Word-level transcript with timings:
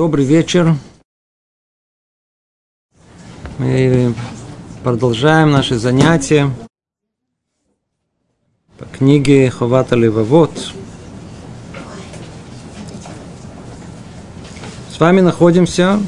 Добрый 0.00 0.24
вечер. 0.24 0.76
Мы 3.58 4.14
продолжаем 4.82 5.50
наши 5.50 5.76
занятия 5.76 6.50
по 8.78 8.86
книге 8.86 9.50
Ховата 9.50 9.96
Левовод. 9.96 10.72
С 14.90 14.98
вами 14.98 15.20
находимся 15.20 16.00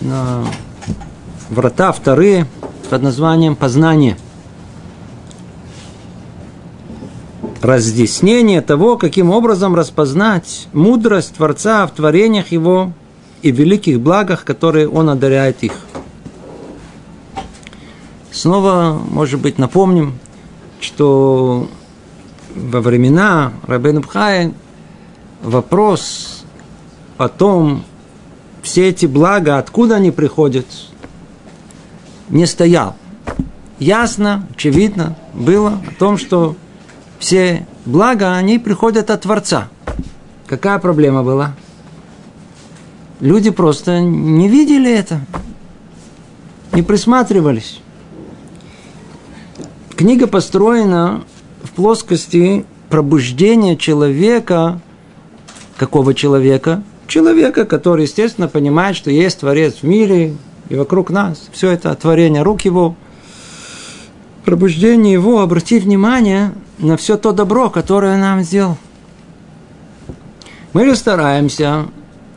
на 0.00 0.46
врата 1.50 1.92
вторые 1.92 2.46
под 2.88 3.02
названием 3.02 3.56
«Познание». 3.56 4.16
разъяснение 7.60 8.62
того, 8.62 8.96
каким 8.96 9.30
образом 9.30 9.74
распознать 9.74 10.66
мудрость 10.72 11.34
Творца 11.34 11.86
в 11.86 11.92
творениях 11.92 12.50
Его 12.50 12.92
и 13.42 13.50
великих 13.50 14.00
благах, 14.00 14.44
которые 14.44 14.88
Он 14.88 15.10
одаряет 15.10 15.62
их. 15.62 15.72
Снова, 18.30 19.00
может 19.10 19.40
быть, 19.40 19.58
напомним, 19.58 20.18
что 20.80 21.68
во 22.54 22.80
времена 22.80 23.52
Рабен 23.66 24.00
Бхая 24.00 24.52
вопрос 25.42 26.44
о 27.18 27.28
том, 27.28 27.84
все 28.62 28.88
эти 28.88 29.06
блага, 29.06 29.58
откуда 29.58 29.96
они 29.96 30.10
приходят, 30.10 30.66
не 32.28 32.46
стоял. 32.46 32.96
Ясно, 33.78 34.46
очевидно 34.54 35.16
было 35.34 35.80
о 35.86 35.94
том, 35.98 36.16
что 36.16 36.56
все 37.18 37.66
блага, 37.84 38.34
они 38.34 38.58
приходят 38.58 39.10
от 39.10 39.22
Творца. 39.22 39.68
Какая 40.46 40.78
проблема 40.78 41.22
была? 41.22 41.54
Люди 43.22 43.50
просто 43.50 44.00
не 44.00 44.48
видели 44.48 44.90
это, 44.90 45.20
не 46.72 46.82
присматривались. 46.82 47.80
Книга 49.94 50.26
построена 50.26 51.22
в 51.62 51.70
плоскости 51.70 52.66
пробуждения 52.88 53.76
человека. 53.76 54.80
Какого 55.76 56.14
человека? 56.14 56.82
Человека, 57.06 57.64
который, 57.64 58.06
естественно, 58.06 58.48
понимает, 58.48 58.96
что 58.96 59.12
есть 59.12 59.38
Творец 59.38 59.76
в 59.76 59.84
мире 59.84 60.34
и 60.68 60.74
вокруг 60.74 61.10
нас. 61.10 61.48
Все 61.52 61.70
это 61.70 61.94
творение 61.94 62.42
рук 62.42 62.62
его. 62.62 62.96
Пробуждение 64.44 65.12
его, 65.12 65.42
обратить 65.42 65.84
внимание 65.84 66.54
на 66.78 66.96
все 66.96 67.16
то 67.16 67.30
добро, 67.30 67.70
которое 67.70 68.16
нам 68.16 68.42
сделал. 68.42 68.78
Мы 70.72 70.86
же 70.86 70.96
стараемся 70.96 71.86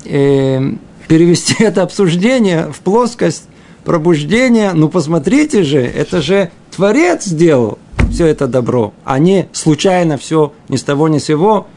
э, 0.06 0.61
перевести 1.08 1.56
это 1.64 1.84
обсуждение 1.84 2.72
в 2.72 2.80
плоскость 2.80 3.48
пробуждения. 3.84 4.72
Ну, 4.73 4.89
посмотрите 4.89 5.64
же, 5.64 5.80
это 5.80 6.22
же 6.22 6.52
Творец 6.75 7.25
сделал 7.25 7.78
все 8.12 8.28
это 8.28 8.47
добро, 8.47 8.94
а 9.03 9.20
не 9.20 9.47
случайно 9.52 10.17
все 10.17 10.53
ни 10.70 10.78
с 10.78 10.84
того 10.84 11.08
ни 11.08 11.17
с 11.17 11.25
сего 11.25 11.67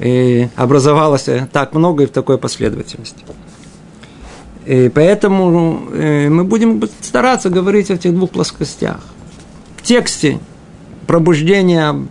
и 0.00 0.48
образовалось 0.56 1.28
так 1.52 1.74
много 1.74 2.04
и 2.04 2.06
в 2.06 2.10
такой 2.10 2.38
последовательности. 2.38 3.24
И 4.66 4.90
поэтому 4.94 5.88
э, 5.92 6.28
мы 6.28 6.44
будем 6.44 6.82
стараться 7.00 7.50
говорить 7.50 7.90
о 7.90 7.94
этих 7.94 8.14
двух 8.14 8.30
плоскостях. 8.30 9.00
В 9.76 9.82
тексте 9.82 10.38
пробуждения 11.06 12.06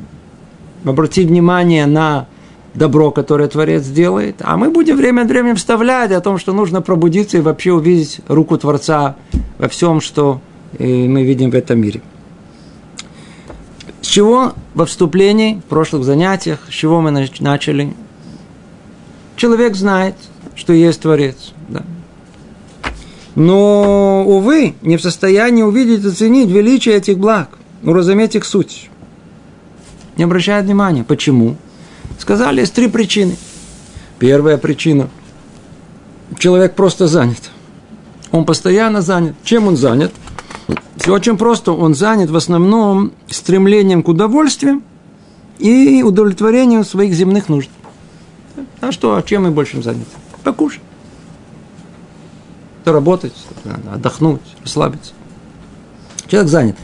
обратить 0.83 1.27
внимание 1.27 1.85
на 1.85 2.27
добро, 2.73 3.11
которое 3.11 3.47
Творец 3.47 3.85
делает, 3.85 4.37
а 4.39 4.57
мы 4.57 4.69
будем 4.69 4.97
время 4.97 5.23
от 5.23 5.27
времени 5.27 5.53
вставлять 5.53 6.11
о 6.11 6.21
том, 6.21 6.37
что 6.37 6.53
нужно 6.53 6.81
пробудиться 6.81 7.37
и 7.37 7.41
вообще 7.41 7.73
увидеть 7.73 8.21
руку 8.27 8.57
Творца 8.57 9.15
во 9.57 9.67
всем, 9.67 9.99
что 10.01 10.41
э, 10.77 10.85
мы 10.85 11.23
видим 11.23 11.51
в 11.51 11.55
этом 11.55 11.79
мире. 11.79 12.01
С 14.01 14.07
чего 14.07 14.53
во 14.73 14.85
вступлении, 14.85 15.55
в 15.55 15.69
прошлых 15.69 16.03
занятиях, 16.03 16.59
с 16.69 16.73
чего 16.73 17.01
мы 17.01 17.11
начали? 17.11 17.93
Человек 19.35 19.75
знает, 19.75 20.15
что 20.55 20.73
есть 20.73 21.01
Творец. 21.01 21.53
Да. 21.67 21.83
Но, 23.35 24.23
увы, 24.25 24.75
не 24.81 24.97
в 24.97 25.01
состоянии 25.01 25.63
увидеть 25.63 26.03
и 26.03 26.07
оценить 26.07 26.49
величие 26.49 26.95
этих 26.95 27.17
благ, 27.17 27.57
ну, 27.81 27.93
разуметь 27.93 28.35
их 28.35 28.45
суть. 28.45 28.89
Не 30.17 30.25
обращает 30.25 30.65
внимания. 30.65 31.03
Почему? 31.03 31.55
Сказали, 32.21 32.59
есть 32.59 32.75
три 32.75 32.87
причины. 32.87 33.35
Первая 34.19 34.59
причина. 34.59 35.09
Человек 36.37 36.75
просто 36.75 37.07
занят. 37.07 37.49
Он 38.31 38.45
постоянно 38.45 39.01
занят. 39.01 39.33
Чем 39.43 39.67
он 39.67 39.75
занят? 39.75 40.13
Все 40.97 41.13
очень 41.15 41.35
просто. 41.35 41.71
Он 41.71 41.95
занят 41.95 42.29
в 42.29 42.35
основном 42.35 43.13
стремлением 43.27 44.03
к 44.03 44.07
удовольствию 44.07 44.83
и 45.57 46.03
удовлетворению 46.03 46.85
своих 46.85 47.15
земных 47.15 47.49
нужд. 47.49 47.71
А 48.81 48.91
что, 48.91 49.15
а 49.15 49.23
чем 49.23 49.45
мы 49.45 49.49
больше 49.49 49.81
заняты? 49.81 50.05
Покушать. 50.43 50.83
Работать, 52.85 53.33
отдохнуть, 53.91 54.41
расслабиться. 54.61 55.13
Человек 56.27 56.51
занят. 56.51 56.75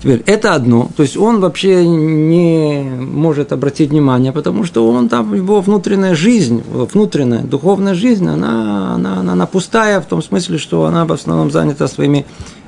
Теперь, 0.00 0.22
это 0.26 0.54
одно, 0.54 0.88
то 0.96 1.02
есть 1.02 1.16
он 1.16 1.40
вообще 1.40 1.84
не 1.84 2.82
может 2.82 3.52
обратить 3.52 3.90
внимание, 3.90 4.30
потому 4.30 4.62
что 4.62 4.88
он 4.88 5.08
там, 5.08 5.34
его 5.34 5.60
внутренняя 5.60 6.14
жизнь, 6.14 6.62
внутренняя 6.62 7.42
духовная 7.42 7.94
жизнь, 7.94 8.28
она, 8.28 8.94
она, 8.94 9.18
она, 9.18 9.32
она 9.32 9.46
пустая 9.46 10.00
в 10.00 10.06
том 10.06 10.22
смысле, 10.22 10.58
что 10.58 10.84
она 10.84 11.04
в 11.04 11.12
основном 11.12 11.50
занята 11.50 11.88
своими 11.88 12.26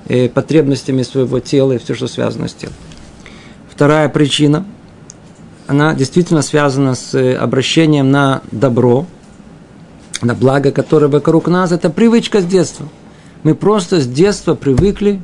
э, 0.09 0.29
потребностями 0.29 1.03
своего 1.03 1.39
тела 1.39 1.73
и 1.73 1.79
все, 1.79 1.95
что 1.95 2.09
связано 2.09 2.49
с 2.49 2.55
телом. 2.55 2.75
Вторая 3.71 4.09
причина, 4.09 4.67
она 5.69 5.95
действительно 5.95 6.43
связана 6.43 6.97
с 6.97 7.15
э, 7.15 7.37
обращением 7.37 8.11
на 8.11 8.43
добро, 8.51 9.07
на 10.21 10.35
благо, 10.35 10.73
которое 10.73 11.07
вокруг 11.07 11.47
нас, 11.47 11.71
это 11.71 11.91
привычка 11.91 12.41
с 12.41 12.45
детства. 12.45 12.89
Мы 13.45 13.55
просто 13.55 14.01
с 14.01 14.07
детства 14.07 14.57
привыкли 14.57 15.23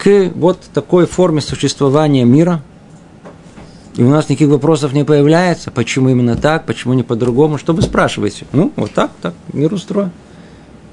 к 0.00 0.32
вот 0.34 0.58
такой 0.72 1.06
форме 1.06 1.42
существования 1.42 2.24
мира, 2.24 2.62
и 3.96 4.02
у 4.02 4.08
нас 4.08 4.30
никаких 4.30 4.48
вопросов 4.48 4.94
не 4.94 5.04
появляется, 5.04 5.70
почему 5.70 6.08
именно 6.08 6.36
так, 6.36 6.64
почему 6.64 6.94
не 6.94 7.02
по-другому, 7.02 7.58
что 7.58 7.74
вы 7.74 7.82
спрашиваете? 7.82 8.46
Ну, 8.52 8.72
вот 8.76 8.92
так, 8.92 9.10
так, 9.20 9.34
мир 9.52 9.74
устроен. 9.74 10.10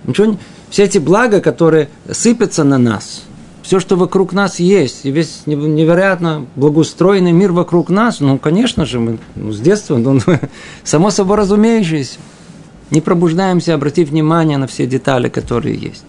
Ничего 0.06 0.28
не... 0.28 0.38
Все 0.69 0.84
эти 0.84 0.97
блага, 0.97 1.40
которые 1.40 1.88
сыпятся 2.12 2.66
на 2.66 2.78
нас, 2.78 3.23
все, 3.62 3.79
что 3.79 3.95
вокруг 3.95 4.34
нас 4.34 4.59
есть, 4.59 5.06
и 5.06 5.12
весь 5.12 5.44
невероятно 5.45 6.45
благоустроенный 6.57 7.31
мир 7.31 7.53
вокруг 7.53 7.89
нас, 7.89 8.19
ну, 8.19 8.38
конечно 8.38 8.85
же, 8.85 9.00
мы 9.00 9.19
ну, 9.35 9.53
с 9.53 9.59
детства, 9.62 9.95
ну, 9.95 10.19
само 10.84 11.12
собой 11.12 11.38
разумеющееся, 11.38 12.19
не 12.91 13.00
пробуждаемся 13.00 13.74
обратить 13.74 14.09
внимание 14.09 14.57
на 14.57 14.68
все 14.68 14.85
детали, 14.85 15.29
которые 15.29 15.78
есть. 15.78 16.03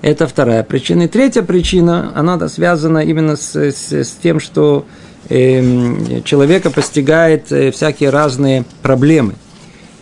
Это 0.00 0.28
вторая 0.28 0.62
причина. 0.62 1.02
И 1.02 1.08
третья 1.08 1.42
причина, 1.42 2.12
она 2.14 2.48
связана 2.48 2.98
именно 2.98 3.36
с, 3.36 3.56
с, 3.56 3.92
с 3.92 4.12
тем, 4.22 4.38
что 4.38 4.86
э, 5.28 6.22
человека 6.22 6.70
постигает 6.70 7.50
э, 7.50 7.72
всякие 7.72 8.10
разные 8.10 8.64
проблемы. 8.82 9.34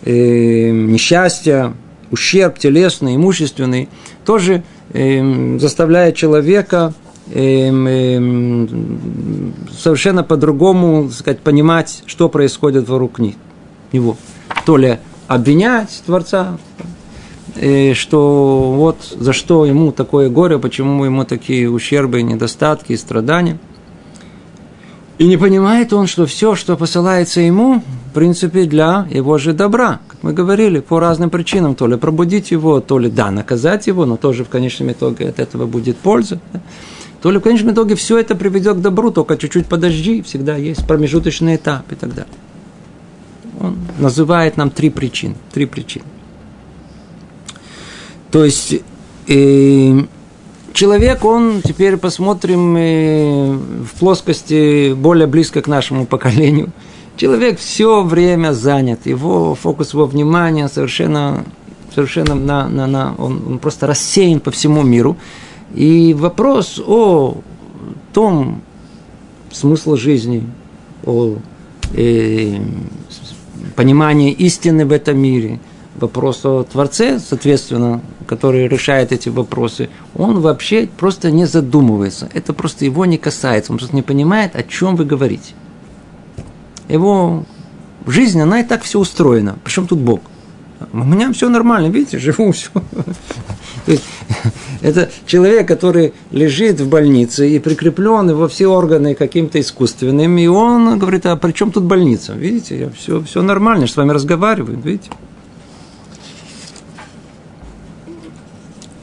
Э, 0.05 0.71
несчастья, 0.71 1.73
ущерб 2.11 2.59
телесный, 2.59 3.17
имущественный, 3.17 3.89
тоже 4.25 4.63
э, 4.93 5.59
заставляет 5.59 6.17
человека 6.17 6.93
совершенно 7.29 10.23
по-другому 10.23 11.11
сказать, 11.11 11.41
понимать, 11.41 12.05
что 12.07 12.29
происходит 12.29 12.89
вокруг 12.89 13.19
него. 13.91 14.17
То 14.65 14.77
ли 14.77 15.01
обвинять 15.27 16.05
Творца, 16.07 16.57
что 17.95 18.73
вот 18.77 18.99
за 19.19 19.33
что 19.33 19.65
ему 19.65 19.93
такое 19.93 20.29
горе, 20.29 20.59
почему 20.59 21.05
ему 21.05 21.25
такие 21.25 21.71
ущербы, 21.71 22.23
недостатки 22.23 22.93
и 22.93 22.97
страдания. 22.97 23.59
И 25.19 25.27
не 25.27 25.39
понимает 25.39 25.95
он, 25.95 26.07
что 26.07 26.27
все, 26.27 26.55
что 26.55 26.77
посылается 26.77 27.41
ему, 27.41 27.83
в 28.11 28.15
принципе, 28.15 28.65
для 28.65 29.07
его 29.11 29.39
же 29.39 29.55
добра. 29.55 30.01
Как 30.09 30.23
мы 30.23 30.35
говорили, 30.35 30.81
по 30.81 31.01
разным 31.01 31.31
причинам. 31.31 31.75
То 31.75 31.87
ли 31.87 31.97
пробудить 31.97 32.51
его, 32.51 32.81
то 32.81 32.99
ли, 32.99 33.11
да, 33.11 33.31
наказать 33.31 33.87
его, 33.87 34.05
но 34.05 34.19
тоже 34.19 34.45
в 34.45 34.51
конечном 34.51 34.93
итоге 34.93 35.29
от 35.29 35.39
этого 35.39 35.67
будет 35.67 35.97
польза. 35.97 36.39
То 37.23 37.31
ли 37.31 37.39
в 37.39 37.41
конечном 37.41 37.73
итоге 37.73 37.95
все 37.95 38.19
это 38.19 38.35
приведет 38.35 38.77
к 38.77 38.81
добру, 38.81 39.11
только 39.11 39.39
чуть-чуть 39.39 39.67
подожди, 39.67 40.21
всегда 40.21 40.57
есть 40.57 40.87
промежуточный 40.87 41.57
этап 41.57 41.91
и 41.91 41.95
так 41.95 42.11
далее. 42.11 42.33
Он 43.59 43.79
называет 43.99 44.59
нам 44.59 44.69
три 44.69 44.91
причины. 44.91 45.35
Три 45.51 45.65
причины. 45.65 46.05
То 48.31 48.45
есть 48.45 48.75
э, 49.29 50.01
человек, 50.73 51.25
он, 51.25 51.63
теперь 51.63 51.97
посмотрим 51.97 52.77
э, 52.77 53.53
в 53.53 53.99
плоскости 53.99 54.93
более 54.93 55.27
близко 55.27 55.63
к 55.63 55.69
нашему 55.69 56.07
поколению. 56.07 56.71
Человек 57.17 57.59
все 57.59 58.03
время 58.03 58.53
занят, 58.53 59.07
его 59.07 59.55
фокус 59.55 59.95
его 59.95 60.05
внимания 60.05 60.69
совершенно 60.69 61.45
совершенно 61.97 62.35
на, 62.35 62.69
на, 62.69 62.87
на, 62.87 63.15
он, 63.17 63.43
он 63.47 63.59
просто 63.59 63.87
рассеян 63.87 64.41
по 64.41 64.51
всему 64.51 64.83
миру. 64.83 65.17
И 65.75 66.15
вопрос 66.15 66.79
о 66.87 67.39
том 68.13 68.61
смысла 69.51 69.97
жизни, 69.97 70.45
о 71.07 71.37
э, 71.95 72.59
понимании 73.75 74.31
истины 74.33 74.85
в 74.85 74.93
этом 74.93 75.19
мире, 75.19 75.59
вопрос 76.01 76.45
о 76.45 76.65
Творце, 76.65 77.19
соответственно, 77.19 78.01
который 78.27 78.69
решает 78.69 79.13
эти 79.13 79.29
вопросы, 79.29 79.89
он 80.15 80.41
вообще 80.41 80.89
просто 80.97 81.31
не 81.31 81.47
задумывается. 81.47 82.29
Это 82.35 82.53
просто 82.53 82.85
его 82.85 83.05
не 83.07 83.19
касается. 83.19 83.73
Он 83.73 83.79
просто 83.79 83.95
не 83.97 84.03
понимает, 84.03 84.57
о 84.57 84.63
чем 84.63 84.97
вы 84.97 85.05
говорите. 85.05 85.55
Его 86.89 87.45
жизнь, 88.07 88.41
она 88.41 88.61
и 88.61 88.65
так 88.65 88.83
все 88.83 88.99
устроена. 88.99 89.57
Причем 89.65 89.87
тут 89.87 89.99
Бог? 89.99 90.21
У 90.93 90.99
меня 90.99 91.33
все 91.33 91.49
нормально, 91.49 91.89
видите, 91.89 92.19
живу 92.21 92.53
все. 92.53 92.71
Это 94.83 95.11
человек, 95.27 95.67
который 95.67 96.13
лежит 96.31 96.81
в 96.81 96.89
больнице 96.89 97.49
и 97.49 97.59
прикреплен 97.59 98.35
во 98.35 98.49
все 98.49 98.67
органы 98.67 99.15
каким-то 99.15 99.59
искусственным, 99.61 100.37
и 100.39 100.47
он 100.47 100.99
говорит, 100.99 101.27
а 101.27 101.37
при 101.37 101.53
чем 101.53 101.73
тут 101.73 101.85
больница? 101.85 102.35
Видите, 102.35 102.79
я 102.79 102.91
все, 102.91 103.23
все 103.23 103.43
нормально, 103.43 103.83
я 103.83 103.89
с 103.89 103.97
вами 103.97 104.13
разговариваю, 104.13 104.79
видите. 104.79 105.11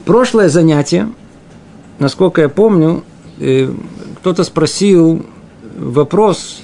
Прошлое 0.04 0.50
занятие, 0.50 1.08
насколько 1.98 2.42
я 2.42 2.50
помню, 2.50 3.04
э, 3.40 3.70
кто-то 4.20 4.44
спросил 4.44 5.24
вопрос, 5.78 6.60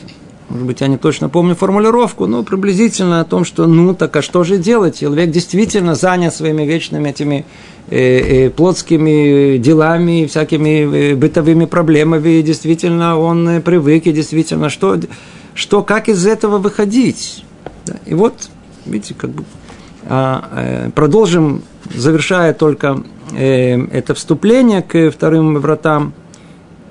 может 0.51 0.67
быть, 0.67 0.81
я 0.83 0.89
не 0.89 0.99
точно 0.99 1.31
помню 1.31 1.55
формулировку, 1.55 2.27
но 2.27 2.43
приблизительно 2.43 3.21
о 3.21 3.25
том, 3.25 3.45
что 3.45 3.67
ну 3.67 3.95
так 3.95 4.15
а 4.17 4.21
что 4.21 4.45
же 4.45 4.59
делать? 4.59 5.01
Человек 5.01 5.31
действительно 5.31 5.95
занят 5.95 6.35
своими 6.35 6.65
вечными 6.65 7.09
этими 7.09 7.47
э, 7.89 8.47
э, 8.47 8.51
плотскими 8.51 9.57
делами, 9.57 10.27
всякими 10.27 11.13
э, 11.13 11.15
бытовыми 11.15 11.65
проблемами, 11.65 12.41
и 12.41 12.43
действительно 12.43 13.19
он 13.19 13.49
э, 13.49 13.61
привык, 13.61 14.07
и 14.07 14.13
действительно, 14.13 14.69
что, 14.69 14.99
что 15.55 15.83
как 15.83 16.11
из 16.11 16.27
этого 16.27 16.59
выходить? 16.59 17.45
И 18.05 18.13
вот, 18.13 18.35
видите, 18.85 19.15
как 19.15 19.31
бы 19.31 19.45
а, 20.07 20.91
продолжим, 20.95 21.63
завершая 21.95 22.55
только 22.55 23.03
это 23.35 24.15
вступление 24.15 24.83
к 24.83 25.11
вторым 25.11 25.59
вратам, 25.59 26.13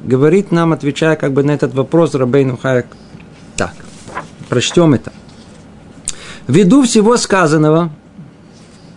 говорит 0.04 0.52
нам, 0.52 0.74
отвечая 0.74 1.16
как 1.16 1.34
бы 1.34 1.44
на 1.44 1.52
этот 1.52 1.74
вопрос 1.74 2.16
Рабейну 2.16 2.58
Хайек, 2.58 2.88
так, 3.56 3.74
прочтем 4.48 4.94
это. 4.94 5.12
Ввиду 6.48 6.84
всего 6.84 7.18
сказанного, 7.18 7.92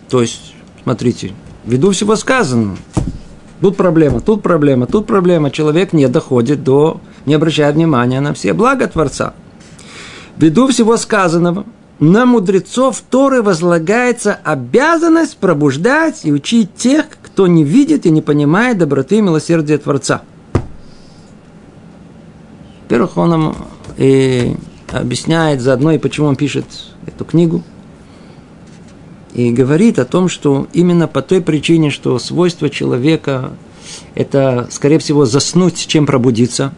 то 0.09 0.21
есть, 0.21 0.55
смотрите, 0.83 1.33
ввиду 1.65 1.91
всего 1.91 2.17
сказанного, 2.17 2.77
тут 3.61 3.77
проблема, 3.77 4.21
тут 4.21 4.43
проблема, 4.43 4.87
тут 4.87 5.07
проблема, 5.07 5.51
человек 5.51 5.93
не 5.93 6.09
доходит 6.09 6.65
до, 6.65 7.01
не 7.27 7.35
обращает 7.35 7.75
внимания 7.75 8.21
на 8.21 8.33
все 8.35 8.53
блага 8.53 8.87
Творца. 8.87 9.35
Ввиду 10.37 10.69
всего 10.69 10.97
сказанного, 10.97 11.67
на 11.99 12.27
мудрецов 12.27 13.01
Торы 13.11 13.43
возлагается 13.43 14.39
обязанность 14.43 15.37
пробуждать 15.37 16.25
и 16.25 16.33
учить 16.33 16.75
тех, 16.75 17.07
кто 17.33 17.47
не 17.47 17.65
видит 17.65 18.05
и 18.05 18.11
не 18.11 18.21
понимает 18.21 18.77
доброты 18.77 19.17
и 19.17 19.21
милосердия 19.23 19.79
Творца. 19.79 20.21
Во-первых, 22.83 23.17
он 23.17 23.31
нам 23.31 23.57
и 23.97 24.55
объясняет 24.91 25.63
заодно 25.63 25.93
и 25.93 25.99
почему 25.99 26.27
он 26.27 26.37
пишет 26.37 26.67
эту 27.07 27.25
книгу. 27.25 27.63
И 29.33 29.51
говорит 29.51 29.99
о 29.99 30.05
том, 30.05 30.29
что 30.29 30.67
именно 30.75 31.09
по 31.09 31.23
той 31.23 31.41
причине, 31.41 31.89
что 31.89 32.19
свойство 32.19 32.69
человека– 32.69 33.53
это, 34.15 34.69
скорее 34.71 34.99
всего, 34.99 35.25
заснуть, 35.25 35.87
чем 35.87 36.05
пробудиться, 36.05 36.75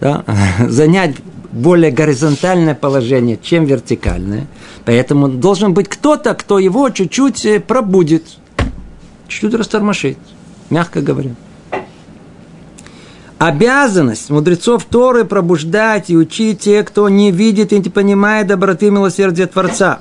да? 0.00 0.24
занять 0.68 1.16
более 1.50 1.90
горизонтальное 1.90 2.76
положение, 2.76 3.40
чем 3.42 3.64
вертикальное. 3.64 4.46
Поэтому 4.84 5.28
должен 5.28 5.74
быть 5.74 5.88
кто-то, 5.88 6.34
кто 6.34 6.60
его 6.60 6.90
чуть-чуть 6.90 7.44
э, 7.44 7.58
пробудит, 7.58 8.38
чуть-чуть 9.28 9.54
растормошит, 9.54 10.18
мягко 10.70 11.00
говоря. 11.00 11.34
Обязанность 13.38 14.30
мудрецов 14.30 14.84
Торы 14.84 15.24
пробуждать 15.24 16.08
и 16.08 16.16
учить 16.16 16.60
тех, 16.60 16.86
кто 16.86 17.08
не 17.10 17.30
видит 17.30 17.72
и 17.72 17.78
не 17.78 17.90
понимает 17.90 18.46
доброты 18.46 18.86
и 18.86 18.90
милосердия 18.90 19.46
Творца. 19.46 20.00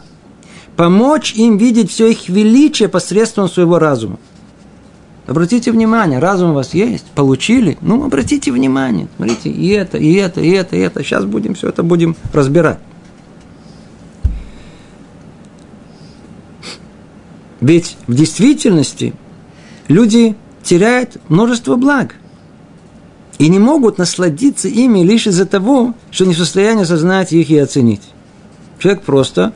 Помочь 0.78 1.34
им 1.34 1.58
видеть 1.58 1.92
все 1.92 2.08
их 2.12 2.30
величие 2.30 2.88
посредством 2.88 3.50
своего 3.50 3.78
разума. 3.78 4.20
Обратите 5.28 5.72
внимание, 5.72 6.20
разум 6.20 6.52
у 6.52 6.54
вас 6.54 6.74
есть, 6.74 7.06
получили, 7.16 7.78
ну, 7.82 8.06
обратите 8.06 8.52
внимание, 8.52 9.08
смотрите, 9.16 9.50
и 9.50 9.70
это, 9.70 9.98
и 9.98 10.14
это, 10.14 10.40
и 10.40 10.52
это, 10.52 10.76
и 10.76 10.80
это. 10.80 11.04
Сейчас 11.04 11.26
будем 11.26 11.56
все 11.56 11.70
это 11.70 11.82
будем 11.82 12.16
разбирать. 12.32 12.78
Ведь 17.66 17.98
в 18.06 18.14
действительности 18.14 19.16
люди 19.88 20.36
теряют 20.62 21.18
множество 21.30 21.78
благ 21.78 22.14
и 23.40 23.50
не 23.50 23.58
могут 23.58 23.98
насладиться 23.98 24.68
ими 24.68 25.00
лишь 25.00 25.26
из-за 25.26 25.48
того, 25.48 25.96
что 26.12 26.26
не 26.26 26.36
в 26.36 26.38
состоянии 26.38 26.84
осознать 26.84 27.34
их 27.34 27.50
и 27.50 27.58
оценить. 27.58 28.04
Человек 28.78 29.02
просто 29.02 29.52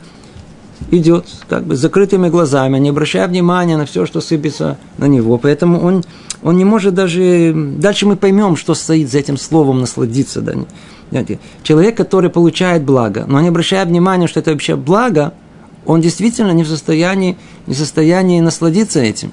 идет 0.89 1.27
как 1.47 1.65
бы 1.65 1.75
с 1.75 1.79
закрытыми 1.79 2.29
глазами, 2.29 2.79
не 2.79 2.89
обращая 2.89 3.27
внимания 3.27 3.77
на 3.77 3.85
все, 3.85 4.07
что 4.07 4.21
сыпется 4.21 4.79
на 4.97 5.05
него. 5.05 5.37
Поэтому 5.37 5.79
он, 5.79 6.03
он 6.41 6.57
не 6.57 6.65
может 6.65 6.95
даже... 6.95 7.53
Дальше 7.77 8.07
мы 8.07 8.15
поймем, 8.15 8.55
что 8.55 8.73
стоит 8.73 9.11
за 9.11 9.19
этим 9.19 9.37
словом 9.37 9.81
насладиться. 9.81 10.41
Да? 10.41 10.55
Человек, 11.61 11.95
который 11.95 12.31
получает 12.31 12.81
благо, 12.83 13.25
но 13.27 13.39
не 13.39 13.49
обращая 13.49 13.85
внимания, 13.85 14.25
что 14.25 14.39
это 14.39 14.49
вообще 14.49 14.75
благо, 14.75 15.35
он 15.89 16.01
действительно 16.01 16.51
не 16.51 16.63
в 16.63 16.67
состоянии, 16.67 17.35
не 17.65 17.73
в 17.73 17.77
состоянии 17.77 18.39
насладиться 18.41 18.99
этим. 18.99 19.31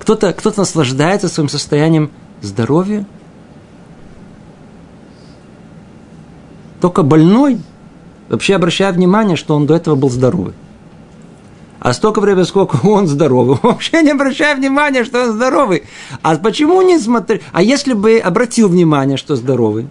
Кто-то 0.00 0.34
кто 0.34 0.52
наслаждается 0.54 1.28
своим 1.28 1.48
состоянием 1.48 2.10
здоровья. 2.42 3.06
Только 6.82 7.02
больной 7.02 7.58
вообще 8.28 8.54
обращая 8.54 8.92
внимание, 8.92 9.34
что 9.34 9.56
он 9.56 9.64
до 9.64 9.74
этого 9.74 9.94
был 9.94 10.10
здоровый. 10.10 10.52
А 11.80 11.94
столько 11.94 12.20
времени, 12.20 12.44
сколько 12.44 12.78
он 12.86 13.06
здоровый, 13.06 13.56
вообще 13.62 14.02
не 14.02 14.10
обращая 14.10 14.54
внимания, 14.54 15.04
что 15.04 15.22
он 15.22 15.32
здоровый. 15.32 15.84
А 16.20 16.36
почему 16.36 16.82
не 16.82 16.98
смотри? 16.98 17.40
А 17.50 17.62
если 17.62 17.94
бы 17.94 18.18
обратил 18.18 18.68
внимание, 18.68 19.16
что 19.16 19.36
здоровый, 19.36 19.88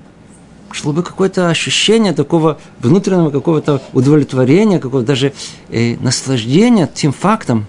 шло 0.73 0.93
бы 0.93 1.03
какое-то 1.03 1.49
ощущение 1.49 2.13
такого 2.13 2.59
внутреннего 2.79 3.29
какого-то 3.29 3.81
удовлетворения, 3.93 4.79
какого-то 4.79 5.07
даже 5.07 5.33
э, 5.69 5.95
наслаждения 5.97 6.89
тем 6.93 7.11
фактом, 7.11 7.65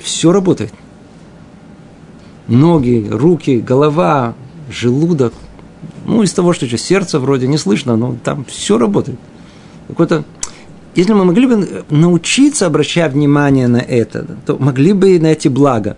все 0.00 0.32
работает. 0.32 0.72
Ноги, 2.48 3.08
руки, 3.10 3.60
голова, 3.60 4.34
желудок. 4.70 5.32
Ну, 6.04 6.22
из 6.22 6.32
того, 6.32 6.52
что 6.52 6.66
еще 6.66 6.78
сердце 6.78 7.20
вроде 7.20 7.46
не 7.46 7.58
слышно, 7.58 7.96
но 7.96 8.16
там 8.24 8.44
все 8.44 8.78
работает 8.78 9.18
какой-то 9.92 10.24
если 10.94 11.14
мы 11.14 11.24
могли 11.24 11.46
бы 11.46 11.84
научиться 11.88 12.66
обращать 12.66 13.12
внимание 13.12 13.66
на 13.66 13.78
это, 13.78 14.26
то 14.44 14.58
могли 14.58 14.92
бы 14.92 15.18
на 15.18 15.28
эти 15.28 15.48
блага, 15.48 15.96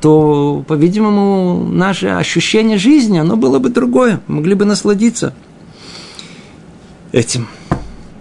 то, 0.00 0.64
по-видимому, 0.66 1.66
наше 1.68 2.08
ощущение 2.08 2.78
жизни, 2.78 3.18
оно 3.18 3.36
было 3.36 3.58
бы 3.58 3.68
другое, 3.68 4.20
могли 4.26 4.54
бы 4.54 4.64
насладиться 4.64 5.34
этим. 7.12 7.48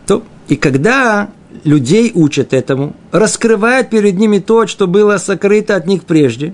То, 0.05 0.23
и 0.47 0.55
когда 0.55 1.29
людей 1.63 2.11
учат 2.13 2.53
этому, 2.53 2.95
раскрывают 3.11 3.89
перед 3.89 4.17
ними 4.17 4.39
то, 4.39 4.67
что 4.67 4.87
было 4.87 5.17
сокрыто 5.17 5.75
от 5.75 5.87
них 5.87 6.03
прежде, 6.03 6.53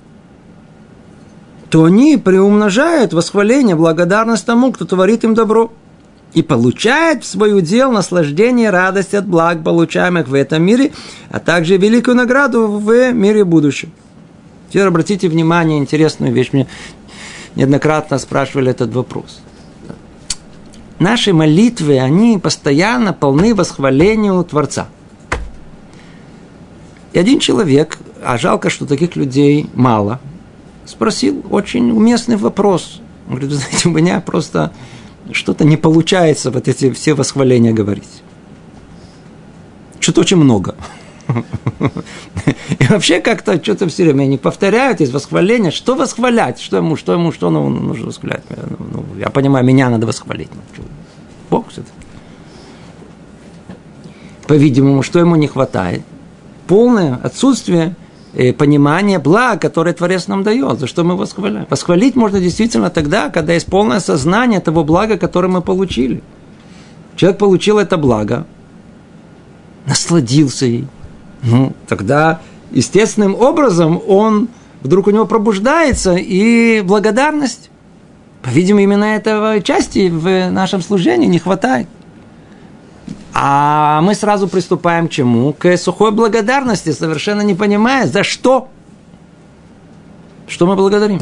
то 1.69 1.83
они 1.83 2.17
приумножают 2.17 3.13
восхваление, 3.13 3.75
благодарность 3.75 4.45
тому, 4.45 4.71
кто 4.71 4.85
творит 4.85 5.23
им 5.23 5.33
добро– 5.33 5.71
и 6.33 6.41
получает 6.41 7.23
в 7.23 7.27
свой 7.27 7.57
удел 7.57 7.91
наслаждение, 7.91 8.69
радость 8.69 9.13
от 9.13 9.25
благ, 9.27 9.63
получаемых 9.63 10.27
в 10.27 10.33
этом 10.33 10.63
мире, 10.63 10.91
а 11.31 11.39
также 11.39 11.77
великую 11.77 12.15
награду 12.15 12.67
в 12.67 13.11
мире 13.11 13.43
будущем. 13.43 13.91
Теперь 14.69 14.87
обратите 14.87 15.29
внимание, 15.29 15.77
интересную 15.77 16.33
вещь. 16.33 16.49
Мне 16.51 16.67
неоднократно 17.55 18.17
спрашивали 18.17 18.71
этот 18.71 18.93
вопрос. 18.93 19.39
Наши 20.99 21.31
молитвы, 21.31 21.99
они 21.99 22.39
постоянно 22.39 23.13
полны 23.13 23.53
восхвалению 23.53 24.43
Творца. 24.43 24.87
И 27.13 27.19
один 27.19 27.39
человек, 27.39 27.99
а 28.23 28.37
жалко, 28.37 28.69
что 28.69 28.85
таких 28.85 29.15
людей 29.15 29.69
мало, 29.73 30.19
спросил 30.85 31.45
очень 31.49 31.91
уместный 31.91 32.35
вопрос. 32.35 33.01
Он 33.27 33.35
говорит, 33.35 33.51
вы 33.51 33.55
знаете, 33.57 33.89
у 33.89 33.91
меня 33.91 34.19
просто 34.21 34.71
что-то 35.31 35.65
не 35.65 35.77
получается 35.77 36.51
вот 36.51 36.67
эти 36.67 36.91
все 36.91 37.13
восхваления 37.13 37.73
говорить. 37.73 38.23
Что-то 39.99 40.21
очень 40.21 40.37
много. 40.37 40.75
И 42.79 42.85
вообще 42.89 43.19
как-то 43.19 43.61
что-то 43.61 43.87
все 43.87 44.03
время 44.03 44.23
они 44.23 44.37
повторяют 44.37 45.01
из 45.01 45.11
восхваления. 45.11 45.71
Что 45.71 45.95
восхвалять? 45.95 46.59
Что 46.59 46.77
ему, 46.77 46.95
что 46.95 47.13
ему, 47.13 47.31
что 47.31 47.49
ну, 47.49 47.69
нужно 47.69 48.07
восхвалять? 48.07 48.43
Ну, 48.79 49.05
я 49.17 49.29
понимаю, 49.29 49.65
меня 49.65 49.89
надо 49.89 50.07
восхвалить. 50.07 50.49
Бог 51.49 51.69
все-таки. 51.69 51.91
По-видимому, 54.47 55.03
что 55.03 55.19
ему 55.19 55.35
не 55.35 55.47
хватает? 55.47 56.03
Полное 56.67 57.19
отсутствие 57.21 57.95
э, 58.33 58.53
понимания 58.53 59.19
блага, 59.19 59.59
которое 59.59 59.93
Творец 59.93 60.27
нам 60.27 60.43
дает, 60.43 60.79
за 60.79 60.87
что 60.87 61.03
мы 61.03 61.17
восхваляем. 61.17 61.67
Восхвалить 61.69 62.15
можно 62.15 62.39
действительно 62.39 62.89
тогда, 62.89 63.29
когда 63.29 63.53
есть 63.53 63.65
полное 63.67 63.99
сознание 63.99 64.61
того 64.61 64.83
блага, 64.83 65.17
которое 65.17 65.49
мы 65.49 65.61
получили. 65.61 66.23
Человек 67.17 67.39
получил 67.39 67.79
это 67.79 67.97
благо, 67.97 68.45
насладился 69.85 70.65
ей. 70.65 70.87
Ну, 71.49 71.73
тогда 71.87 72.41
естественным 72.71 73.35
образом 73.35 74.01
он 74.05 74.49
вдруг 74.81 75.07
у 75.07 75.11
него 75.11 75.25
пробуждается 75.25 76.15
и 76.15 76.81
благодарность. 76.81 77.69
По-видимому, 78.41 78.83
именно 78.83 79.05
этого 79.05 79.61
части 79.61 80.09
в 80.09 80.49
нашем 80.51 80.81
служении 80.81 81.27
не 81.27 81.39
хватает. 81.39 81.87
А 83.33 84.01
мы 84.01 84.13
сразу 84.13 84.47
приступаем 84.47 85.07
к 85.07 85.11
чему? 85.11 85.53
К 85.53 85.77
сухой 85.77 86.11
благодарности, 86.11 86.91
совершенно 86.91 87.41
не 87.41 87.55
понимая, 87.55 88.07
за 88.07 88.23
что. 88.23 88.69
Что 90.47 90.65
мы 90.65 90.75
благодарим? 90.75 91.21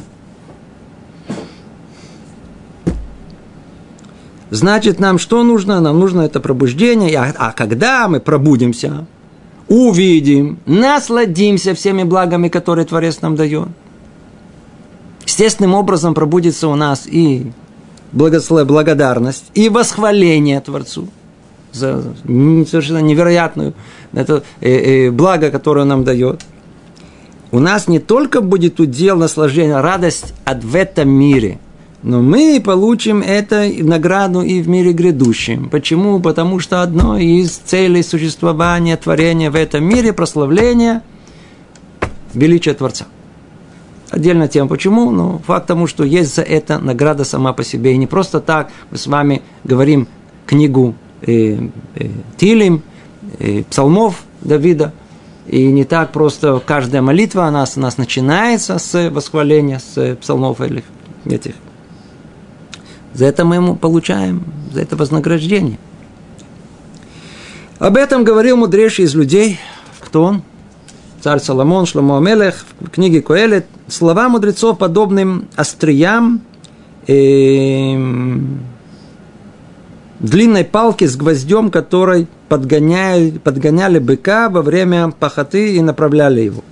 Значит, 4.50 5.00
нам 5.00 5.20
что 5.20 5.44
нужно? 5.44 5.82
Нам 5.82 6.00
нужно 6.00 6.22
это 6.22 6.40
пробуждение. 6.40 7.18
А, 7.20 7.34
а 7.38 7.52
когда 7.52 8.08
мы 8.08 8.20
пробудимся, 8.20 9.06
увидим, 9.68 10.60
насладимся 10.66 11.74
всеми 11.74 12.04
благами, 12.04 12.50
которые 12.50 12.86
Творец 12.86 13.22
нам 13.22 13.36
дает. 13.36 13.68
Естественным 15.26 15.74
образом 15.74 16.14
пробудится 16.14 16.68
у 16.68 16.76
нас 16.76 17.08
и 17.08 17.52
благодарность, 18.12 19.46
и 19.54 19.70
восхваление 19.70 20.62
Творцу 20.62 21.10
за 21.72 22.04
совершенно 22.24 23.00
невероятную 23.00 23.74
это 24.14 24.44
э, 24.62 24.70
э, 25.08 25.12
благо, 25.12 25.52
которое 25.52 25.82
он 25.82 25.90
нам 25.90 26.04
дает. 26.04 26.42
У 27.52 27.60
нас 27.60 27.88
не 27.88 28.00
только 28.00 28.42
будет 28.42 28.80
удел 28.80 29.18
наслаждение, 29.18 29.82
радость 29.82 30.34
от 30.46 30.64
в 30.64 30.76
этом 30.76 31.10
мире– 31.10 31.60
но 32.06 32.22
мы 32.22 32.62
получим 32.64 33.24
это 33.24 33.68
награду 33.80 34.42
и 34.42 34.62
в 34.62 34.70
мире 34.70 34.94
грядущем. 34.94 35.70
Почему? 35.72 36.20
Потому 36.20 36.60
что 36.60 36.84
одно 36.84 37.18
из 37.18 37.58
целей 37.58 38.04
существования 38.04 38.96
творения 38.96 39.50
в 39.50 39.56
этом 39.56 39.84
мире– 39.84 40.14
прославление 40.14 41.02
величия 42.36 42.76
Творца. 42.76 43.08
Отдельно 44.12 44.48
тем, 44.48 44.68
почему, 44.68 45.10
но 45.10 45.40
факт 45.48 45.66
тому, 45.66 45.88
что 45.88 46.04
есть 46.04 46.36
за 46.36 46.44
это 46.44 46.78
награда 46.78 47.24
сама 47.24 47.54
по 47.54 47.64
себе. 47.64 47.94
И 47.94 47.98
не 47.98 48.06
просто 48.06 48.40
так 48.40 48.70
мы 48.92 49.00
с 49.00 49.08
вами 49.08 49.42
говорим 49.64 50.08
книгу 50.46 50.94
э, 51.24 51.58
э, 51.96 52.10
Тилим, 52.38 52.84
э, 53.40 53.64
псалмов 53.64 54.26
Давида, 54.42 54.94
и 55.48 55.66
не 55.72 55.86
так 55.86 56.12
просто 56.12 56.62
каждая 56.64 57.02
молитва 57.02 57.48
у 57.48 57.52
нас, 57.52 57.78
у 57.78 57.80
нас 57.80 57.98
начинается 57.98 58.78
с 58.78 59.10
восхваления, 59.10 59.80
с 59.80 60.16
псалмов 60.18 60.62
этих 60.62 61.56
за 63.16 63.26
это 63.26 63.46
мы 63.46 63.56
ему 63.56 63.76
получаем, 63.76 64.44
за 64.74 64.82
это 64.82 64.98
вознаграждение. 64.98 65.80
Об 67.80 67.96
этом 67.96 68.26
говорил 68.26 68.58
мудрейший 68.58 69.06
из 69.06 69.16
людей. 69.16 69.58
Кто 70.02 70.24
он? 70.24 70.44
Царь 71.22 71.40
Соломон, 71.40 71.86
Шломо 71.86 72.18
Амелех, 72.18 72.66
в 72.80 72.90
книге 72.90 73.22
Коэлет. 73.22 73.66
Слова 73.88 74.28
мудрецов 74.28 74.78
подобным 74.78 75.48
остриям, 75.56 76.42
э, 77.08 77.96
длинной 80.20 80.66
палки 80.66 81.06
с 81.06 81.16
гвоздем, 81.16 81.72
которой 81.72 82.28
подгоняли, 82.50 83.32
подгоняли 83.38 84.00
быка 84.00 84.50
во 84.50 84.62
время 84.62 85.12
пахоты 85.12 85.76
и 85.76 85.82
направляли 85.82 86.42
его. 86.42 86.64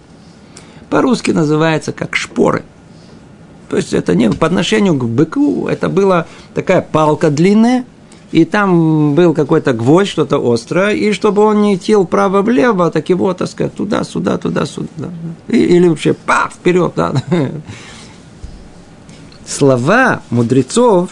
По-русски 0.89 1.31
называется 1.31 1.93
как 1.93 2.15
шпоры– 2.15 2.63
то 3.73 3.77
есть 3.77 3.91
это 3.91 4.13
не 4.13 4.29
по 4.29 4.45
отношению 4.45 4.93
к 4.93 5.03
быку, 5.05 5.67
это 5.67 5.89
была 5.89 6.27
такая 6.53 6.79
палка 6.83 7.31
длинная, 7.31 7.85
и 8.31 8.45
там 8.45 9.15
был 9.15 9.33
какой-то 9.33 9.73
гвоздь, 9.73 10.11
что-то 10.11 10.37
острое, 10.37 10.93
и 10.93 11.11
чтобы 11.11 11.41
он 11.41 11.63
не 11.63 11.73
идти 11.73 11.95
вправо-влево, 11.95 12.91
так 12.91 13.09
его, 13.09 13.33
так 13.33 13.49
сказать, 13.49 13.73
туда-сюда, 13.73 14.37
туда-сюда. 14.37 15.09
Или 15.47 15.87
вообще, 15.87 16.13
па, 16.13 16.51
вперед, 16.53 16.93
да. 16.95 17.15
Слова 19.47 20.21
мудрецов, 20.29 21.09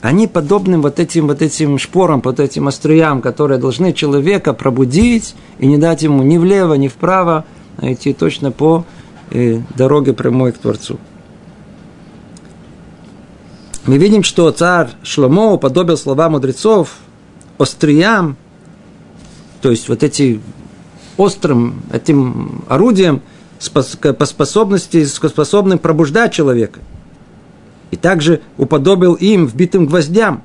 они 0.00 0.28
подобны 0.28 0.78
вот 0.78 1.00
этим, 1.00 1.26
вот 1.26 1.42
этим 1.42 1.76
шпорам, 1.76 2.20
вот 2.24 2.38
этим 2.38 2.68
остриям, 2.68 3.20
которые 3.20 3.58
должны 3.58 3.92
человека 3.92 4.52
пробудить 4.52 5.34
и 5.58 5.66
не 5.66 5.76
дать 5.76 6.04
ему 6.04 6.22
ни 6.22 6.38
влево, 6.38 6.74
ни 6.74 6.86
вправо, 6.86 7.44
а 7.78 7.92
идти 7.92 8.12
точно 8.12 8.52
по 8.52 8.84
э, 9.32 9.58
дороге 9.74 10.12
прямой 10.12 10.52
к 10.52 10.58
Творцу 10.58 11.00
мы 13.86 13.98
видим, 13.98 14.22
что 14.22 14.50
царь 14.50 14.90
Шломо 15.02 15.52
уподобил 15.52 15.96
слова 15.96 16.28
мудрецов 16.28 16.96
остриям, 17.58 18.36
то 19.62 19.70
есть 19.70 19.88
вот 19.88 20.02
эти 20.02 20.40
острым 21.16 21.82
этим 21.92 22.64
орудием 22.68 23.22
по 23.72 24.26
способности, 24.26 25.04
способным 25.04 25.78
пробуждать 25.78 26.32
человека. 26.32 26.80
И 27.90 27.96
также 27.96 28.42
уподобил 28.58 29.14
им 29.14 29.46
вбитым 29.46 29.86
гвоздям, 29.86 30.42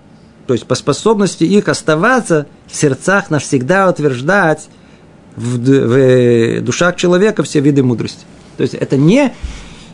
то 0.47 0.53
есть 0.53 0.65
по 0.65 0.75
способности 0.75 1.43
их 1.43 1.67
оставаться 1.67 2.47
в 2.67 2.75
сердцах 2.75 3.29
навсегда 3.29 3.89
утверждать 3.89 4.69
в, 5.35 5.57
в 5.57 6.61
душах 6.61 6.95
человека 6.95 7.43
все 7.43 7.59
виды 7.59 7.83
мудрости. 7.83 8.25
То 8.57 8.63
есть 8.63 8.75
это 8.75 8.97
не 8.97 9.33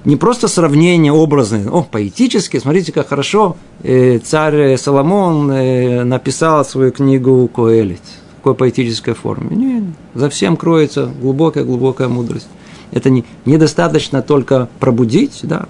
не 0.08 0.16
просто 0.16 0.48
сравнение 0.48 1.12
образное, 1.12 1.70
о, 1.70 1.84
поэтически, 1.84 2.60
смотрите, 2.60 2.94
как 2.94 3.10
хорошо 3.10 3.58
э, 3.84 4.20
царь 4.20 4.78
Соломон 4.78 5.52
э, 5.52 6.06
написал 6.06 6.64
свою 6.64 6.94
книгу 6.94 7.46
Коэлит 7.54 8.00
в 8.00 8.36
такой 8.38 8.56
поэтической 8.56 9.14
форме. 9.16 9.54
Нет, 9.54 9.84
за 10.14 10.30
всем 10.30 10.56
кроется 10.56 11.12
глубокая-глубокая 11.22 12.08
мудрость. 12.08 12.48
Это 12.94 13.10
не, 13.10 13.26
недостаточно 13.44 14.22
только 14.22 14.70
пробудить, 14.80 15.42
да, 15.44 15.66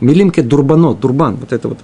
Милимке 0.00 0.42
дурбано, 0.42 0.94
дурбан, 0.94 1.34
вот 1.34 1.52
это 1.52 1.66
вот 1.66 1.78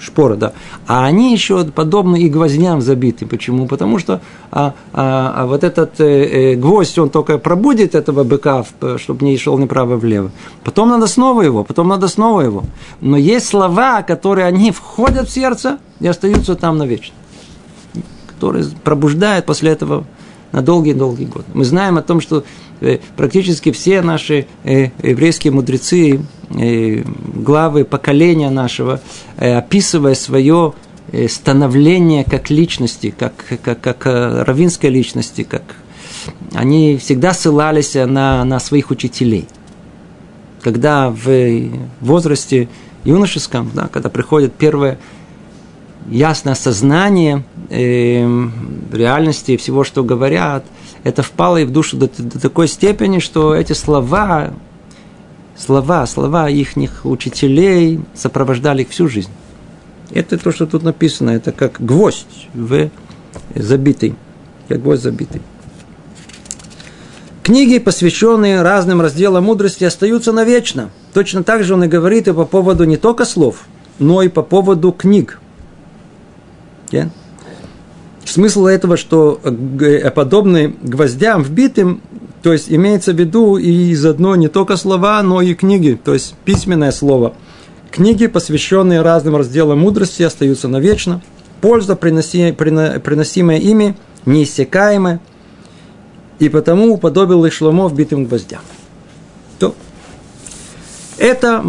шпора, 0.00 0.36
да. 0.36 0.52
А 0.86 1.04
они 1.04 1.32
еще 1.32 1.64
подобны 1.64 2.20
и 2.22 2.28
гвоздям 2.28 2.80
забиты. 2.80 3.26
Почему? 3.26 3.66
Потому 3.66 3.98
что 3.98 4.20
а, 4.50 4.74
а, 4.92 5.34
а 5.36 5.46
вот 5.46 5.64
этот 5.64 6.00
э, 6.00 6.52
э, 6.52 6.54
гвоздь, 6.54 6.98
он 6.98 7.10
только 7.10 7.38
пробудит 7.38 7.94
этого 7.94 8.24
быка, 8.24 8.64
чтобы 8.96 9.24
не 9.24 9.36
шел 9.36 9.58
направо 9.58 9.96
влево. 9.96 10.30
Потом 10.64 10.88
надо 10.88 11.06
снова 11.06 11.42
его, 11.42 11.64
потом 11.64 11.88
надо 11.88 12.08
снова 12.08 12.40
его. 12.40 12.64
Но 13.00 13.16
есть 13.16 13.46
слова, 13.46 14.02
которые 14.02 14.46
они 14.46 14.70
входят 14.70 15.28
в 15.28 15.32
сердце 15.32 15.78
и 16.00 16.06
остаются 16.06 16.54
там 16.54 16.78
навечно. 16.78 17.14
Которые 18.26 18.66
пробуждают 18.84 19.46
после 19.46 19.72
этого 19.72 20.04
на 20.52 20.62
долгие-долгие 20.62 21.26
годы. 21.26 21.46
Мы 21.54 21.64
знаем 21.64 21.98
о 21.98 22.02
том, 22.02 22.20
что 22.20 22.44
э, 22.80 22.98
практически 23.16 23.72
все 23.72 24.02
наши 24.02 24.46
э, 24.64 24.90
еврейские 25.02 25.52
мудрецы, 25.52 26.20
э, 26.50 27.02
главы 27.34 27.84
поколения 27.84 28.50
нашего, 28.50 29.00
описывая 29.36 30.14
свое 30.14 30.74
становление 31.28 32.24
как 32.24 32.50
личности, 32.50 33.14
как, 33.16 33.32
как, 33.62 33.80
как 33.80 34.04
равинской 34.04 34.90
личности, 34.90 35.42
как 35.42 35.62
они 36.52 36.98
всегда 36.98 37.32
ссылались 37.32 37.94
на, 37.94 38.44
на 38.44 38.60
своих 38.60 38.90
учителей. 38.90 39.46
Когда 40.60 41.08
в 41.08 41.70
возрасте 42.00 42.68
юношеском, 43.04 43.70
да, 43.74 43.88
когда 43.88 44.10
приходит 44.10 44.52
первое 44.54 44.98
ясное 46.10 46.54
сознание 46.54 47.44
э, 47.70 48.48
реальности 48.92 49.56
всего, 49.56 49.84
что 49.84 50.02
говорят, 50.02 50.64
это 51.04 51.22
впало 51.22 51.58
и 51.58 51.64
в 51.64 51.70
душу 51.70 51.96
до, 51.96 52.08
до 52.08 52.40
такой 52.40 52.68
степени, 52.68 53.18
что 53.18 53.54
эти 53.54 53.72
слова, 53.72 54.54
слова, 55.56 56.06
слова 56.06 56.48
их 56.48 57.04
учителей 57.04 58.00
сопровождали 58.14 58.82
их 58.82 58.90
всю 58.90 59.08
жизнь. 59.08 59.30
Это 60.10 60.38
то, 60.38 60.52
что 60.52 60.66
тут 60.66 60.82
написано, 60.82 61.30
это 61.30 61.52
как 61.52 61.76
гвоздь 61.80 62.48
в 62.54 62.90
забитый, 63.54 64.14
как 64.68 64.82
гвоздь 64.82 65.02
забитый. 65.02 65.42
Книги, 67.42 67.78
посвященные 67.78 68.60
разным 68.62 69.00
разделам 69.00 69.44
мудрости, 69.44 69.84
остаются 69.84 70.32
навечно. 70.32 70.90
Точно 71.14 71.42
так 71.42 71.64
же 71.64 71.74
он 71.74 71.84
и 71.84 71.88
говорит 71.88 72.28
и 72.28 72.34
по 72.34 72.44
поводу 72.44 72.84
не 72.84 72.98
только 72.98 73.24
слов, 73.24 73.64
но 73.98 74.22
и 74.22 74.28
по 74.28 74.42
поводу 74.42 74.92
книг– 74.92 75.40
Смысл 78.24 78.66
этого, 78.66 78.96
что 78.96 79.40
подобные 80.14 80.74
гвоздям 80.82 81.42
вбитым, 81.42 82.02
то 82.42 82.52
есть 82.52 82.70
имеется 82.70 83.12
в 83.12 83.18
виду 83.18 83.56
и 83.56 83.94
заодно 83.94 84.36
не 84.36 84.48
только 84.48 84.76
слова, 84.76 85.22
но 85.22 85.40
и 85.40 85.54
книги, 85.54 85.98
то 86.02 86.12
есть 86.12 86.34
письменное 86.44 86.92
слово. 86.92 87.34
Книги, 87.90 88.26
посвященные 88.26 89.00
разным 89.00 89.36
разделам 89.36 89.78
мудрости, 89.78 90.22
остаются 90.22 90.68
навечно. 90.68 91.22
Польза, 91.60 91.96
приносимая 91.96 93.58
ими, 93.58 93.96
неиссякаемая. 94.26 95.20
И 96.38 96.48
потому 96.48 96.92
уподобил 96.92 97.44
их 97.44 97.52
Шломо 97.52 97.88
вбитым 97.88 98.26
гвоздям. 98.26 98.60
То. 99.58 99.74
Это 101.16 101.64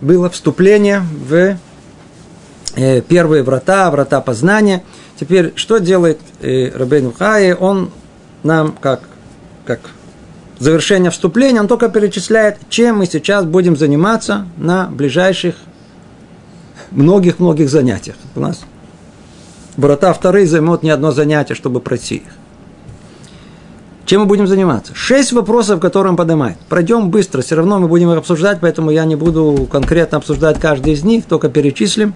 было 0.00 0.28
вступление 0.28 1.00
в 1.00 1.32
э, 1.32 1.58
первые 2.74 3.42
врата, 3.42 3.90
врата 3.90 4.20
познания. 4.20 4.82
Теперь, 5.18 5.52
что 5.56 5.78
делает 5.78 6.18
э, 6.40 6.70
Рабейн 6.74 7.12
Хай? 7.16 7.52
Он 7.54 7.90
нам, 8.42 8.74
как, 8.80 9.00
как 9.64 9.80
завершение 10.58 11.10
вступления, 11.10 11.60
он 11.60 11.68
только 11.68 11.88
перечисляет, 11.88 12.58
чем 12.68 12.98
мы 12.98 13.06
сейчас 13.06 13.44
будем 13.44 13.76
заниматься 13.76 14.46
на 14.56 14.86
ближайших 14.86 15.56
многих-многих 16.90 17.68
занятиях. 17.68 18.16
У 18.34 18.40
нас 18.40 18.60
врата 19.76 20.12
вторые 20.12 20.46
займут 20.46 20.82
не 20.82 20.90
одно 20.90 21.12
занятие, 21.12 21.54
чтобы 21.54 21.80
пройти 21.80 22.16
их. 22.16 22.32
Чем 24.04 24.20
мы 24.20 24.26
будем 24.26 24.46
заниматься? 24.46 24.94
Шесть 24.94 25.32
вопросов, 25.32 25.80
которые 25.80 26.10
он 26.10 26.16
поднимает. 26.16 26.58
Пройдем 26.68 27.10
быстро, 27.10 27.40
все 27.40 27.54
равно 27.54 27.78
мы 27.78 27.88
будем 27.88 28.10
их 28.12 28.18
обсуждать, 28.18 28.58
поэтому 28.60 28.90
я 28.90 29.06
не 29.06 29.16
буду 29.16 29.66
конкретно 29.70 30.18
обсуждать 30.18 30.60
каждый 30.60 30.92
из 30.92 31.04
них, 31.04 31.24
только 31.24 31.48
перечислим. 31.48 32.14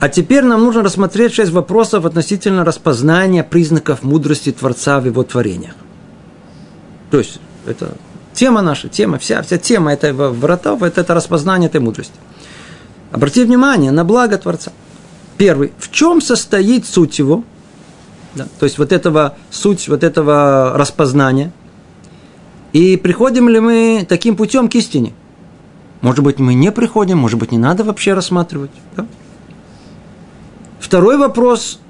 А 0.00 0.08
теперь 0.08 0.44
нам 0.44 0.62
нужно 0.62 0.82
рассмотреть 0.82 1.34
шесть 1.34 1.52
вопросов 1.52 2.04
относительно 2.04 2.64
распознания 2.64 3.42
признаков 3.42 4.02
мудрости 4.02 4.52
Творца 4.52 5.00
в 5.00 5.06
его 5.06 5.22
творениях. 5.22 5.74
То 7.10 7.18
есть, 7.18 7.40
это 7.66 7.96
тема 8.32 8.60
наша, 8.60 8.88
тема, 8.88 9.18
вся, 9.18 9.42
вся 9.42 9.56
тема 9.56 9.92
этого 9.92 10.30
вратов, 10.30 10.82
это, 10.82 11.00
это 11.00 11.14
распознание 11.14 11.68
этой 11.68 11.80
мудрости. 11.80 12.14
Обратите 13.12 13.46
внимание 13.46 13.92
на 13.92 14.04
благо 14.04 14.36
Творца. 14.36 14.72
Первый. 15.38 15.72
В 15.78 15.90
чем 15.90 16.20
состоит 16.20 16.86
суть 16.86 17.18
его– 17.18 17.44
да? 18.34 18.46
То 18.58 18.64
есть 18.64 18.78
вот 18.78 18.92
этого 18.92 19.36
суть, 19.50 19.88
вот 19.88 20.02
этого 20.02 20.72
распознания. 20.74 21.52
И 22.72 22.96
приходим 22.96 23.48
ли 23.48 23.60
мы 23.60 24.06
таким 24.08 24.36
путем 24.36 24.68
к 24.68 24.74
истине? 24.74 25.12
Может 26.00 26.24
быть, 26.24 26.38
мы 26.38 26.54
не 26.54 26.72
приходим, 26.72 27.18
может 27.18 27.38
быть, 27.38 27.52
не 27.52 27.58
надо 27.58 27.84
вообще 27.84 28.14
рассматривать. 28.14 28.72
Да? 28.96 29.06
Второй 30.84 31.16
вопрос 31.16 31.80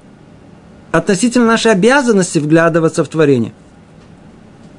относительно 0.93 1.47
нашей 1.47 1.73
обязанности 1.73 2.39
вглядываться 2.39 3.03
в 3.03 3.09
творение. 3.09 3.51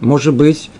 Может 0.00 0.32
быть, 0.32 0.70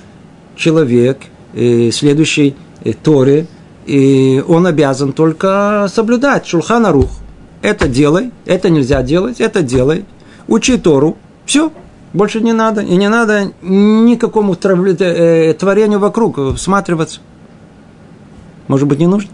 человек, 0.56 1.18
э, 1.52 1.90
следующий 1.90 2.56
э, 2.82 2.94
Торе, 2.94 3.46
и 3.84 4.42
он 4.48 4.66
обязан 4.66 5.12
только 5.12 5.86
соблюдать 5.92 6.46
Шулхана 6.46 6.92
Рух. 6.92 7.10
Это 7.60 7.88
делай, 7.88 8.30
это 8.46 8.70
нельзя 8.70 9.02
делать, 9.02 9.38
это 9.38 9.60
делай– 9.60 10.06
учи 10.48 10.78
Тору, 10.78 11.18
все, 11.44 11.70
больше 12.14 12.40
не 12.40 12.54
надо. 12.54 12.80
И 12.80 12.96
не 12.96 13.10
надо 13.10 13.52
никакому 13.60 14.54
э, 14.54 15.52
творению 15.52 15.98
вокруг 15.98 16.56
всматриваться. 16.56 17.20
Может 18.66 18.88
быть, 18.88 18.98
не 18.98 19.06
нужно? 19.06 19.30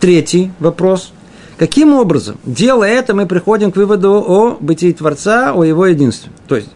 Третий 0.00 0.50
вопрос. 0.58 1.12
Каким 1.58 1.94
образом, 1.94 2.36
делая 2.44 2.90
это, 2.90 3.14
мы 3.14 3.26
приходим 3.26 3.72
к 3.72 3.76
выводу 3.76 4.12
о 4.12 4.56
бытии 4.60 4.92
Творца, 4.92 5.52
о 5.54 5.64
его 5.64 5.86
единстве? 5.86 6.30
То 6.48 6.56
есть, 6.56 6.68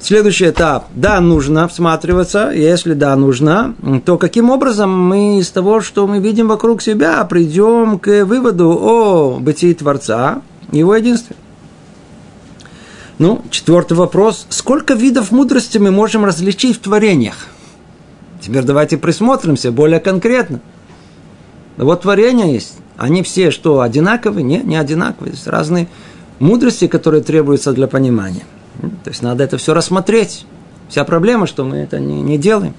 следующий 0.00 0.48
этап. 0.50 0.88
Да, 0.94 1.20
нужно 1.20 1.68
всматриваться. 1.68 2.50
Если 2.50 2.94
да, 2.94 3.14
нужно, 3.14 3.74
то 4.04 4.18
каким 4.18 4.50
образом 4.50 4.90
мы 4.90 5.38
из 5.38 5.48
того, 5.50 5.80
что 5.80 6.08
мы 6.08 6.18
видим 6.18 6.48
вокруг 6.48 6.82
себя, 6.82 7.24
придем 7.24 8.00
к 8.00 8.24
выводу 8.24 8.70
о 8.70 9.38
бытии 9.38 9.74
Творца, 9.74 10.42
его 10.72 10.96
единстве? 10.96 11.36
Ну, 13.18 13.42
четвертый 13.50 13.96
вопрос. 13.96 14.46
Сколько 14.48 14.94
видов 14.94 15.30
мудрости 15.30 15.78
мы 15.78 15.92
можем 15.92 16.24
различить 16.24 16.78
в 16.78 16.80
творениях? 16.80 17.46
Теперь 18.40 18.64
давайте 18.64 18.96
присмотримся 18.96 19.70
более 19.70 20.00
конкретно. 20.00 20.60
Вот 21.76 22.02
творения 22.02 22.46
есть. 22.46 22.79
Они 23.00 23.22
все 23.22 23.50
что, 23.50 23.80
одинаковые? 23.80 24.44
Нет, 24.44 24.64
не 24.64 24.76
одинаковые. 24.76 25.32
Есть 25.32 25.46
разные 25.46 25.88
мудрости, 26.38 26.86
которые 26.86 27.22
требуются 27.22 27.72
для 27.72 27.86
понимания. 27.86 28.42
То 29.04 29.08
есть 29.08 29.22
надо 29.22 29.42
это 29.42 29.56
все 29.56 29.72
рассмотреть. 29.72 30.44
Вся 30.90 31.04
проблема, 31.04 31.46
что 31.46 31.64
мы 31.64 31.78
это 31.78 31.98
не, 31.98 32.20
не 32.20 32.36
делаем. 32.36 32.74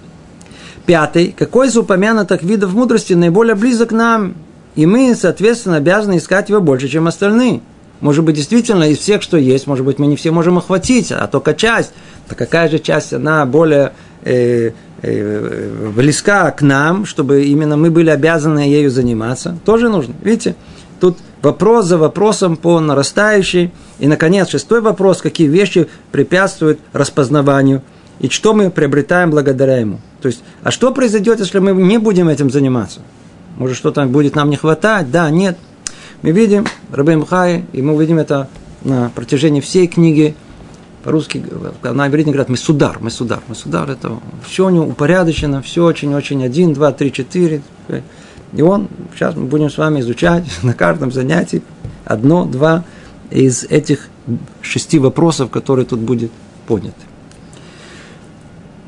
Пятый. 0.86 1.34
Какой 1.36 1.70
из 1.70 1.76
упомянутых 1.76 2.44
видов 2.44 2.72
мудрости 2.74 3.14
наиболее 3.14 3.56
близок 3.56 3.90
к 3.90 3.94
нам? 3.94 4.36
И 4.76 4.86
мы, 4.86 5.16
соответственно, 5.16 5.78
обязаны 5.78 6.18
искать 6.18 6.50
его 6.50 6.62
больше, 6.62 6.88
чем 6.88 7.08
остальные. 7.08 7.62
Может 8.00 8.24
быть, 8.24 8.36
действительно, 8.36 8.84
из 8.84 9.00
всех, 9.00 9.24
что 9.24 9.38
есть, 9.38 9.66
может 9.66 9.84
быть, 9.84 9.98
мы 9.98 10.06
не 10.06 10.18
все 10.18 10.30
можем 10.30 10.60
охватить, 10.60 11.12
а 11.12 11.26
только 11.26 11.56
часть. 11.56 11.94
А 12.30 12.36
какая 12.36 12.70
же 12.70 12.78
часть, 12.78 13.12
она 13.12 13.44
более 13.48 13.94
э, 14.24 14.72
близка 15.02 16.52
к 16.52 16.62
нам, 16.62 17.06
чтобы 17.06 17.46
именно 17.46 17.78
мы 17.78 17.90
были 17.90 18.10
обязаны 18.10 18.60
ею 18.60 18.90
заниматься, 18.92 19.58
тоже 19.66 19.90
нужно. 19.90 20.14
Видите, 20.22 20.56
тут 21.00 21.18
вопрос 21.42 21.86
за 21.86 21.98
вопросом 21.98 22.56
по 22.56 22.80
нарастающей. 22.80 23.72
И, 24.00 24.08
наконец, 24.08 24.50
шестой 24.50 24.82
вопрос, 24.82 25.22
какие 25.22 25.48
вещи 25.48 25.88
препятствуют 26.12 26.80
распознаванию 26.94 27.82
и 28.20 28.30
что 28.30 28.54
мы 28.54 28.70
приобретаем 28.70 29.32
благодаря 29.32 29.78
ему. 29.78 30.00
То 30.22 30.28
есть, 30.28 30.44
а 30.62 30.70
что 30.70 30.94
произойдет, 30.94 31.40
если 31.40 31.58
мы 31.58 31.72
не 31.72 31.98
будем 31.98 32.30
этим 32.30 32.52
заниматься? 32.52 33.00
Может, 33.58 33.78
что-то 33.78 34.06
будет 34.06 34.36
нам 34.36 34.50
не 34.50 34.58
хватать? 34.58 35.10
Да, 35.12 35.30
нет– 35.30 35.58
мы 36.22 36.32
видим 36.32 36.66
Рабейм 36.92 37.26
Хай, 37.26 37.66
и 37.74 37.82
мы 37.82 37.96
увидим 37.96 38.20
это 38.20 38.48
на 38.84 39.10
протяжении 39.10 39.60
всей 39.60 39.88
книги. 39.88 40.36
По-русски, 41.04 41.44
на 41.84 42.08
иврите 42.08 42.30
говорят 42.30 42.50
мы 42.50 42.58
судар, 42.58 42.98
мы 43.00 43.10
судар, 43.10 43.42
мы 43.48 43.56
судар, 43.56 43.90
это 43.90 44.20
все 44.46 44.68
у 44.68 44.70
него 44.70 44.86
упорядочено, 44.86 45.62
все 45.62 45.84
очень-очень 45.84 46.44
один, 46.44 46.74
два, 46.74 46.92
три, 46.92 47.12
четыре. 47.12 47.62
И 48.54 48.62
он, 48.62 48.88
сейчас 49.16 49.36
мы 49.36 49.46
будем 49.46 49.70
с 49.70 49.78
вами 49.78 50.02
изучать 50.02 50.46
на 50.64 50.74
каждом 50.74 51.12
занятии 51.12 51.64
одно, 52.06 52.46
два 52.46 52.84
из 53.30 53.64
этих 53.64 54.10
шести 54.62 55.00
вопросов, 55.00 55.50
которые 55.50 55.86
тут 55.86 56.00
будет 56.00 56.32
подняты. 56.68 56.96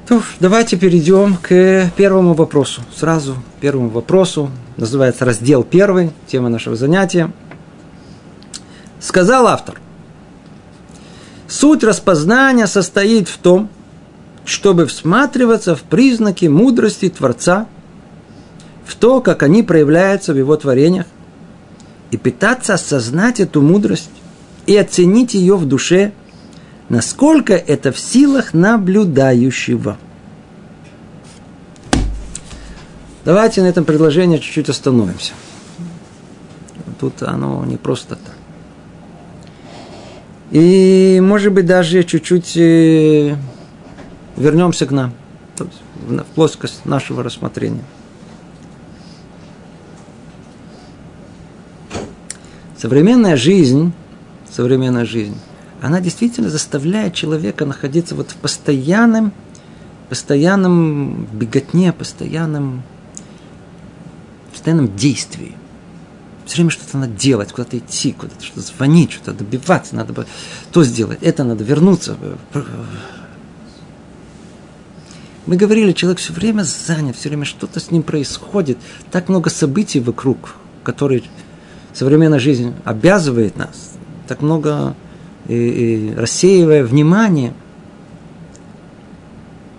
То, 0.07 0.21
давайте 0.39 0.77
перейдем 0.77 1.37
к 1.41 1.89
первому 1.95 2.33
вопросу. 2.33 2.81
Сразу 2.93 3.37
первому 3.61 3.89
вопросу. 3.89 4.51
Называется 4.75 5.23
раздел 5.23 5.63
первый, 5.63 6.11
тема 6.27 6.49
нашего 6.49 6.75
занятия. 6.75 7.31
Сказал 8.99 9.47
автор. 9.47 9.79
Суть 11.53 11.83
распознания 11.83 12.65
состоит 12.65 13.29
в 13.29 13.37
том, 13.37 13.69
чтобы 14.43 14.87
всматриваться 14.87 15.75
в 15.75 15.83
признаки 15.83 16.45
мудрости 16.45 17.09
Творца, 17.09 17.67
в 18.85 18.95
то, 18.95 19.21
как 19.21 19.43
они 19.43 19.61
проявляются 19.61 20.33
в 20.33 20.37
его 20.37 20.55
творениях, 20.57 21.05
и 22.11 22.17
пытаться 22.17 22.73
осознать 22.73 23.39
эту 23.39 23.61
мудрость 23.61 24.09
и 24.65 24.75
оценить 24.75 25.33
ее 25.35 25.55
в 25.55 25.65
душе– 25.65 26.11
насколько 26.89 27.53
это 27.53 27.91
в 27.91 27.99
силах 27.99 28.53
наблюдающего. 28.53 29.97
Давайте 33.25 33.61
на 33.61 33.67
этом 33.67 33.85
предложении 33.85 34.37
чуть-чуть 34.37 34.69
остановимся. 34.69 35.33
Тут 36.99 37.23
оно 37.23 37.63
не 37.65 37.77
просто 37.77 38.15
так. 38.15 38.32
И, 40.53 41.19
может 41.21 41.51
быть, 41.51 41.65
даже 41.65 42.03
чуть-чуть 42.03 42.55
э, 42.55 43.35
вернемся 44.37 44.85
к 44.85 44.91
нам, 44.91 45.13
в 45.57 46.23
плоскость 46.35 46.85
нашего 46.85 47.23
рассмотрения. 47.23 47.83
Современная 52.77 53.35
жизнь, 53.35 53.91
современная 54.49 55.05
жизнь– 55.05 55.35
она 55.83 55.99
действительно 55.99 56.49
заставляет 56.49 57.13
человека 57.13 57.65
находиться 57.65 58.15
вот 58.15 58.31
в 58.31 58.37
постоянном, 58.37 59.33
постоянном 60.07 61.27
беготне, 61.33 61.91
постоянном, 61.91 62.83
постоянном 64.53 64.95
действии. 64.95 65.57
Все 66.45 66.57
время 66.57 66.71
что-то 66.71 66.97
надо 66.97 67.13
делать, 67.13 67.51
куда-то 67.51 67.77
идти, 67.77 68.11
куда-то 68.11 68.43
что-то 68.43 68.61
звонить, 68.61 69.11
что-то 69.11 69.33
добиваться, 69.33 69.95
надо 69.95 70.13
бы 70.13 70.25
то 70.71 70.83
сделать, 70.83 71.19
это 71.21 71.43
надо 71.43 71.63
вернуться. 71.63 72.17
Мы 75.45 75.57
говорили, 75.57 75.91
человек 75.91 76.19
все 76.19 76.33
время 76.33 76.63
занят, 76.63 77.15
все 77.15 77.29
время 77.29 77.45
что-то 77.45 77.79
с 77.79 77.91
ним 77.91 78.03
происходит, 78.03 78.77
так 79.11 79.29
много 79.29 79.49
событий 79.49 79.99
вокруг, 79.99 80.55
которые 80.83 81.23
современная 81.93 82.39
жизнь 82.39 82.73
обязывает 82.85 83.57
нас, 83.57 83.93
так 84.27 84.41
много 84.41 84.95
и, 85.47 85.53
и 85.53 86.15
рассеивая 86.15 86.83
внимание, 86.83 87.53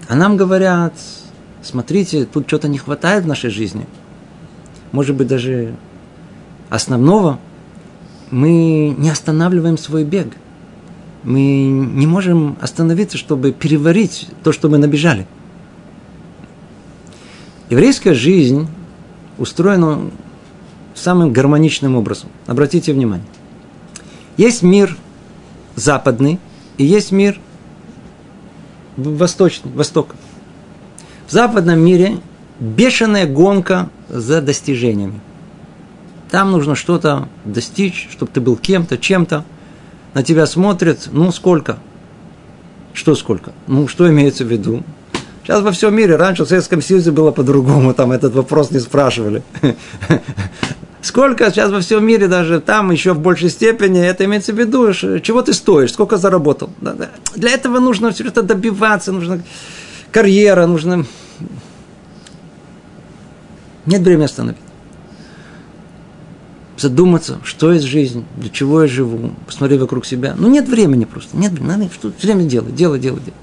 а 0.09 0.17
нам 0.17 0.37
говорят, 0.37 0.95
смотрите, 1.63 2.27
тут 2.27 2.47
что-то 2.47 2.69
не 2.69 2.79
хватает 2.79 3.25
в 3.25 3.27
нашей 3.27 3.51
жизни. 3.51 3.87
Может 4.93 5.17
быть, 5.17 5.29
даже 5.29 5.75
основного, 6.75 7.39
мы 8.31 8.95
не 8.99 9.11
останавливаем 9.11 9.79
свой 9.79 10.05
бег. 10.05 10.29
Мы 11.23 11.41
не 11.41 12.07
можем 12.07 12.57
остановиться, 12.61 13.17
чтобы 13.17 13.53
переварить 13.53 14.29
то, 14.43 14.53
что 14.53 14.69
мы 14.69 14.79
набежали. 14.79 15.27
Еврейская 17.71 18.15
жизнь 18.15 18.69
устроена 19.39 20.11
самым 20.95 21.33
гармоничным 21.33 21.97
образом. 21.97 22.29
Обратите 22.47 22.93
внимание. 22.93 23.27
Есть 24.37 24.63
мир 24.63 24.97
западный 25.77 26.39
и 26.77 26.85
есть 26.85 27.11
мир 27.11 27.39
восточный, 28.97 29.73
восток. 29.73 30.15
В 31.27 31.33
западном 31.33 31.81
мире 31.81 32.19
бешеная 32.61 33.27
гонка 33.27 33.89
за 34.09 34.43
достижениями. 34.43 35.21
Там 36.35 36.51
нужно 36.51 36.75
что-то 36.75 37.29
достичь, 37.45 38.09
чтобы 38.11 38.33
ты 38.35 38.41
был 38.41 38.57
кем-то, 38.57 38.99
чем-то. 38.99 39.45
На 40.15 40.25
тебя 40.25 40.47
смотрят, 40.47 41.09
ну 41.13 41.31
сколько? 41.31 41.79
Что 42.93 43.15
сколько? 43.15 43.53
Ну, 43.69 43.87
что 43.87 44.11
имеется 44.11 44.45
в 44.45 44.49
виду? 44.49 44.83
Сейчас 45.45 45.63
во 45.63 45.71
всем 45.71 45.95
мире, 45.95 46.17
раньше 46.17 46.45
в 46.45 46.49
Советском 46.49 46.83
Союзе 46.83 47.13
было 47.13 47.31
по-другому, 47.31 47.95
там 47.95 48.11
этот 48.11 48.35
вопрос 48.35 48.73
не 48.73 48.81
спрашивали. 48.81 49.45
Сколько 51.03 51.53
сейчас 51.53 51.71
во 51.71 51.79
всем 51.79 52.05
мире, 52.05 52.27
даже 52.27 52.61
там 52.61 52.91
еще 52.91 53.13
в 53.13 53.21
большей 53.21 53.49
степени, 53.49 54.05
это 54.05 54.25
имеется 54.25 54.53
в 54.53 54.59
виду, 54.59 54.93
чего 54.93 55.41
ты 55.41 55.53
стоишь, 55.53 55.93
сколько 55.93 56.17
заработал. 56.17 56.69
Для 57.37 57.51
этого 57.53 57.79
нужно 57.79 58.11
все 58.11 58.25
это 58.25 58.43
добиваться, 58.43 59.13
нужно 59.13 59.41
карьера, 60.11 60.67
нужно... 60.67 61.07
Нет 63.87 64.03
времени 64.03 64.25
остановить. 64.25 64.64
Задуматься, 66.77 67.39
что 67.45 67.73
есть 67.73 67.85
жизнь, 67.85 68.25
для 68.37 68.51
чего 68.51 68.83
я 68.83 68.89
живу, 68.89 69.31
посмотреть 69.47 69.81
вокруг 69.81 70.05
себя. 70.05 70.35
Ну, 70.37 70.49
нет 70.49 70.69
времени 70.69 71.05
просто, 71.05 71.37
нет 71.37 71.61
надо 71.61 71.89
что 71.93 72.13
время 72.21 72.45
делать, 72.45 72.75
делать, 72.75 73.01
делать. 73.01 73.25
делать. 73.25 73.41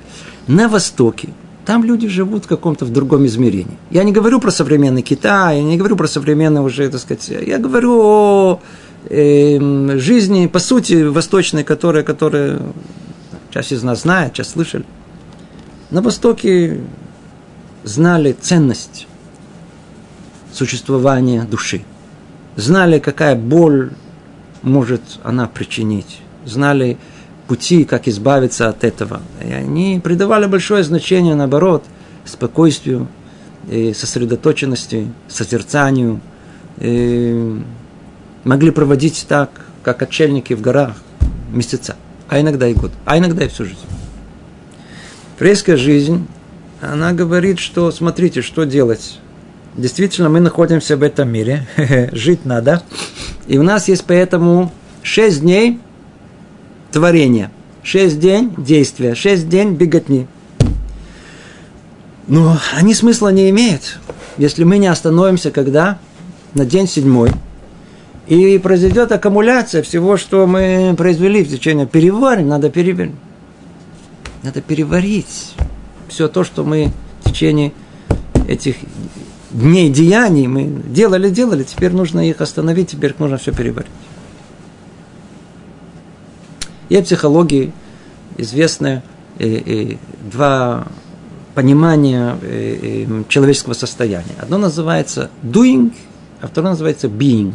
На 0.48 0.68
Востоке 0.68 1.30
там 1.66 1.84
люди 1.84 2.08
живут 2.08 2.46
в 2.46 2.48
каком-то 2.48 2.86
в 2.86 2.92
другом 2.92 3.26
измерении. 3.26 3.78
Я 3.92 4.04
не 4.04 4.12
говорю 4.12 4.40
про 4.40 4.52
современный 4.52 5.02
Китай, 5.02 5.58
я 5.58 5.64
не 5.64 5.78
говорю 5.78 5.96
про 5.96 6.08
современный 6.08 6.62
уже, 6.62 6.90
так 6.90 7.00
сказать, 7.00 7.30
я 7.30 7.58
говорю 7.58 8.02
о 8.02 8.62
э, 9.10 9.98
жизни, 9.98 10.48
по 10.48 10.60
сути, 10.60 11.04
восточной, 11.04 11.64
которая, 11.64 12.04
которая 12.04 12.60
часть 13.52 13.72
из 13.72 13.84
нас 13.84 14.02
знает, 14.02 14.34
часть 14.34 14.52
слышали. 14.52 14.86
На 15.92 16.02
Востоке 16.02 16.82
знали 17.84 18.36
ценность 18.40 19.08
существования 20.52 21.44
души. 21.44 21.84
Знали, 22.56 23.00
какая 23.00 23.36
боль 23.36 23.92
может 24.62 25.02
она 25.24 25.48
причинить. 25.48 26.20
Знали, 26.46 26.98
пути, 27.48 27.86
как 27.86 28.08
избавиться 28.08 28.70
от 28.70 28.84
этого. 28.84 29.22
И 29.46 29.52
они 29.52 30.00
придавали 30.04 30.46
большое 30.46 30.84
значение, 30.84 31.36
наоборот, 31.36 31.84
спокойствию, 32.26 33.08
сосредоточенности, 33.68 35.08
созерцанию. 35.28 36.20
И 36.80 37.62
могли 38.44 38.72
проводить 38.72 39.26
так, 39.28 39.50
как 39.84 40.02
отшельники 40.02 40.54
в 40.54 40.62
горах, 40.62 40.96
месяца, 41.52 41.96
а 42.28 42.40
иногда 42.40 42.68
и 42.68 42.74
год, 42.74 42.92
а 43.06 43.18
иногда 43.18 43.46
и 43.46 43.48
всю 43.48 43.66
жизнь. 43.66 43.80
Фрейская 45.38 45.78
жизнь, 45.78 46.28
она 46.82 47.14
говорит, 47.14 47.60
что 47.60 47.92
смотрите, 47.92 48.42
что 48.42 48.64
делать. 48.64 49.20
Действительно, 49.76 50.30
мы 50.30 50.40
находимся 50.40 50.98
в 50.98 51.04
этом 51.04 51.30
мире, 51.30 51.68
жить 52.12 52.46
надо. 52.46 52.84
И 53.48 53.58
у 53.58 53.64
нас 53.64 53.88
есть 53.88 54.04
поэтому 54.06 54.72
шесть 55.02 55.42
дней– 55.42 55.80
творения. 56.92 57.52
Шесть 57.84 58.20
день 58.20 58.54
действия, 58.58 59.16
шесть 59.16 59.50
день 59.50 59.74
беготни. 59.74 60.28
Но 62.28 62.58
они 62.76 62.94
смысла 62.94 63.30
не 63.30 63.50
имеют, 63.50 64.00
если 64.38 64.64
мы 64.64 64.78
не 64.78 64.88
остановимся, 64.88 65.52
когда 65.52 65.98
на 66.54 66.66
день 66.66 66.88
седьмой, 66.88 67.32
и 68.28 68.58
произойдет 68.60 69.12
аккумуляция 69.12 69.82
всего, 69.82 70.16
что 70.16 70.46
мы 70.46 70.94
произвели 70.98 71.44
в 71.44 71.50
течение 71.50 71.88
переварим, 71.88 72.48
надо 72.48 72.70
переварить. 72.70 73.16
Надо 74.44 74.62
переварить 74.62 75.56
все 76.08 76.28
то, 76.28 76.44
что 76.44 76.64
мы 76.64 76.92
в 77.24 77.32
течение 77.32 77.74
этих 78.48 78.76
дней 79.54 79.90
деяний 79.90 80.48
мы 80.48 80.64
делали, 80.66 81.30
делали, 81.30 81.64
теперь 81.64 81.92
нужно 81.92 82.28
их 82.28 82.42
остановить, 82.42 82.92
теперь 82.92 83.16
нужно 83.20 83.38
все 83.38 83.52
переварить. 83.52 83.92
И 86.90 86.98
в 86.98 87.04
психологии 87.04 87.72
известны 88.38 89.02
э, 89.40 89.48
э, 89.48 89.98
два 90.32 90.88
понимания 91.56 92.38
э, 92.42 93.06
э, 93.08 93.24
человеческого 93.28 93.74
состояния. 93.74 94.36
Одно 94.40 94.58
называется 94.58 95.30
doing, 95.44 95.94
а 96.42 96.48
второе 96.48 96.72
называется 96.72 97.08
being. 97.08 97.54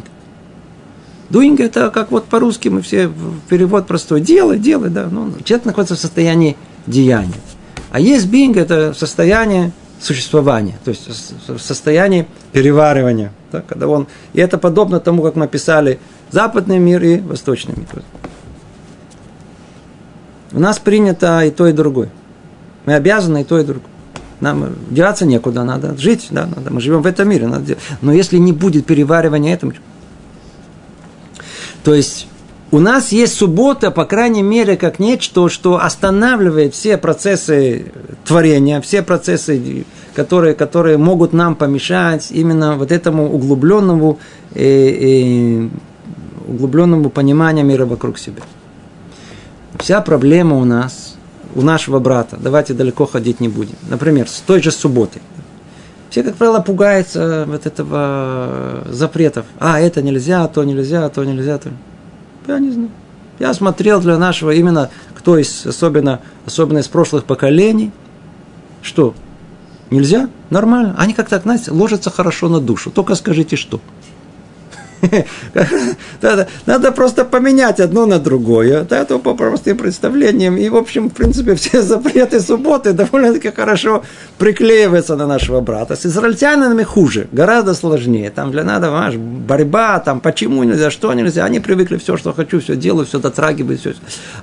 Doing 1.29 1.61
это 1.61 1.89
как 1.89 2.11
вот 2.11 2.25
по-русски 2.25 2.69
мы 2.69 2.81
все 2.81 3.11
перевод 3.49 3.85
простой. 3.85 4.21
Делай, 4.21 4.59
делай, 4.59 4.89
да. 4.89 5.07
Ну, 5.11 5.33
человек 5.43 5.65
находится 5.65 5.95
в 5.95 5.99
состоянии 5.99 6.55
деяния. 6.85 7.33
А 7.91 7.99
есть 7.99 8.27
being 8.27 8.57
это 8.57 8.93
состояние 8.93 9.71
существования, 9.99 10.77
то 10.83 10.91
есть 10.91 11.07
состояние 11.59 12.27
переваривания. 12.51 13.31
Да, 13.51 13.61
когда 13.61 13.87
он, 13.87 14.07
и 14.33 14.39
это 14.39 14.57
подобно 14.57 14.99
тому, 14.99 15.23
как 15.23 15.35
мы 15.35 15.47
писали 15.47 15.99
западный 16.31 16.79
мир 16.79 17.03
и 17.03 17.19
восточный 17.19 17.75
мир. 17.75 18.03
У 20.51 20.59
нас 20.59 20.79
принято 20.79 21.41
и 21.41 21.51
то, 21.51 21.67
и 21.67 21.73
другое. 21.73 22.09
Мы 22.85 22.93
обязаны 22.93 23.41
и 23.41 23.43
то, 23.43 23.59
и 23.59 23.63
другое. 23.63 23.89
Нам 24.39 24.75
деваться 24.89 25.25
некуда, 25.25 25.63
надо 25.63 25.97
жить, 25.97 26.27
да, 26.29 26.45
надо, 26.45 26.71
мы 26.71 26.79
живем 26.79 27.01
в 27.01 27.07
этом 27.07 27.27
мире. 27.29 27.47
Надо. 27.47 27.77
Но 28.01 28.13
если 28.13 28.37
не 28.37 28.53
будет 28.53 28.85
переваривания 28.85 29.53
этому, 29.53 29.73
то 31.83 31.93
есть 31.93 32.27
у 32.71 32.79
нас 32.79 33.11
есть 33.11 33.35
суббота, 33.35 33.91
по 33.91 34.05
крайней 34.05 34.43
мере, 34.43 34.75
как 34.75 34.99
нечто, 34.99 35.47
что 35.47 35.81
останавливает 35.81 36.73
все 36.73 36.97
процессы 36.97 37.91
творения, 38.25 38.81
все 38.81 39.01
процессы, 39.01 39.85
которые, 40.13 40.53
которые 40.53 40.97
могут 40.97 41.31
нам 41.31 41.55
помешать 41.55 42.27
именно 42.31 42.75
вот 42.75 42.91
этому 42.91 43.31
углубленному, 43.31 44.19
э, 44.53 44.63
э, 44.63 45.69
углубленному 46.47 47.09
пониманию 47.09 47.65
мира 47.65 47.85
вокруг 47.85 48.19
себя. 48.19 48.41
Вся 49.79 50.01
проблема 50.01 50.57
у 50.57 50.65
нас, 50.65 51.15
у 51.55 51.61
нашего 51.61 51.99
брата, 51.99 52.37
давайте 52.37 52.73
далеко 52.73 53.05
ходить 53.05 53.39
не 53.39 53.47
будем. 53.47 53.75
Например, 53.89 54.27
с 54.27 54.39
той 54.45 54.61
же 54.61 54.71
субботы. 54.71 55.21
Все, 56.09 56.23
как 56.23 56.35
правило, 56.35 56.59
пугаются 56.59 57.45
вот 57.47 57.65
этого 57.65 58.83
запретов. 58.89 59.45
А, 59.59 59.79
это 59.79 60.01
нельзя, 60.01 60.47
то 60.47 60.63
нельзя, 60.63 61.07
то 61.09 61.23
нельзя. 61.23 61.57
То... 61.57 61.69
Я 62.47 62.59
не 62.59 62.71
знаю. 62.71 62.89
Я 63.39 63.53
смотрел 63.53 64.01
для 64.01 64.17
нашего 64.17 64.51
именно, 64.51 64.89
кто 65.15 65.37
из, 65.37 65.65
особенно, 65.65 66.21
особенно 66.45 66.79
из 66.79 66.87
прошлых 66.87 67.25
поколений, 67.25 67.91
что 68.81 69.13
нельзя, 69.91 70.29
нормально. 70.49 70.95
Они 70.97 71.13
как-то, 71.13 71.39
знаете, 71.39 71.71
ложатся 71.71 72.09
хорошо 72.09 72.49
на 72.49 72.59
душу. 72.59 72.89
Только 72.89 73.15
скажите, 73.15 73.55
что. 73.55 73.79
надо, 76.65 76.91
просто 76.91 77.25
поменять 77.25 77.79
одно 77.79 78.05
на 78.05 78.19
другое. 78.19 78.83
Да, 78.83 78.99
это 78.99 79.17
по 79.19 79.33
простым 79.35 79.77
представлениям. 79.77 80.57
И, 80.57 80.69
в 80.69 80.75
общем, 80.75 81.09
в 81.09 81.13
принципе, 81.13 81.55
все 81.55 81.81
запреты 81.81 82.39
субботы 82.39 82.93
довольно-таки 82.93 83.51
хорошо 83.51 84.03
приклеиваются 84.37 85.15
на 85.15 85.27
нашего 85.27 85.61
брата. 85.61 85.95
С 85.95 86.05
израильтянами 86.05 86.83
хуже, 86.83 87.27
гораздо 87.31 87.73
сложнее. 87.73 88.29
Там 88.29 88.51
для 88.51 88.63
надо, 88.63 88.87
понимаешь, 88.87 89.15
борьба, 89.15 89.99
там 89.99 90.19
почему 90.19 90.63
нельзя, 90.63 90.91
что 90.91 91.13
нельзя. 91.13 91.45
Они 91.45 91.59
привыкли 91.59 91.97
все, 91.97 92.17
что 92.17 92.33
хочу, 92.33 92.59
все 92.59 92.75
делаю, 92.75 93.05
все 93.05 93.19
дотрагиваю, 93.19 93.77
все. 93.77 93.93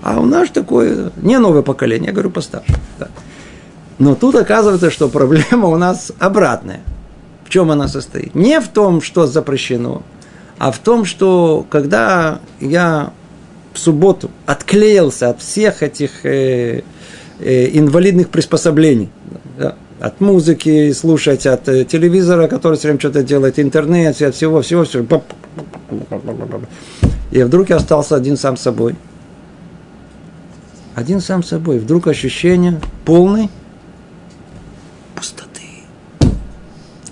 А 0.03 0.21
у 0.21 0.27
нас 0.27 0.51
такое, 0.51 1.11
не 1.17 1.39
новое 1.39 1.63
поколение, 1.63 2.09
я 2.09 2.13
говорю 2.13 2.31
постарше. 2.31 2.75
Да. 2.99 3.09
Но 3.99 4.15
тут 4.15 4.35
оказывается, 4.35 4.91
что 4.91 5.09
проблема 5.09 5.69
у 5.69 5.77
нас 5.77 6.13
обратная. 6.19 6.81
В 7.45 7.51
чем 7.51 7.71
она 7.71 7.89
состоит? 7.89 8.35
Не 8.35 8.61
в 8.61 8.69
том, 8.69 9.01
что 9.01 9.27
запрещено, 9.27 10.03
а 10.59 10.71
в 10.71 10.79
том, 10.79 11.05
что 11.05 11.67
когда 11.69 12.41
я 12.61 13.13
в 13.73 13.79
субботу 13.79 14.31
отклеился 14.47 15.31
от 15.31 15.41
всех 15.41 15.83
этих 15.83 16.25
э, 16.25 16.83
э, 17.41 17.79
инвалидных 17.79 18.31
приспособлений, 18.31 19.11
да, 19.59 19.75
от 20.01 20.21
музыки 20.21 20.93
слушать, 20.93 21.47
от 21.47 21.69
э, 21.69 21.85
телевизора, 21.85 22.47
который 22.47 22.79
все 22.79 22.89
время 22.89 23.01
что-то 23.01 23.23
делает, 23.23 23.59
интернет, 23.59 24.21
от 24.23 24.35
всего, 24.35 24.63
всего, 24.63 24.85
всего, 24.85 25.23
И 27.31 27.43
вдруг 27.43 27.71
я 27.71 27.77
остался 27.77 28.15
один 28.15 28.37
сам 28.37 28.57
собой. 28.57 28.95
Один 30.95 31.21
сам 31.21 31.43
собой. 31.43 31.81
Вдруг 31.81 32.07
ощущение 32.07 32.81
полной 33.05 33.51
пустоты. 35.17 35.63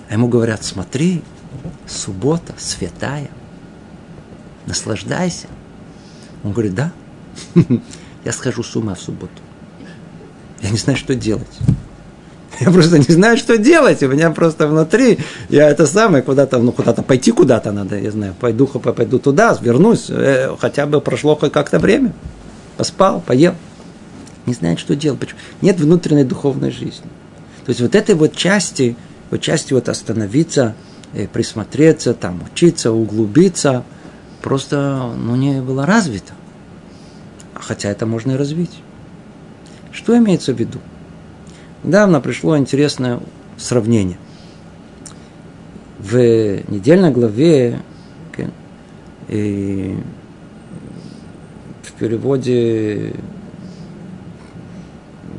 А 0.09 0.13
ему 0.13 0.29
говорят, 0.29 0.63
смотри, 0.63 1.21
суббота 1.87 2.53
святая, 2.57 3.29
наслаждайся. 4.65 5.47
Он 6.43 6.51
говорит, 6.51 6.75
да, 6.75 6.91
я 8.25 8.31
схожу 8.31 8.63
с 8.63 8.75
ума 8.75 8.95
в 8.95 9.01
субботу. 9.01 9.33
Я 10.61 10.69
не 10.69 10.77
знаю, 10.77 10.97
что 10.97 11.15
делать. 11.15 11.59
Я 12.59 12.71
просто 12.71 12.99
не 12.99 13.13
знаю, 13.13 13.37
что 13.37 13.57
делать. 13.57 14.03
У 14.03 14.07
меня 14.07 14.29
просто 14.31 14.67
внутри, 14.67 15.19
я 15.49 15.69
это 15.69 15.87
самое, 15.87 16.23
куда-то, 16.23 16.59
ну, 16.59 16.71
куда-то 16.71 17.01
пойти 17.01 17.31
куда-то 17.31 17.71
надо, 17.71 17.97
я 17.99 18.11
знаю, 18.11 18.35
пойду, 18.39 18.67
пойду 18.67 19.19
туда, 19.19 19.57
вернусь, 19.59 20.05
э, 20.09 20.55
хотя 20.59 20.85
бы 20.85 21.01
прошло 21.01 21.35
хоть 21.35 21.51
как-то 21.51 21.79
время. 21.79 22.13
Поспал, 22.77 23.21
поел. 23.21 23.55
Не 24.45 24.53
знает, 24.53 24.79
что 24.79 24.95
делать. 24.95 25.19
Почему? 25.19 25.39
Нет 25.61 25.79
внутренней 25.79 26.23
духовной 26.23 26.71
жизни. 26.71 27.09
То 27.65 27.69
есть 27.69 27.81
вот 27.81 27.95
этой 27.95 28.15
вот 28.15 28.35
части, 28.35 28.95
вот 29.31 29.41
части 29.41 29.73
вот 29.73 29.89
остановиться, 29.89 30.75
присмотреться, 31.31 32.13
там, 32.13 32.41
учиться, 32.51 32.91
углубиться, 32.91 33.83
просто, 34.41 35.13
ну, 35.17 35.35
не 35.35 35.61
было 35.61 35.85
развито. 35.85 36.33
Хотя 37.53 37.89
это 37.89 38.05
можно 38.05 38.31
и 38.33 38.35
развить. 38.35 38.81
Что 39.91 40.17
имеется 40.17 40.53
в 40.53 40.59
виду? 40.59 40.79
Недавно 41.83 42.19
пришло 42.19 42.57
интересное 42.57 43.19
сравнение. 43.57 44.17
В 45.99 46.17
недельной 46.69 47.11
главе 47.11 47.79
и 49.29 49.97
в 51.83 51.91
переводе 51.93 53.15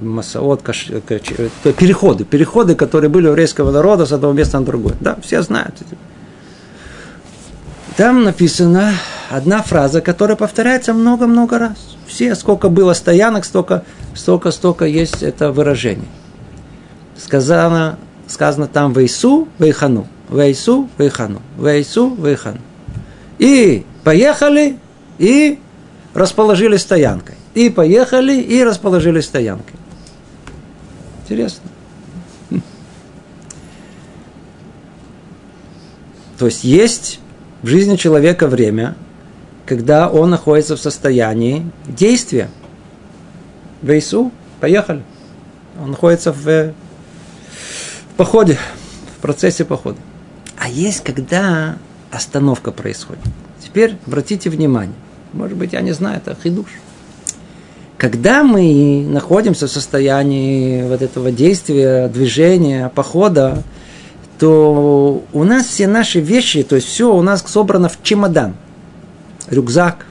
Масаот, 0.04 0.62
каш, 0.62 0.90
каш, 1.06 1.22
переходы, 1.78 2.24
переходы, 2.24 2.74
которые 2.74 3.10
были 3.10 3.26
у 3.26 3.30
еврейского 3.30 3.70
народа 3.70 4.06
с 4.06 4.12
одного 4.12 4.32
места 4.32 4.58
на 4.60 4.66
другое. 4.66 4.94
Да, 5.00 5.16
все 5.22 5.42
знают. 5.42 5.74
Там 7.96 8.24
написана 8.24 8.92
одна 9.30 9.62
фраза, 9.62 10.00
которая 10.00 10.36
повторяется 10.36 10.92
много-много 10.92 11.58
раз. 11.58 11.96
Все, 12.06 12.34
сколько 12.34 12.68
было 12.68 12.92
стоянок, 12.92 13.44
столько, 13.44 13.84
столько, 14.14 14.50
столько 14.50 14.84
есть 14.84 15.22
это 15.22 15.52
выражение 15.52 16.08
сказано, 17.16 17.98
сказано 18.26 18.66
там 18.66 18.92
«Вейсу, 18.92 19.48
вейхану». 19.58 20.06
«Вейсу, 20.30 20.88
вейхану». 20.98 21.42
«Вейсу, 21.58 22.14
вейхану». 22.14 22.58
И 23.38 23.84
поехали, 24.02 24.78
и 25.18 25.58
расположились 26.14 26.80
стоянкой. 26.80 27.36
И 27.54 27.70
поехали, 27.70 28.40
и 28.40 28.62
расположились 28.64 29.26
стоянкой. 29.26 29.74
Интересно. 31.24 31.70
То 36.38 36.46
есть 36.46 36.64
есть 36.64 37.20
в 37.62 37.66
жизни 37.66 37.96
человека 37.96 38.46
время, 38.46 38.94
когда 39.64 40.10
он 40.10 40.28
находится 40.28 40.76
в 40.76 40.80
состоянии 40.80 41.70
действия. 41.86 42.50
Вейсу, 43.80 44.30
поехали. 44.60 45.02
Он 45.80 45.92
находится 45.92 46.32
в 46.32 46.74
походе, 48.18 48.58
в 49.16 49.22
процессе 49.22 49.64
похода. 49.64 49.98
А 50.58 50.68
есть, 50.68 51.02
когда 51.02 51.78
остановка 52.10 52.70
происходит. 52.70 53.24
Теперь 53.62 53.96
обратите 54.06 54.50
внимание. 54.50 54.96
Может 55.32 55.56
быть, 55.56 55.72
я 55.72 55.80
не 55.80 55.92
знаю, 55.92 56.18
это 56.18 56.36
хидуш. 56.40 56.68
Когда 57.96 58.42
мы 58.42 59.06
находимся 59.08 59.66
в 59.66 59.70
состоянии 59.70 60.82
вот 60.82 61.00
этого 61.00 61.30
действия, 61.30 62.08
движения, 62.08 62.90
похода, 62.94 63.62
то 64.38 65.22
у 65.32 65.44
нас 65.44 65.66
все 65.66 65.86
наши 65.86 66.20
вещи, 66.20 66.64
то 66.64 66.74
есть 66.74 66.88
все 66.88 67.14
у 67.14 67.22
нас 67.22 67.44
собрано 67.46 67.88
в 67.88 68.02
чемодан, 68.02 68.54
рюкзак, 69.48 70.06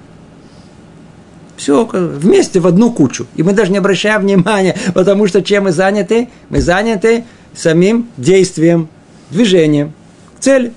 все 1.57 1.85
вместе 1.85 2.59
в 2.59 2.67
одну 2.67 2.91
кучу. 2.91 3.27
И 3.35 3.43
мы 3.43 3.53
даже 3.53 3.71
не 3.71 3.77
обращаем 3.77 4.21
внимания, 4.21 4.75
потому 4.93 5.27
что 5.27 5.41
чем 5.41 5.65
мы 5.65 5.71
заняты? 5.71 6.29
Мы 6.49 6.61
заняты 6.61 7.25
самим 7.53 8.07
действием, 8.17 8.89
движением 9.29 9.93
к 10.37 10.39
цели. 10.39 10.73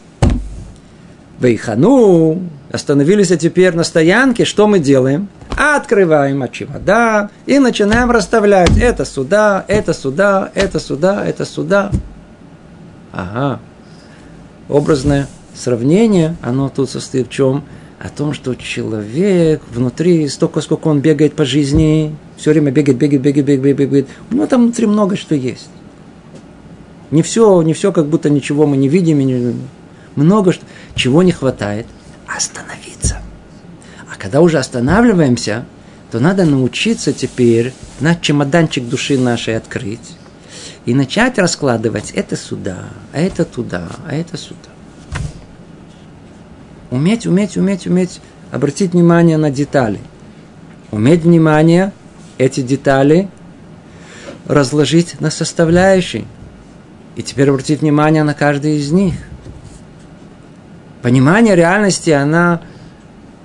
Вейхану, 1.40 2.42
остановились 2.70 3.28
теперь 3.38 3.74
на 3.74 3.84
стоянке, 3.84 4.44
что 4.44 4.66
мы 4.66 4.78
делаем? 4.80 5.28
Открываем 5.56 6.46
чемодан 6.52 7.30
и 7.46 7.58
начинаем 7.58 8.10
расставлять 8.10 8.76
это 8.76 9.06
сюда, 9.06 9.64
это 9.68 9.94
сюда, 9.94 10.50
это 10.54 10.78
сюда, 10.78 11.26
это 11.26 11.46
сюда. 11.46 11.90
Ага. 13.10 13.60
Образное 14.68 15.28
сравнение, 15.54 16.36
оно 16.42 16.68
тут 16.68 16.90
состоит 16.90 17.28
в 17.28 17.30
чем? 17.30 17.64
О 17.98 18.10
том, 18.10 18.34
что 18.34 18.54
человек 18.54 19.62
внутри, 19.70 20.28
столько, 20.28 20.60
сколько 20.60 20.88
он 20.88 21.00
бегает 21.00 21.34
по 21.34 21.46
жизни, 21.46 22.14
все 22.36 22.50
время 22.50 22.70
бегает, 22.70 22.98
бегает, 22.98 23.22
бегает, 23.22 23.46
бегает, 23.46 23.76
бегает, 23.76 24.08
у 24.30 24.34
него 24.34 24.46
там 24.46 24.64
внутри 24.64 24.86
много 24.86 25.16
что 25.16 25.34
есть. 25.34 25.70
Не 27.10 27.22
все, 27.22 27.62
не 27.62 27.72
все, 27.72 27.92
как 27.92 28.06
будто 28.06 28.28
ничего 28.28 28.66
мы 28.66 28.76
не 28.76 28.88
видим, 28.88 29.20
не, 29.20 29.54
много 30.16 30.52
что, 30.52 30.66
чего 30.94 31.22
не 31.22 31.32
хватает. 31.32 31.86
Остановиться. 32.26 32.85
Когда 34.26 34.40
уже 34.40 34.58
останавливаемся, 34.58 35.64
то 36.10 36.18
надо 36.18 36.44
научиться 36.44 37.12
теперь 37.12 37.72
наш 38.00 38.16
чемоданчик 38.20 38.88
души 38.88 39.16
нашей 39.16 39.56
открыть 39.56 40.16
и 40.84 40.94
начать 40.94 41.38
раскладывать 41.38 42.10
это 42.10 42.36
сюда, 42.36 42.86
а 43.12 43.20
это 43.20 43.44
туда, 43.44 43.86
а 44.04 44.16
это 44.16 44.36
сюда. 44.36 44.56
Уметь, 46.90 47.24
уметь, 47.24 47.56
уметь, 47.56 47.86
уметь 47.86 48.20
обратить 48.50 48.94
внимание 48.94 49.36
на 49.36 49.52
детали. 49.52 50.00
Уметь 50.90 51.22
внимание, 51.22 51.92
эти 52.36 52.62
детали 52.62 53.28
разложить 54.46 55.20
на 55.20 55.30
составляющие. 55.30 56.24
И 57.14 57.22
теперь 57.22 57.48
обратить 57.48 57.80
внимание 57.80 58.24
на 58.24 58.34
каждый 58.34 58.78
из 58.78 58.90
них. 58.90 59.14
Понимание 61.02 61.54
реальности, 61.54 62.10
она, 62.10 62.60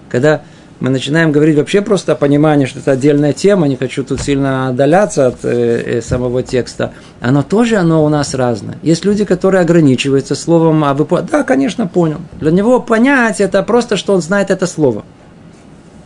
когда 0.09 0.41
мы 0.81 0.89
начинаем 0.89 1.31
говорить 1.31 1.57
вообще 1.57 1.81
просто 1.81 2.11
о 2.11 2.15
понимании, 2.15 2.65
что 2.65 2.79
это 2.79 2.91
отдельная 2.91 3.33
тема, 3.33 3.67
не 3.67 3.77
хочу 3.77 4.03
тут 4.03 4.19
сильно 4.19 4.67
отдаляться 4.69 5.27
от 5.27 5.45
э, 5.45 5.99
э 5.99 6.01
самого 6.01 6.43
текста, 6.43 6.91
оно 7.21 7.43
тоже 7.43 7.77
оно 7.77 8.03
у 8.03 8.09
нас 8.09 8.33
разное. 8.33 8.77
Есть 8.83 9.05
люди, 9.05 9.23
которые 9.23 9.61
ограничиваются 9.61 10.35
словом, 10.35 10.83
а 10.83 10.93
вы 10.93 11.07
да, 11.31 11.43
конечно, 11.43 11.87
понял. 11.87 12.17
Для 12.39 12.51
него 12.51 12.81
понять 12.81 13.39
это 13.39 13.63
просто, 13.63 13.95
что 13.95 14.13
он 14.13 14.21
знает 14.21 14.51
это 14.51 14.67
слово. 14.67 15.03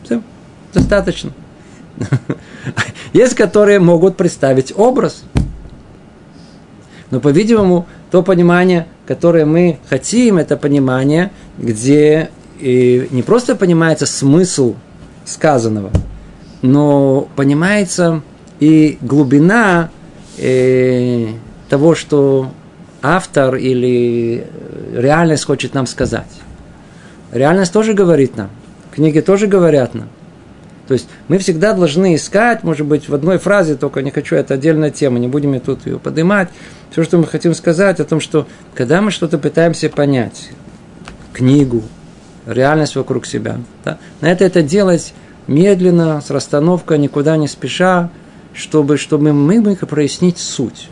Все, 0.03 0.21
достаточно. 0.73 1.31
Есть, 3.13 3.35
которые 3.35 3.79
могут 3.79 4.17
представить 4.17 4.73
образ– 4.75 5.23
но, 7.11 7.19
по-видимому, 7.19 7.85
то 8.11 8.23
понимание, 8.23 8.87
которое 9.05 9.45
мы 9.45 9.79
хотим, 9.89 10.37
это 10.37 10.57
понимание, 10.57 11.31
где 11.57 12.29
и 12.59 13.07
не 13.11 13.23
просто 13.23 13.55
понимается 13.55 14.05
смысл 14.05 14.75
сказанного, 15.25 15.91
но 16.61 17.27
понимается 17.35 18.21
и 18.59 18.97
глубина 19.01 19.89
э, 20.37 21.27
того, 21.69 21.95
что 21.95 22.51
автор 23.01 23.55
или 23.55 24.47
реальность 24.93 25.45
хочет 25.45 25.73
нам 25.73 25.87
сказать. 25.87 26.29
Реальность 27.31 27.73
тоже 27.73 27.93
говорит 27.93 28.37
нам, 28.37 28.49
книги 28.91 29.19
тоже 29.19 29.47
говорят 29.47 29.93
нам. 29.93 30.09
То 30.87 30.93
есть 30.93 31.07
мы 31.27 31.39
всегда 31.39 31.73
должны 31.73 32.15
искать, 32.15 32.63
может 32.63 32.85
быть, 32.85 33.09
в 33.09 33.15
одной 33.15 33.39
фразе, 33.39 33.75
только 33.75 34.03
не 34.03 34.11
хочу, 34.11 34.35
это 34.35 34.53
отдельная 34.53 34.91
тема, 34.91 35.17
не 35.17 35.27
будем 35.27 35.59
тут 35.59 35.85
ее 35.87 35.97
поднимать. 35.97 36.49
Все, 36.91 37.03
что 37.03 37.17
мы 37.17 37.25
хотим 37.25 37.55
сказать 37.55 37.99
о 37.99 38.05
том, 38.05 38.19
что 38.19 38.47
когда 38.75 39.01
мы 39.01 39.09
что-то 39.09 39.39
пытаемся 39.39 39.89
понять, 39.89 40.49
книгу, 41.33 41.83
реальность 42.45 42.95
вокруг 42.95 43.25
себя, 43.25 43.57
да, 43.83 43.97
это 44.21 44.43
это 44.45 44.61
делать 44.61 45.13
медленно, 45.47 46.21
с 46.21 46.29
расстановкой, 46.29 46.97
никуда 46.97 47.37
не 47.37 47.47
спеша, 47.47 48.09
чтобы, 48.53 48.97
чтобы 48.97 49.33
мы 49.33 49.61
могли 49.61 49.75
прояснить 49.75 50.37
суть. 50.37 50.89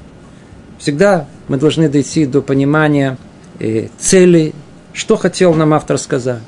Всегда 0.78 1.28
мы 1.48 1.58
должны 1.58 1.90
дойти 1.90 2.26
до 2.26 2.42
понимания 2.42 3.18
э, 3.60 3.88
цели, 3.98 4.54
что 4.94 5.16
хотел 5.16 5.54
нам 5.54 5.74
автор 5.74 5.98
сказать, 5.98 6.42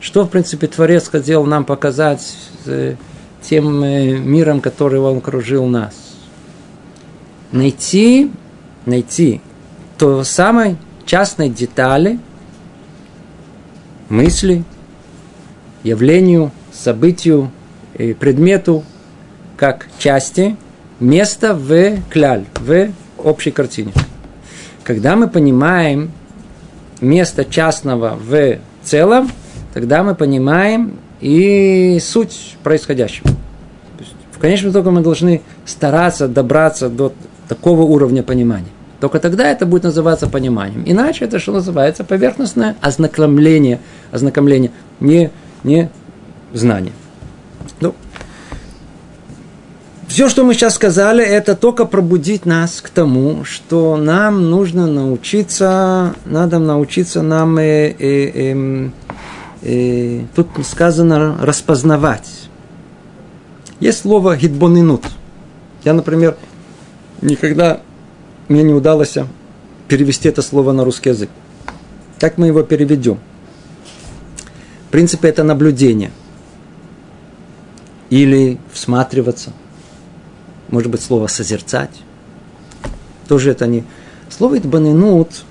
что, 0.00 0.24
в 0.24 0.30
принципе, 0.30 0.66
Творец 0.68 1.08
хотел 1.08 1.44
нам 1.44 1.64
показать 1.64 2.36
э, 2.66 2.94
тем 3.42 3.82
э, 3.82 4.18
миром, 4.18 4.60
который 4.60 5.00
он 5.00 5.18
окружил 5.18 5.66
нас. 5.66 5.94
Найти 7.52 8.30
найти 8.86 9.40
то 9.98 10.24
самой 10.24 10.76
частной 11.04 11.48
детали, 11.48 12.18
мысли, 14.10 14.64
явлению, 15.82 16.50
событию, 16.72 17.50
предмету, 17.94 18.84
как 19.56 19.88
части, 19.98 20.56
место 21.00 21.54
в 21.54 21.96
кляль, 22.10 22.44
в 22.60 22.90
общей 23.16 23.50
картине. 23.50 23.92
Когда 24.84 25.16
мы 25.16 25.28
понимаем 25.28 26.10
место 27.00 27.44
частного 27.44 28.18
в 28.22 28.58
целом, 28.82 29.30
тогда 29.72 30.02
мы 30.02 30.14
понимаем 30.14 30.98
и 31.20 31.98
суть 32.02 32.56
происходящего. 32.62 33.28
в 34.32 34.38
конечном 34.38 34.72
итоге 34.72 34.90
мы 34.90 35.02
должны 35.02 35.42
стараться 35.66 36.26
добраться 36.26 36.88
до 36.88 37.12
такого 37.46 37.82
уровня 37.82 38.22
понимания. 38.22 38.70
Только 39.00 39.18
тогда 39.18 39.50
это 39.50 39.64
будет 39.64 39.84
называться 39.84 40.28
пониманием. 40.28 40.82
Иначе 40.86 41.24
это 41.24 41.38
что 41.38 41.52
называется 41.52 42.04
поверхностное 42.04 42.76
ознакомление, 42.82 43.80
ознакомление, 44.12 44.70
не, 45.00 45.30
не 45.64 45.90
знание. 46.52 46.92
Ну, 47.80 47.94
все, 50.06 50.28
что 50.28 50.44
мы 50.44 50.52
сейчас 50.52 50.74
сказали, 50.74 51.24
это 51.24 51.56
только 51.56 51.86
пробудить 51.86 52.44
нас 52.44 52.82
к 52.82 52.90
тому, 52.90 53.44
что 53.44 53.96
нам 53.96 54.50
нужно 54.50 54.86
научиться, 54.86 56.14
надо 56.26 56.58
научиться 56.58 57.22
нам, 57.22 57.56
э, 57.56 57.94
э, 57.98 58.52
э, 58.52 58.90
э, 59.62 60.24
тут 60.36 60.48
сказано, 60.66 61.38
распознавать. 61.40 62.28
Есть 63.78 64.00
слово 64.00 64.36
гидбонинут. 64.36 65.04
Я, 65.84 65.94
например, 65.94 66.36
никогда 67.22 67.80
мне 68.50 68.62
не 68.62 68.74
удалось 68.74 69.16
перевести 69.88 70.28
это 70.28 70.42
слово 70.42 70.72
на 70.72 70.84
русский 70.84 71.08
язык. 71.08 71.30
Как 72.18 72.36
мы 72.36 72.48
его 72.48 72.62
переведем? 72.62 73.18
В 74.88 74.90
принципе, 74.90 75.28
это 75.28 75.42
наблюдение. 75.42 76.10
Или 78.10 78.58
всматриваться– 78.72 79.52
может 80.70 80.90
быть, 80.90 81.02
слово 81.02 81.26
«созерцать». 81.26 81.90
Тоже 83.28 83.50
это 83.50 83.66
не... 83.66 83.84
Слово 84.28 84.58
«итбанинут» 84.58 85.44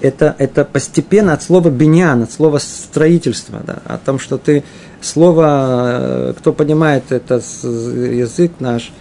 это, 0.00 0.34
это 0.38 0.64
постепенно 0.64 1.32
от 1.32 1.42
слова 1.42 1.68
«бенян», 1.68 2.22
от 2.22 2.32
слова 2.32 2.58
«строительство», 2.58 3.60
да, 3.64 3.78
о 3.84 3.98
том, 3.98 4.18
что 4.18 4.38
ты... 4.38 4.64
Слово, 5.00 6.32
кто 6.38 6.52
понимает 6.52 7.10
это 7.10 7.34
язык 7.34 8.52
наш, 8.60 8.88
э, 8.88 8.92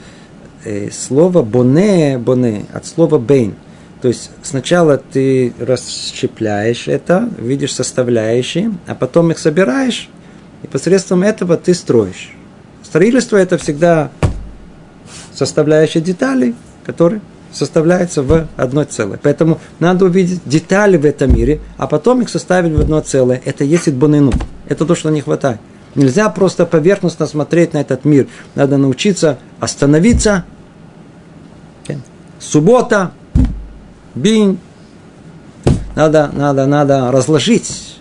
слово 0.91 1.41
«боне», 1.41 2.17
«боне» 2.17 2.65
от 2.73 2.85
слова 2.85 3.17
«бейн». 3.17 3.55
То 4.01 4.07
есть 4.07 4.31
сначала 4.41 4.97
ты 4.97 5.53
расщепляешь 5.59 6.87
это, 6.87 7.29
видишь 7.37 7.73
составляющие, 7.73 8.73
а 8.87 8.95
потом 8.95 9.31
их 9.31 9.37
собираешь, 9.37 10.09
и 10.63 10.67
посредством 10.67 11.23
этого 11.23 11.55
ты 11.57 11.73
строишь. 11.73 12.35
Строительство 12.83 13.37
это 13.37 13.57
всегда 13.57 14.09
составляющие 15.33 16.01
деталей, 16.01 16.55
которые 16.83 17.21
составляются 17.51 18.23
в 18.23 18.47
одно 18.55 18.83
целое. 18.85 19.19
Поэтому 19.21 19.59
надо 19.79 20.05
увидеть 20.05 20.41
детали 20.45 20.97
в 20.97 21.05
этом 21.05 21.35
мире, 21.35 21.59
а 21.77 21.85
потом 21.87 22.21
их 22.21 22.29
составить 22.29 22.73
в 22.73 22.81
одно 22.81 23.01
целое. 23.01 23.41
Это 23.45 23.63
есть 23.63 23.91
бонину. 23.91 24.31
Это 24.67 24.85
то, 24.85 24.95
что 24.95 25.09
не 25.09 25.21
хватает. 25.21 25.59
Нельзя 25.95 26.29
просто 26.29 26.65
поверхностно 26.65 27.27
смотреть 27.27 27.73
на 27.73 27.79
этот 27.79 28.05
мир. 28.05 28.27
Надо 28.55 28.77
научиться 28.77 29.39
остановиться. 29.59 30.45
Суббота, 32.39 33.11
бинь. 34.15 34.57
Надо, 35.95 36.31
надо, 36.33 36.65
надо 36.65 37.11
разложить 37.11 37.99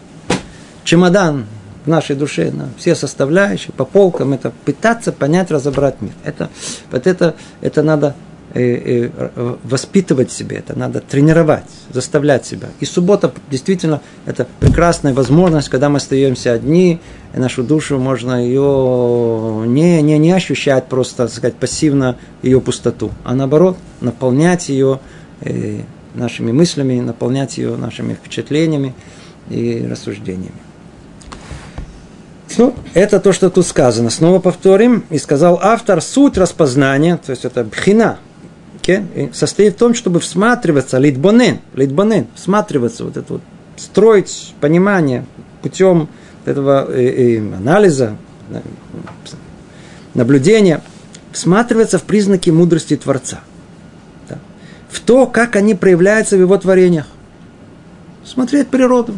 чемодан 0.84 1.46
в 1.84 1.88
нашей 1.88 2.16
душе 2.16 2.50
на 2.50 2.68
все 2.76 2.94
составляющие, 2.94 3.72
по 3.72 3.84
полкам, 3.84 4.32
это 4.32 4.52
пытаться 4.64 5.12
понять, 5.12 5.50
разобрать 5.50 6.00
мир. 6.00 6.12
Это, 6.24 6.50
вот 6.90 7.06
это, 7.06 7.34
это 7.60 7.82
надо 7.82 8.14
воспитывать 8.52 10.32
себе, 10.32 10.56
это 10.56 10.76
надо 10.76 11.00
тренировать, 11.00 11.64
заставлять 11.92 12.44
себя. 12.44 12.68
И 12.80 12.84
суббота 12.84 13.32
действительно 13.48 14.00
это 14.26 14.46
прекрасная 14.58 15.14
возможность, 15.14 15.68
когда 15.68 15.88
мы 15.88 15.98
остаемся 15.98 16.52
одни, 16.52 17.00
и 17.32 17.38
нашу 17.38 17.62
душу 17.62 17.98
можно 17.98 18.44
ее 18.44 19.64
не, 19.68 20.02
не, 20.02 20.18
не 20.18 20.32
ощущать 20.32 20.86
просто, 20.86 21.24
так 21.24 21.30
сказать, 21.30 21.54
пассивно 21.54 22.16
ее 22.42 22.60
пустоту, 22.60 23.12
а 23.22 23.34
наоборот 23.34 23.76
наполнять 24.00 24.68
ее 24.68 24.98
э, 25.42 25.82
нашими 26.14 26.50
мыслями, 26.50 26.98
наполнять 27.00 27.56
ее 27.56 27.76
нашими 27.76 28.14
впечатлениями 28.14 28.94
и 29.48 29.86
рассуждениями. 29.88 30.58
Ну, 32.58 32.74
это 32.94 33.20
то, 33.20 33.32
что 33.32 33.48
тут 33.48 33.64
сказано. 33.64 34.10
Снова 34.10 34.40
повторим. 34.40 35.04
И 35.08 35.18
сказал 35.18 35.58
автор, 35.62 36.02
суть 36.02 36.36
распознания, 36.36 37.16
то 37.16 37.30
есть 37.30 37.44
это 37.44 37.62
бхина, 37.62 38.18
состоит 39.32 39.74
в 39.74 39.78
том, 39.78 39.94
чтобы 39.94 40.20
всматриваться, 40.20 40.98
литбонен, 40.98 41.58
литбонен, 41.74 42.26
всматриваться, 42.34 43.04
вот 43.04 43.16
это 43.16 43.34
вот, 43.34 43.42
строить 43.76 44.54
понимание 44.60 45.24
путем 45.62 46.08
этого 46.44 46.86
э, 46.90 47.36
э, 47.36 47.38
анализа, 47.38 48.16
наблюдения, 50.14 50.82
всматриваться 51.32 51.98
в 51.98 52.02
признаки 52.02 52.50
мудрости 52.50 52.96
Творца. 52.96 53.40
Да. 54.28 54.38
В 54.88 55.00
то, 55.00 55.26
как 55.26 55.56
они 55.56 55.74
проявляются 55.74 56.36
в 56.36 56.40
его 56.40 56.56
творениях. 56.56 57.06
Смотреть 58.24 58.68
природу 58.68 59.14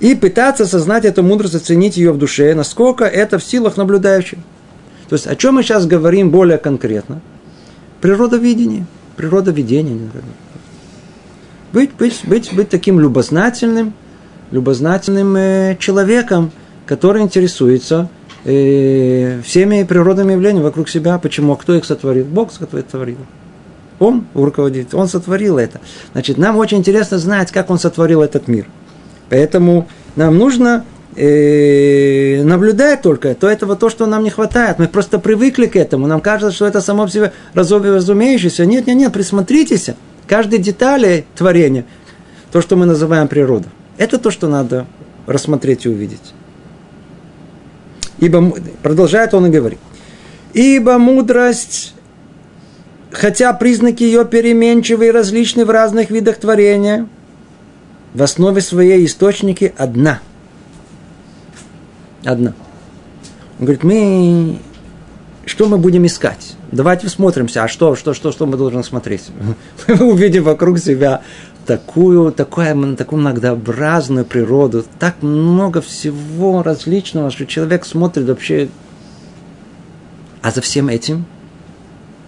и 0.00 0.14
пытаться 0.14 0.64
осознать 0.64 1.04
эту 1.04 1.22
мудрость, 1.22 1.54
оценить 1.54 1.96
ее 1.96 2.12
в 2.12 2.18
душе, 2.18 2.54
насколько 2.54 3.04
это 3.04 3.38
в 3.38 3.44
силах 3.44 3.76
наблюдающих. 3.76 4.38
То 5.08 5.14
есть, 5.14 5.26
о 5.26 5.36
чем 5.36 5.54
мы 5.54 5.62
сейчас 5.62 5.86
говорим 5.86 6.30
более 6.30 6.58
конкретно? 6.58 7.20
Природовидение, 8.00 8.86
природоведение. 9.16 9.98
Быть, 11.72 11.92
быть, 11.94 12.22
быть, 12.24 12.54
быть 12.54 12.68
таким 12.68 13.00
любознательным, 13.00 13.92
любознательным 14.50 15.36
э, 15.36 15.76
человеком, 15.78 16.52
который 16.86 17.22
интересуется 17.22 18.08
э, 18.44 19.40
всеми 19.44 19.82
природными 19.82 20.32
явлениями 20.32 20.64
вокруг 20.64 20.88
себя. 20.88 21.18
Почему? 21.18 21.56
Кто 21.56 21.74
их 21.74 21.84
сотворил? 21.84 22.24
Бог 22.24 22.52
сотворил. 22.52 23.18
Он 23.98 24.26
руководит, 24.34 24.94
он 24.94 25.08
сотворил 25.08 25.58
это. 25.58 25.80
Значит, 26.12 26.38
нам 26.38 26.56
очень 26.56 26.78
интересно 26.78 27.18
знать, 27.18 27.50
как 27.50 27.70
он 27.70 27.78
сотворил 27.78 28.22
этот 28.22 28.46
мир– 28.46 28.66
Поэтому 29.28 29.88
нам 30.14 30.38
нужно 30.38 30.84
э, 31.16 32.42
наблюдать 32.42 33.02
только, 33.02 33.34
то 33.34 33.48
этого 33.48 33.76
то, 33.76 33.90
что 33.90 34.06
нам 34.06 34.24
не 34.24 34.30
хватает. 34.30 34.78
Мы 34.78 34.88
просто 34.88 35.18
привыкли 35.18 35.66
к 35.66 35.76
этому. 35.76 36.06
Нам 36.06 36.20
кажется, 36.20 36.54
что 36.54 36.66
это 36.66 36.80
само 36.80 37.04
по 37.04 37.10
себе 37.10 37.32
разумеющееся. 37.54 38.66
Нет, 38.66 38.86
нет, 38.86 38.96
нет, 38.96 39.12
присмотритесь. 39.12 39.90
Каждой 40.26 40.58
детали 40.58 41.24
творения, 41.34 41.84
то, 42.52 42.60
что 42.60 42.76
мы 42.76 42.86
называем 42.86 43.28
природой. 43.28 43.70
Это 43.98 44.18
то, 44.18 44.30
что 44.30 44.48
надо 44.48 44.86
рассмотреть 45.26 45.86
и 45.86 45.88
увидеть. 45.88 46.34
Ибо, 48.18 48.52
продолжает 48.82 49.34
он 49.34 49.46
и 49.46 49.50
говорит, 49.50 49.78
ибо 50.52 50.98
мудрость, 50.98 51.94
хотя 53.10 53.52
признаки 53.52 54.02
ее 54.02 54.24
переменчивы 54.24 55.08
и 55.08 55.10
различны 55.10 55.64
в 55.64 55.70
разных 55.70 56.10
видах 56.10 56.36
творения– 56.36 57.08
в 58.16 58.22
основе 58.22 58.62
своей 58.62 59.04
источники 59.04 59.74
одна. 59.76 60.20
Одна. 62.26 62.54
Он 63.58 63.66
говорит, 63.66 63.84
мы 63.84 64.58
что 65.46 65.68
мы 65.68 65.78
будем 65.78 66.04
искать? 66.04 66.56
Давайте 66.72 67.08
смотримся, 67.08 67.62
а 67.62 67.68
что, 67.68 67.94
что, 67.94 68.14
что, 68.14 68.32
что 68.32 68.46
мы 68.46 68.56
должны 68.56 68.82
смотреть? 68.82 69.30
Мы 69.86 70.10
увидим 70.10 70.42
вокруг 70.42 70.80
себя 70.80 71.22
такую, 71.66 72.32
такую, 72.32 72.96
такую 72.96 73.20
многообразную 73.20 74.24
природу, 74.24 74.84
так 74.98 75.22
много 75.22 75.80
всего 75.80 76.64
различного, 76.64 77.30
что 77.30 77.46
человек 77.46 77.84
смотрит 77.84 78.26
вообще. 78.26 78.68
А 80.42 80.50
за 80.50 80.60
всем 80.62 80.88
этим 80.88 81.26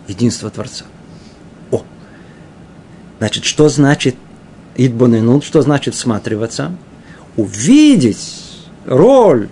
единство 0.06 0.48
Творца. 0.48 0.84
О! 1.72 1.82
Значит, 3.18 3.44
что 3.44 3.68
значит 3.68 4.14
Идбоненут, 4.76 5.42
что 5.42 5.60
значит 5.60 5.94
всматриваться? 5.94 6.70
Увидеть 7.36 8.60
роль 8.86 9.48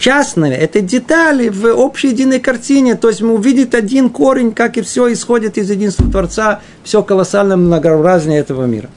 частные, 0.00 0.56
это 0.56 0.80
детали 0.80 1.48
в 1.50 1.66
общей 1.66 2.08
единой 2.08 2.40
картине. 2.40 2.96
То 2.96 3.08
есть 3.08 3.20
мы 3.20 3.34
увидим 3.34 3.68
один 3.72 4.10
корень, 4.10 4.52
как 4.52 4.76
и 4.78 4.80
все 4.80 5.12
исходит 5.12 5.58
из 5.58 5.70
единства 5.70 6.10
Творца, 6.10 6.60
все 6.82 7.02
колоссальное 7.02 7.56
многообразие 7.56 8.38
этого 8.38 8.64
мира. 8.64 8.88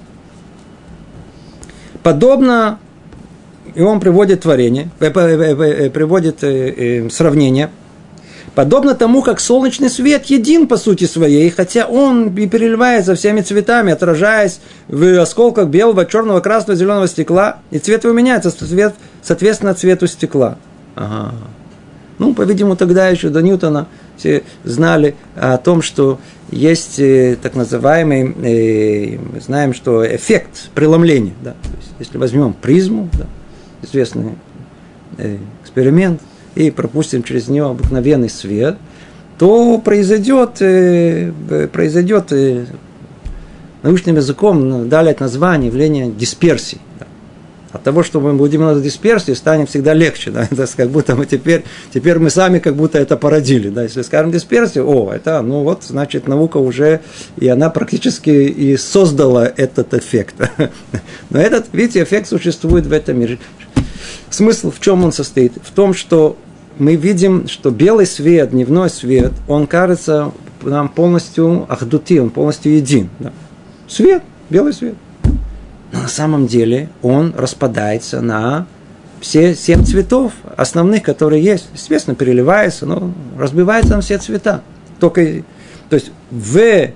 Подобно, 2.01 2.80
и 3.76 3.82
он 3.82 3.99
приводит 3.99 4.41
творение, 4.41 4.89
э, 4.99 5.12
э, 5.14 5.86
э, 5.86 5.89
приводит 5.91 6.39
сравнение, 7.14 7.70
Подобно 8.56 8.93
тому, 8.93 9.24
как 9.24 9.39
солнечный 9.39 9.89
свет 9.89 10.26
един 10.26 10.68
по 10.68 10.78
сути 10.78 11.06
своей, 11.06 11.49
хотя 11.49 11.88
он 11.88 12.36
и 12.36 12.47
переливается 12.47 13.16
всеми 13.16 13.41
цветами, 13.41 13.91
отражаясь 13.91 14.60
в 14.88 15.20
осколках 15.20 15.70
белого, 15.70 16.06
черного, 16.06 16.39
красного, 16.39 16.78
зеленого 16.78 17.08
стекла, 17.08 17.58
и 17.72 17.80
цвет 17.80 18.04
его 18.04 18.14
меняется, 18.14 18.51
цвет, 18.51 18.93
соответственно, 19.24 19.74
цвету 19.74 20.06
стекла. 20.06 20.60
Ага. 20.96 21.34
Ну, 22.20 22.34
по-видимому, 22.34 22.76
тогда 22.76 23.10
еще 23.10 23.30
до 23.30 23.41
Ньютона 23.41 23.88
все 24.18 24.44
знали 24.64 25.16
о 25.36 25.58
том, 25.58 25.82
что 25.82 26.20
есть 26.52 27.00
э, 27.00 27.38
так 27.41 27.56
называемый, 27.56 28.34
э, 28.44 29.18
мы 29.18 29.41
знаем, 29.41 29.74
что 29.74 30.06
эффект 30.06 30.70
преломления. 30.76 31.34
Да? 31.41 31.52
То 31.52 31.78
есть, 31.78 31.94
если 32.00 32.18
возьмем 32.18 32.54
призму, 32.54 33.10
да, 33.14 33.26
известный 33.82 34.36
э, 35.18 35.38
эксперимент, 35.64 36.22
и 36.56 36.70
пропустим 36.70 37.24
через 37.24 37.48
нее 37.48 37.66
обыкновенный 37.66 38.30
свет, 38.30 38.78
то 39.39 39.80
произойдет, 39.80 40.60
произойдет 41.72 42.32
научным 43.82 44.18
языком 44.18 44.88
дали 44.88 45.16
название 45.20 45.70
явление 45.70 46.12
дисперсии. 46.12 46.78
От 47.74 47.82
того, 47.82 48.03
что 48.03 48.21
мы 48.21 48.34
будем 48.34 48.61
на 48.61 48.80
дисперсии, 48.80 49.32
станет 49.32 49.67
всегда 49.67 49.93
легче. 49.95 50.30
Да? 50.30 50.47
Это 50.51 50.67
как 50.78 50.89
будто 50.89 51.15
мы 51.15 51.26
теперь, 51.26 51.65
теперь 51.91 52.19
мы 52.19 52.30
сами 52.30 52.59
как 52.59 52.76
будто 52.76 52.99
это 52.99 53.17
породили. 53.17 53.69
Да? 53.69 53.82
Если 53.84 54.03
скажем 54.03 54.32
дисперсию, 54.32 54.88
о, 54.88 55.11
это, 55.11 55.41
ну 55.41 55.63
вот, 55.63 55.84
значит, 55.84 56.28
наука 56.28 56.57
уже, 56.57 57.01
и 57.38 57.47
она 57.47 57.71
практически 57.71 58.30
и 58.30 58.78
создала 58.78 59.45
этот 59.45 59.95
эффект. 59.95 60.36
Но 61.32 61.39
этот, 61.39 61.65
видите, 61.74 62.03
эффект 62.03 62.28
существует 62.28 62.86
в 62.86 62.93
этом 62.93 63.19
мире. 63.19 63.39
Смысл 64.30 64.69
в 64.69 64.80
чем 64.80 65.03
он 65.03 65.11
состоит? 65.11 65.53
В 65.63 65.71
том, 65.71 65.95
что 65.95 66.38
мы 66.78 66.95
видим, 66.95 67.47
что 67.47 67.71
белый 67.71 68.05
свет, 68.05 68.51
дневной 68.51 68.91
свет, 68.91 69.32
он 69.47 69.65
кажется 69.65 70.32
нам 70.61 70.89
полностью 70.89 71.65
ахдути, 71.69 72.19
он 72.19 72.30
полностью 72.30 72.76
един. 72.76 73.09
Да? 73.19 73.34
Свет, 73.88 74.21
белый 74.49 74.74
свет. 74.74 74.95
На 75.94 76.08
самом 76.08 76.48
деле 76.48 76.89
он 77.04 77.34
распадается 77.38 78.20
на 78.20 78.66
все 79.22 79.56
семь 79.56 79.86
цветов 79.86 80.34
основных, 80.58 81.04
которые 81.04 81.41
есть. 81.41 81.70
Естественно, 81.74 82.16
переливается, 82.16 82.86
но 82.88 83.12
разбивается 83.38 83.96
на 83.96 84.02
все 84.02 84.18
цвета. 84.18 84.64
Только, 85.00 85.44
то 85.89 85.96
есть 85.96 86.12
в 86.32 86.89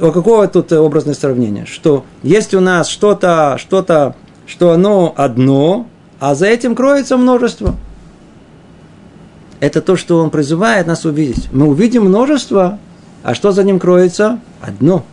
какое 0.00 0.48
тут 0.48 0.72
образное 0.72 1.14
сравнение? 1.14 1.64
Что 1.64 2.04
есть 2.24 2.54
у 2.54 2.60
нас 2.60 2.88
что-то, 2.88 3.56
что-то, 3.56 4.16
что 4.46 4.72
оно 4.72 5.14
одно, 5.16 5.86
а 6.18 6.34
за 6.34 6.46
этим 6.46 6.74
кроется 6.74 7.16
множество. 7.16 7.76
Это 9.60 9.80
то, 9.80 9.96
что 9.96 10.22
он 10.22 10.30
призывает 10.30 10.88
нас 10.88 11.04
увидеть. 11.04 11.50
Мы 11.52 11.66
увидим 11.66 12.04
множество, 12.04 12.78
а 13.22 13.34
что 13.34 13.52
за 13.52 13.62
ним 13.62 13.78
кроется? 13.78 14.40
Одно. 14.60 15.04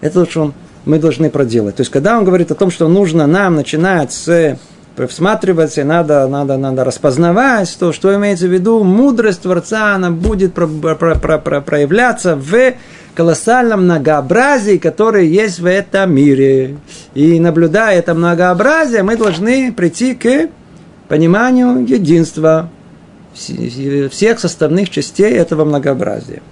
Это 0.00 0.24
то, 0.24 0.30
что 0.30 0.42
он 0.42 0.54
мы 0.88 0.98
должны 0.98 1.30
проделать. 1.30 1.76
То 1.76 1.82
есть, 1.82 1.92
когда 1.92 2.18
он 2.18 2.24
говорит 2.24 2.50
о 2.50 2.54
том, 2.54 2.70
что 2.70 2.88
нужно 2.88 3.26
нам 3.26 3.54
начинать 3.54 4.12
с 4.12 4.58
всматриваться, 5.06 5.84
надо, 5.84 6.26
надо, 6.26 6.56
надо 6.56 6.82
распознавать, 6.82 7.76
то, 7.78 7.92
что 7.92 8.12
имеется 8.16 8.48
в 8.48 8.52
виду, 8.52 8.82
мудрость 8.82 9.42
Творца, 9.42 9.94
она 9.94 10.10
будет 10.10 10.54
про, 10.54 10.66
про, 10.66 11.14
про, 11.14 11.38
про, 11.38 11.60
проявляться 11.60 12.34
в 12.34 12.72
колоссальном 13.14 13.84
многообразии, 13.84 14.78
которое 14.78 15.24
есть 15.24 15.60
в 15.60 15.66
этом 15.66 16.12
мире. 16.12 16.78
И 17.14 17.38
наблюдая 17.38 17.98
это 17.98 18.14
многообразие, 18.14 19.04
мы 19.04 19.16
должны 19.16 19.72
прийти 19.72 20.14
к 20.14 20.48
пониманию 21.06 21.86
единства 21.86 22.70
всех 23.34 24.40
составных 24.40 24.90
частей 24.90 25.32
этого 25.32 25.64
многообразия. 25.64 26.42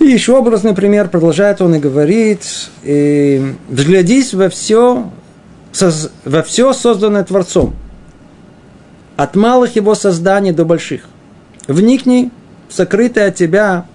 И 0.00 0.04
еще 0.04 0.36
образный 0.36 0.74
пример, 0.74 1.08
продолжает 1.08 1.62
он 1.62 1.76
и 1.76 1.78
говорит, 1.78 2.42
и, 2.82 3.54
взглядись 3.68 4.34
во 4.34 4.48
все, 4.48 5.10
во 6.24 6.42
все 6.42 6.72
созданное 6.72 7.24
Творцом, 7.24 7.74
от 9.16 9.36
малых 9.36 9.76
его 9.76 9.94
созданий 9.94 10.52
до 10.52 10.64
больших. 10.64 11.08
Вникни 11.68 12.30
в 12.68 12.74
сокрытое 12.74 13.28
от 13.28 13.36
тебя 13.36 13.86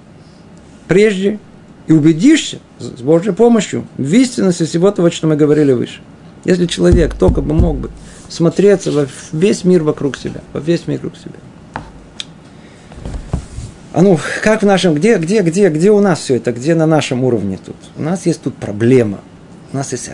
прежде 0.87 1.39
и 1.87 1.93
убедишься 1.93 2.59
с 2.79 3.01
Божьей 3.01 3.33
помощью 3.33 3.85
в 3.97 4.13
истинности 4.13 4.63
всего 4.63 4.91
того, 4.91 5.11
что 5.11 5.27
мы 5.27 5.35
говорили 5.35 5.73
выше. 5.73 6.01
Если 6.45 6.65
человек 6.65 7.13
только 7.15 7.41
бы 7.41 7.53
мог 7.53 7.77
бы 7.77 7.89
смотреться 8.29 8.91
во 8.91 9.07
весь 9.31 9.63
мир 9.65 9.83
вокруг 9.83 10.17
себя, 10.17 10.41
во 10.53 10.59
весь 10.59 10.87
мир 10.87 10.97
вокруг 10.97 11.17
себя, 11.17 11.35
а 13.91 14.01
ну, 14.01 14.19
как 14.43 14.61
в 14.61 14.65
нашем, 14.65 14.93
где, 14.93 15.17
где, 15.17 15.41
где, 15.41 15.69
где 15.69 15.91
у 15.91 15.99
нас 15.99 16.19
все 16.19 16.35
это, 16.35 16.51
где 16.51 16.75
на 16.75 16.85
нашем 16.85 17.23
уровне 17.23 17.59
тут? 17.63 17.75
У 17.97 18.01
нас 18.03 18.25
есть 18.25 18.41
тут 18.41 18.55
проблема. 18.55 19.19
У 19.71 19.77
нас 19.77 19.91
есть 19.91 20.09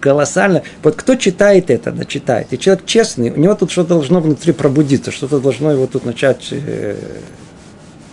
колоссально. 0.00 0.62
Вот 0.82 0.96
кто 0.96 1.14
читает 1.16 1.70
это, 1.70 1.92
да, 1.92 2.04
читает. 2.04 2.48
И 2.52 2.58
человек 2.58 2.84
честный, 2.84 3.30
у 3.30 3.36
него 3.36 3.54
тут 3.54 3.70
что-то 3.70 3.90
должно 3.94 4.20
внутри 4.20 4.52
пробудиться, 4.52 5.10
что-то 5.10 5.40
должно 5.40 5.72
его 5.72 5.86
тут 5.86 6.04
начать, 6.04 6.48
э, 6.50 6.96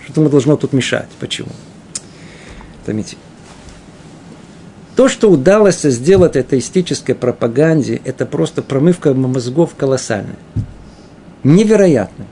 что-то 0.03 0.22
ему 0.22 0.30
должно 0.30 0.57
тут 0.57 0.74
мешать. 0.74 1.10
Почему? 1.20 1.49
Поймите. 2.86 3.18
То, 4.95 5.07
что 5.07 5.32
удалось 5.32 5.82
сделать 5.82 6.36
атеистической 6.36 7.16
пропаганде, 7.16 8.01
это 8.03 8.26
просто 8.26 8.62
промывка 8.62 9.14
мозгов 9.14 9.76
колоссальная. 9.76 10.36
Невероятная. 11.43 12.28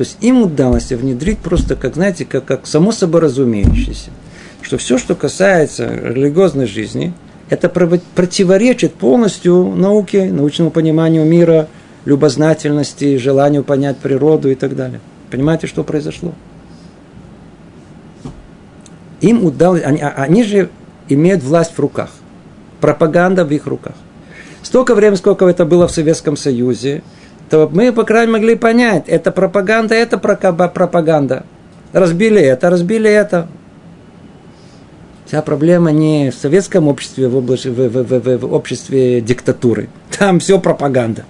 То 0.00 0.04
есть 0.04 0.16
им 0.22 0.40
удалось 0.44 0.88
внедрить 0.88 1.40
просто, 1.40 1.76
как 1.76 1.96
знаете, 1.96 2.24
как, 2.24 2.46
как 2.46 2.66
само 2.66 2.90
собой 2.90 3.20
разумеющееся, 3.20 4.08
что 4.62 4.78
все, 4.78 4.96
что 4.96 5.14
касается 5.14 5.94
религиозной 5.94 6.64
жизни, 6.64 7.12
это 7.50 7.68
противоречит 7.68 8.94
полностью 8.94 9.74
науке, 9.76 10.32
научному 10.32 10.70
пониманию 10.70 11.26
мира, 11.26 11.68
любознательности, 12.06 13.18
желанию 13.18 13.62
понять 13.62 13.98
природу 13.98 14.50
и 14.50 14.54
так 14.54 14.74
далее. 14.74 15.00
Понимаете, 15.30 15.66
что 15.66 15.84
произошло? 15.84 16.32
Им 19.20 19.44
удалось, 19.44 19.82
они, 19.84 20.00
а, 20.00 20.14
они 20.16 20.44
же 20.44 20.70
имеют 21.10 21.42
власть 21.42 21.74
в 21.74 21.78
руках, 21.78 22.08
пропаганда 22.80 23.44
в 23.44 23.50
их 23.50 23.66
руках. 23.66 23.96
Столько 24.62 24.94
времени, 24.94 25.16
сколько 25.16 25.46
это 25.46 25.66
было 25.66 25.86
в 25.86 25.90
Советском 25.90 26.38
Союзе, 26.38 27.02
то 27.50 27.68
мы, 27.70 27.92
по 27.92 28.04
крайней 28.04 28.32
мере, 28.32 28.42
могли 28.42 28.54
понять, 28.54 29.08
это 29.08 29.32
пропаганда, 29.32 29.96
это 29.96 30.18
пропаганда. 30.18 31.44
Разбили 31.92 32.40
это, 32.40 32.70
разбили 32.70 33.10
это. 33.10 33.48
Вся 35.26 35.42
проблема 35.42 35.90
не 35.90 36.30
в 36.30 36.34
советском 36.34 36.86
обществе, 36.86 37.26
в, 37.28 37.36
области, 37.36 37.66
в, 37.66 37.88
в, 37.88 38.04
в, 38.04 38.38
в 38.38 38.52
обществе 38.54 39.20
диктатуры. 39.20 39.88
Там 40.16 40.38
все 40.38 40.60
пропаганда. 40.60 41.24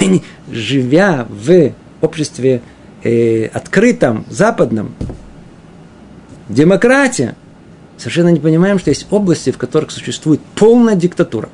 Мы, 0.00 0.22
живя 0.50 1.26
в 1.28 1.72
обществе 2.00 2.60
э, 3.04 3.46
открытом, 3.46 4.24
западном, 4.28 4.94
демократия, 6.48 7.36
совершенно 7.98 8.30
не 8.30 8.40
понимаем, 8.40 8.80
что 8.80 8.90
есть 8.90 9.06
области, 9.10 9.50
в 9.52 9.58
которых 9.58 9.92
существует 9.92 10.40
полная 10.56 10.96
диктатура. 10.96 11.48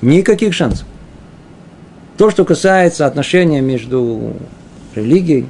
Никаких 0.00 0.54
шансов. 0.54 0.86
То, 2.16 2.30
что 2.30 2.44
касается 2.44 3.06
отношения 3.06 3.60
между 3.60 4.34
религией, 4.94 5.46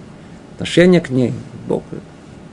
отношения 0.54 1.00
к 1.00 1.10
ней, 1.10 1.32
Бог, 1.68 1.82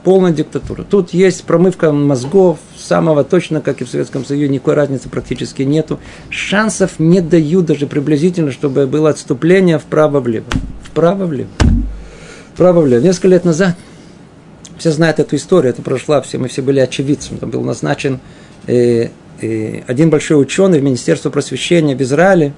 полная 0.04 0.32
диктатура. 0.32 0.82
Тут 0.82 1.14
есть 1.14 1.44
промывка 1.44 1.92
мозгов, 1.92 2.58
самого 2.76 3.24
точно, 3.24 3.60
как 3.60 3.80
и 3.80 3.84
в 3.84 3.88
Советском 3.88 4.24
Союзе, 4.24 4.48
никакой 4.48 4.74
разницы 4.74 5.08
практически 5.08 5.62
нету. 5.62 5.98
Шансов 6.28 6.98
не 6.98 7.20
дают 7.20 7.66
даже 7.66 7.86
приблизительно, 7.86 8.52
чтобы 8.52 8.86
было 8.86 9.10
отступление 9.10 9.78
вправо-влево. 9.78 10.46
Вправо-влево. 10.84 11.48
Вправо-влево. 12.54 13.00
Несколько 13.00 13.28
лет 13.28 13.44
назад, 13.44 13.76
все 14.76 14.90
знают 14.90 15.20
эту 15.20 15.36
историю, 15.36 15.72
это 15.72 15.82
прошла, 15.82 16.20
все, 16.20 16.38
мы 16.38 16.48
все 16.48 16.60
были 16.60 16.80
очевидцами. 16.80 17.38
Там 17.38 17.50
был 17.50 17.62
назначен 17.62 18.20
э, 18.66 19.08
э, 19.40 19.82
один 19.86 20.10
большой 20.10 20.42
ученый 20.42 20.80
в 20.80 20.82
Министерство 20.82 21.30
просвещения 21.30 21.96
в 21.96 22.02
Израиле, 22.02 22.52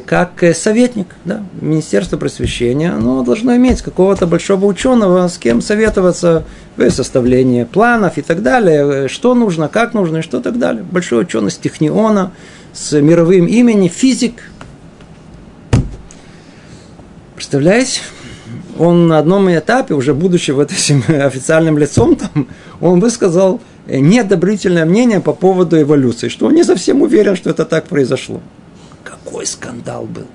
как 0.00 0.42
э, 0.42 0.52
советник, 0.52 1.06
да, 1.24 1.42
Министерство 1.58 2.18
просвещения, 2.18 2.92
оно 2.92 3.22
должно 3.22 3.56
иметь 3.56 3.80
какого-то 3.80 4.26
большого 4.26 4.66
ученого, 4.66 5.26
с 5.26 5.38
кем 5.38 5.62
советоваться 5.62 6.44
в 6.76 6.90
составлении 6.90 7.64
планов 7.64 8.18
и 8.18 8.22
так 8.22 8.42
далее, 8.42 9.04
э, 9.04 9.08
что 9.08 9.34
нужно, 9.34 9.68
как 9.68 9.94
нужно 9.94 10.18
и 10.18 10.22
что 10.22 10.40
так 10.40 10.58
далее. 10.58 10.82
Большой 10.82 11.22
ученый 11.22 11.50
с 11.50 11.56
техниона, 11.56 12.32
с 12.74 12.92
мировым 13.00 13.46
именем, 13.46 13.88
физик. 13.88 14.34
Представляете? 17.34 18.02
Он 18.78 19.08
на 19.08 19.18
одном 19.18 19.50
этапе, 19.50 19.94
уже 19.94 20.12
будучи 20.12 20.50
вот 20.50 20.72
этим 20.72 21.02
официальным 21.08 21.78
лицом, 21.78 22.16
там, 22.16 22.48
он 22.82 23.00
высказал 23.00 23.62
неодобрительное 23.86 24.84
мнение 24.84 25.20
по 25.20 25.32
поводу 25.32 25.80
эволюции, 25.80 26.28
что 26.28 26.46
он 26.46 26.54
не 26.54 26.64
совсем 26.64 27.00
уверен, 27.00 27.34
что 27.34 27.48
это 27.48 27.64
так 27.64 27.86
произошло 27.86 28.42
какой 29.24 29.46
скандал 29.46 30.04
был. 30.04 30.26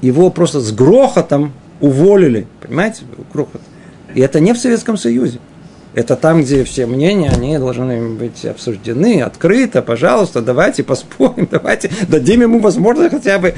его 0.00 0.30
просто 0.30 0.60
с 0.60 0.72
грохотом 0.72 1.52
уволили. 1.80 2.46
Понимаете? 2.60 3.02
Грохот. 3.32 3.60
И 4.14 4.20
это 4.20 4.40
не 4.40 4.52
в 4.52 4.58
Советском 4.58 4.96
Союзе. 4.96 5.38
Это 5.92 6.14
там, 6.14 6.42
где 6.42 6.62
все 6.64 6.86
мнения, 6.86 7.30
они 7.30 7.58
должны 7.58 8.10
быть 8.10 8.44
обсуждены 8.44 9.22
открыто. 9.22 9.82
Пожалуйста, 9.82 10.40
давайте 10.40 10.84
поспорим, 10.84 11.48
давайте 11.50 11.90
дадим 12.08 12.42
ему 12.42 12.60
возможность 12.60 13.10
хотя 13.10 13.38
бы 13.38 13.54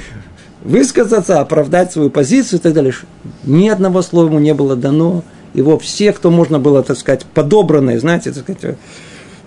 высказаться, 0.62 1.40
оправдать 1.40 1.92
свою 1.92 2.08
позицию 2.08 2.58
и 2.58 2.62
так 2.62 2.72
далее. 2.72 2.94
Ни 3.44 3.68
одного 3.68 4.00
слова 4.00 4.28
ему 4.28 4.38
не 4.38 4.54
было 4.54 4.76
дано. 4.76 5.24
Его 5.52 5.78
все, 5.78 6.12
кто 6.12 6.30
можно 6.30 6.58
было, 6.58 6.82
так 6.82 6.96
сказать, 6.96 7.26
подобранные, 7.26 8.00
знаете, 8.00 8.32
так 8.32 8.44
сказать, 8.44 8.78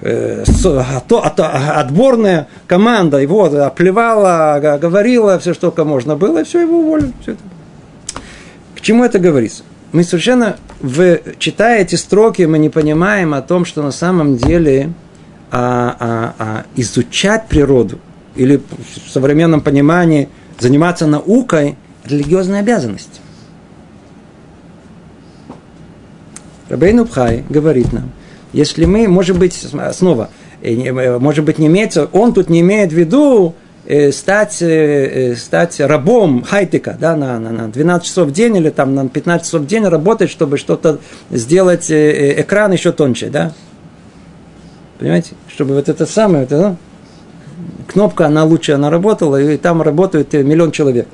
отборная 0.02 2.48
команда 2.68 3.18
его 3.18 3.46
оплевала, 3.46 4.78
говорила 4.80 5.40
все, 5.40 5.54
что 5.54 5.70
только 5.70 5.86
можно 5.86 6.16
было, 6.16 6.40
и 6.40 6.44
все, 6.44 6.62
его 6.62 6.80
уволили. 6.80 7.14
К 8.76 8.82
чему 8.82 9.04
это 9.04 9.20
говорится? 9.20 9.64
Мы 9.92 10.04
совершенно, 10.04 10.58
в, 10.82 11.20
читая 11.40 11.82
эти 11.82 11.96
строки, 11.96 12.44
мы 12.44 12.60
не 12.60 12.70
понимаем 12.70 13.34
о 13.34 13.42
том, 13.42 13.66
что 13.66 13.82
на 13.82 13.92
самом 13.92 14.38
деле 14.38 14.94
а, 15.52 15.96
а, 16.00 16.36
а, 16.38 16.66
изучать 16.76 17.48
природу 17.48 17.98
или 18.36 18.58
в 18.58 19.10
современном 19.10 19.62
понимании 19.62 20.30
заниматься 20.60 21.08
наукой– 21.08 21.78
религиозная 22.06 22.60
обязанность. 22.60 23.22
Рабейну 26.70 27.06
Пхай 27.06 27.44
говорит 27.50 27.94
нам, 27.94 28.12
если 28.56 28.86
мы, 28.86 29.08
может 29.10 29.38
быть, 29.38 29.68
снова, 29.92 30.30
э, 30.62 30.74
э, 30.74 31.20
может 31.20 31.44
быть, 31.44 31.60
не 31.60 31.68
имеется, 31.68 32.08
он 32.14 32.34
тут 32.34 32.50
не 32.50 32.62
имеет 32.62 32.94
в 32.94 32.96
виду 32.96 33.54
э, 33.86 34.14
стать, 34.14 34.64
стать 35.38 35.80
рабом 35.82 36.42
хайтека, 36.42 36.96
да, 36.98 37.18
на, 37.18 37.38
на, 37.38 37.52
на 37.52 37.68
12 37.68 38.08
часов 38.08 38.30
в 38.30 38.32
день 38.32 38.56
или 38.56 38.70
там 38.70 38.96
на 38.96 39.10
15 39.10 39.46
часов 39.46 39.62
в 39.64 39.68
день 39.68 39.84
работать, 39.86 40.30
чтобы 40.30 40.58
что-то 40.58 41.00
сделать, 41.32 41.92
экран 41.92 42.72
еще 42.72 42.94
тоньше, 42.94 43.30
да. 43.30 43.52
Понимаете? 45.00 45.32
Чтобы 45.50 45.76
вот 45.76 45.90
это 45.90 46.06
самое, 46.06 46.46
вот 46.46 46.52
это, 46.54 46.78
кнопка, 47.88 48.28
она 48.28 48.46
лучше, 48.46 48.72
она 48.72 48.90
работала, 48.90 49.42
и 49.42 49.58
там 49.58 49.82
работает 49.82 50.32
миллион 50.32 50.72
человек. 50.72 51.10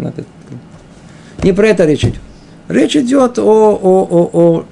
Не 1.41 1.53
про 1.53 1.69
это 1.69 1.85
речь 1.85 2.03
идет. 2.03 2.21
Речь 2.67 2.95
идет 2.95 3.39
о, 3.39 3.41
о, 3.41 4.07
о, 4.09 4.29
о 4.31 4.65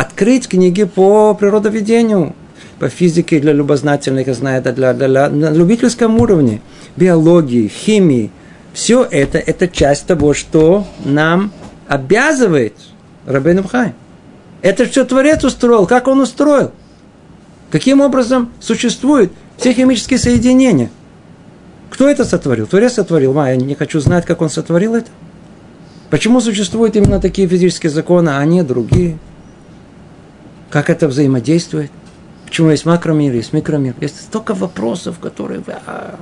открыть 0.00 0.48
книги 0.48 0.84
по 0.84 1.34
природоведению, 1.34 2.34
по 2.78 2.88
физике 2.88 3.38
для 3.38 3.52
любознательных, 3.52 4.28
я 4.28 4.34
знаю, 4.34 4.60
это 4.60 4.72
для, 4.72 4.94
для, 4.94 5.08
для, 5.08 5.28
на 5.28 5.50
любительском 5.50 6.18
уровне, 6.18 6.62
биологии, 6.96 7.68
химии. 7.68 8.30
Все 8.72 9.06
это, 9.10 9.36
это 9.36 9.68
часть 9.68 10.06
того, 10.06 10.32
что 10.32 10.86
нам 11.04 11.52
обязывает 11.86 12.72
Рабейн 13.26 13.62
Хай. 13.68 13.92
Это 14.62 14.86
все 14.86 15.04
Творец 15.04 15.44
устроил. 15.44 15.86
Как 15.86 16.08
он 16.08 16.20
устроил? 16.20 16.70
Каким 17.70 18.00
образом 18.00 18.50
существуют 18.58 19.32
все 19.58 19.74
химические 19.74 20.18
соединения? 20.18 20.90
Кто 21.90 22.08
это 22.08 22.24
сотворил? 22.24 22.66
Творец 22.66 22.94
сотворил. 22.94 23.34
Ма, 23.34 23.50
я 23.50 23.56
не 23.56 23.74
хочу 23.74 24.00
знать, 24.00 24.24
как 24.24 24.40
он 24.40 24.48
сотворил 24.48 24.94
это. 24.94 25.10
Почему 26.08 26.40
существуют 26.40 26.96
именно 26.96 27.20
такие 27.20 27.46
физические 27.46 27.90
законы, 27.90 28.30
а 28.30 28.44
не 28.46 28.62
другие? 28.62 29.18
Как 30.70 30.88
это 30.88 31.08
взаимодействует? 31.08 31.90
Почему 32.46 32.70
есть 32.70 32.86
макромир, 32.86 33.34
есть 33.34 33.52
микромир? 33.52 33.94
Есть 34.00 34.22
столько 34.22 34.54
вопросов, 34.54 35.18
которые... 35.18 35.62
А, 35.86 36.18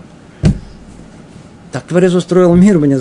так 1.71 1.85
Творец 1.85 2.15
устроил 2.15 2.55
мир, 2.55 2.79
мне 2.79 2.99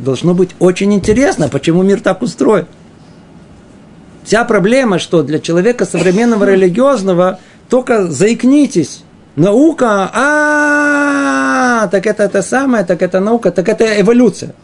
должно 0.00 0.34
быть 0.34 0.50
очень 0.58 0.92
интересно, 0.92 1.48
почему 1.48 1.82
мир 1.82 2.00
так 2.00 2.20
устроен. 2.20 2.66
Вся 4.24 4.44
проблема, 4.44 4.98
что 4.98 5.22
для 5.22 5.38
человека 5.38 5.84
современного 5.84 6.44
религиозного 6.44 7.38
только 7.68 8.06
заикнитесь. 8.06 9.04
Наука, 9.34 10.10
а, 10.12 11.88
так 11.88 12.06
это 12.06 12.24
это 12.24 12.42
самое, 12.42 12.84
так 12.84 13.02
это 13.02 13.20
наука, 13.20 13.50
так 13.50 13.68
это 13.68 14.00
эволюция. 14.00 14.54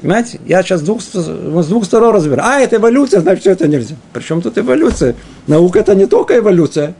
Понимаете? 0.00 0.40
Я 0.46 0.62
сейчас 0.62 0.82
двух, 0.82 1.02
с 1.02 1.66
двух 1.66 1.84
сторон 1.84 2.14
разбираю. 2.14 2.48
А, 2.48 2.60
это 2.60 2.76
эволюция, 2.76 3.20
значит, 3.20 3.40
все 3.40 3.50
это 3.52 3.66
нельзя. 3.66 3.96
Причем 4.12 4.40
тут 4.40 4.56
эволюция? 4.56 5.16
Наука 5.46 5.80
это 5.80 5.94
не 5.94 6.06
только 6.06 6.38
эволюция. 6.38 6.94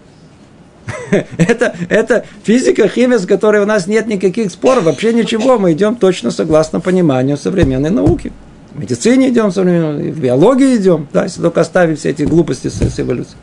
это, 1.39 1.77
это 1.89 2.25
физика, 2.43 2.89
химия, 2.89 3.19
с 3.19 3.27
которой 3.27 3.63
у 3.63 3.67
нас 3.67 3.87
нет 3.87 4.07
никаких 4.07 4.51
споров, 4.51 4.85
вообще 4.85 5.13
ничего. 5.13 5.59
Мы 5.59 5.73
идем 5.73 5.95
точно 5.97 6.31
согласно 6.31 6.81
пониманию 6.81 7.37
современной 7.37 7.91
науки. 7.91 8.33
В 8.73 8.81
медицине 8.81 9.29
идем, 9.29 9.51
в 9.51 10.21
биологии 10.21 10.77
идем, 10.77 11.09
да, 11.13 11.25
если 11.25 11.41
только 11.41 11.61
оставить 11.61 12.01
все 12.01 12.11
эти 12.11 12.23
глупости 12.23 12.69
с, 12.69 12.81
с 12.81 13.01
эволюцией. 13.01 13.39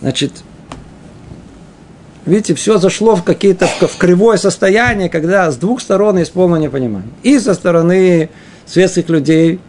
Значит, 0.00 0.32
Видите, 2.26 2.54
все 2.54 2.78
зашло 2.78 3.16
в 3.16 3.22
какие-то 3.22 3.66
в 3.66 3.96
кривое 3.98 4.38
состояние, 4.38 5.08
когда 5.10 5.50
с 5.50 5.56
двух 5.56 5.80
сторон 5.80 6.18
есть 6.18 6.32
полное 6.32 6.58
непонимание. 6.58 7.10
И 7.22 7.38
со 7.38 7.52
стороны 7.54 8.30
светских 8.66 9.08
людей, 9.10 9.60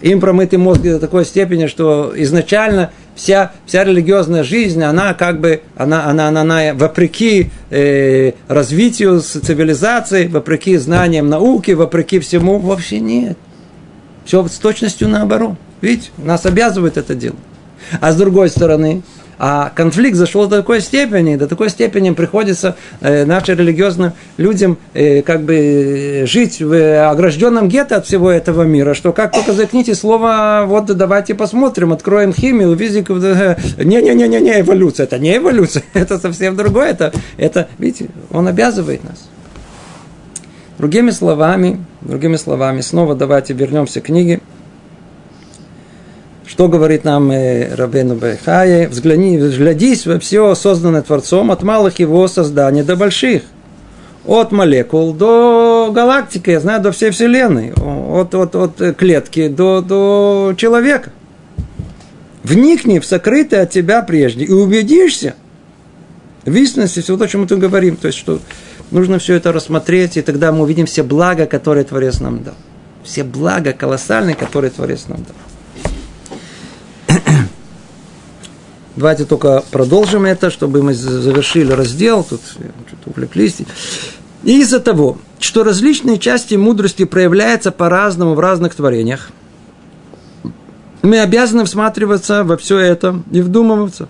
им 0.00 0.20
промытый 0.20 0.58
мозг 0.58 0.82
до 0.82 1.00
такой 1.00 1.24
степени, 1.24 1.66
что 1.66 2.12
изначально 2.14 2.92
вся, 3.16 3.52
вся 3.66 3.84
религиозная 3.84 4.44
жизнь, 4.44 4.82
она 4.82 5.14
как 5.14 5.40
бы, 5.40 5.62
она, 5.76 6.06
она, 6.06 6.28
она, 6.28 6.42
она 6.42 6.74
вопреки 6.74 7.50
э, 7.70 8.32
развитию 8.46 9.20
цивилизации, 9.20 10.28
вопреки 10.28 10.76
знаниям 10.76 11.28
науки, 11.28 11.72
вопреки 11.72 12.20
всему, 12.20 12.58
вообще 12.58 13.00
нет. 13.00 13.36
Все 14.24 14.46
с 14.46 14.58
точностью 14.58 15.08
наоборот. 15.08 15.54
Видите, 15.80 16.10
нас 16.18 16.46
обязывает 16.46 16.96
это 16.96 17.14
делать. 17.14 17.38
А 18.00 18.12
с 18.12 18.16
другой 18.16 18.48
стороны, 18.48 19.02
а 19.38 19.70
конфликт 19.74 20.16
зашел 20.16 20.46
до 20.46 20.58
такой 20.58 20.80
степени, 20.80 21.36
до 21.36 21.46
такой 21.46 21.70
степени 21.70 22.10
приходится 22.10 22.76
э, 23.00 23.24
нашим 23.24 23.58
религиозным 23.58 24.12
людям 24.36 24.78
э, 24.94 25.22
как 25.22 25.42
бы 25.42 25.54
э, 25.54 26.26
жить 26.26 26.60
в 26.60 27.10
огражденном 27.10 27.68
гетто 27.68 27.96
от 27.96 28.06
всего 28.06 28.30
этого 28.30 28.62
мира, 28.62 28.94
что 28.94 29.12
как 29.12 29.32
только 29.32 29.52
закните 29.52 29.94
слово, 29.94 30.64
вот 30.66 30.86
давайте 30.86 31.34
посмотрим, 31.34 31.92
откроем 31.92 32.32
химию, 32.32 32.76
физику, 32.76 33.14
не-не-не-не, 33.14 34.60
эволюция, 34.60 35.04
это 35.04 35.18
не 35.18 35.36
эволюция, 35.36 35.82
это 35.94 36.18
совсем 36.18 36.56
другое, 36.56 36.90
это, 36.90 37.12
это, 37.36 37.68
видите, 37.78 38.08
он 38.30 38.48
обязывает 38.48 39.04
нас. 39.04 39.28
Другими 40.78 41.10
словами, 41.10 41.84
другими 42.00 42.36
словами, 42.36 42.80
снова 42.80 43.14
давайте 43.14 43.54
вернемся 43.54 44.00
к 44.00 44.04
книге. 44.04 44.40
Что 46.46 46.68
говорит 46.68 47.04
нам 47.04 47.30
э, 47.30 47.74
Рабену 47.74 48.16
Бехае? 48.16 48.88
Взгляни, 48.88 49.38
взглядись 49.38 50.06
во 50.06 50.18
все 50.18 50.54
созданное 50.54 51.02
Творцом 51.02 51.50
от 51.50 51.62
малых 51.62 51.98
его 51.98 52.28
создания 52.28 52.84
до 52.84 52.96
больших. 52.96 53.42
От 54.26 54.52
молекул 54.52 55.14
до 55.14 55.90
галактики, 55.94 56.50
я 56.50 56.60
знаю, 56.60 56.82
до 56.82 56.92
всей 56.92 57.10
Вселенной. 57.10 57.72
От, 57.72 58.34
от, 58.34 58.54
от 58.54 58.96
клетки 58.96 59.48
до, 59.48 59.80
до 59.80 60.54
человека. 60.56 61.12
Вникни 62.42 62.98
в 62.98 63.06
сокрытое 63.06 63.62
от 63.62 63.70
тебя 63.70 64.02
прежде 64.02 64.44
и 64.44 64.52
убедишься 64.52 65.34
в 66.44 66.54
истинности 66.54 67.00
всего 67.00 67.16
того, 67.16 67.26
о 67.26 67.28
чем 67.28 67.40
мы 67.42 67.46
тут 67.46 67.58
говорим. 67.58 67.96
То 67.96 68.08
есть, 68.08 68.18
что 68.18 68.38
нужно 68.90 69.18
все 69.18 69.34
это 69.34 69.50
рассмотреть, 69.50 70.18
и 70.18 70.22
тогда 70.22 70.52
мы 70.52 70.62
увидим 70.62 70.84
все 70.84 71.02
блага, 71.02 71.46
которые 71.46 71.84
Творец 71.84 72.20
нам 72.20 72.42
дал. 72.42 72.54
Все 73.02 73.24
блага 73.24 73.72
колоссальные, 73.72 74.36
которые 74.36 74.70
Творец 74.70 75.06
нам 75.08 75.18
дал. 75.18 75.36
Давайте 78.96 79.24
только 79.24 79.64
продолжим 79.70 80.24
это, 80.24 80.50
чтобы 80.50 80.82
мы 80.82 80.94
завершили 80.94 81.72
раздел. 81.72 82.24
Тут 82.24 82.40
что-то 82.42 83.10
увлеклись. 83.10 83.56
И 84.42 84.60
из-за 84.60 84.80
того, 84.80 85.18
что 85.38 85.64
различные 85.64 86.18
части 86.18 86.54
мудрости 86.54 87.04
проявляются 87.04 87.70
по-разному 87.70 88.34
в 88.34 88.40
разных 88.40 88.74
творениях, 88.74 89.30
мы 91.02 91.20
обязаны 91.20 91.64
всматриваться 91.64 92.44
во 92.44 92.56
все 92.56 92.78
это 92.78 93.22
и 93.30 93.42
вдумываться, 93.42 94.08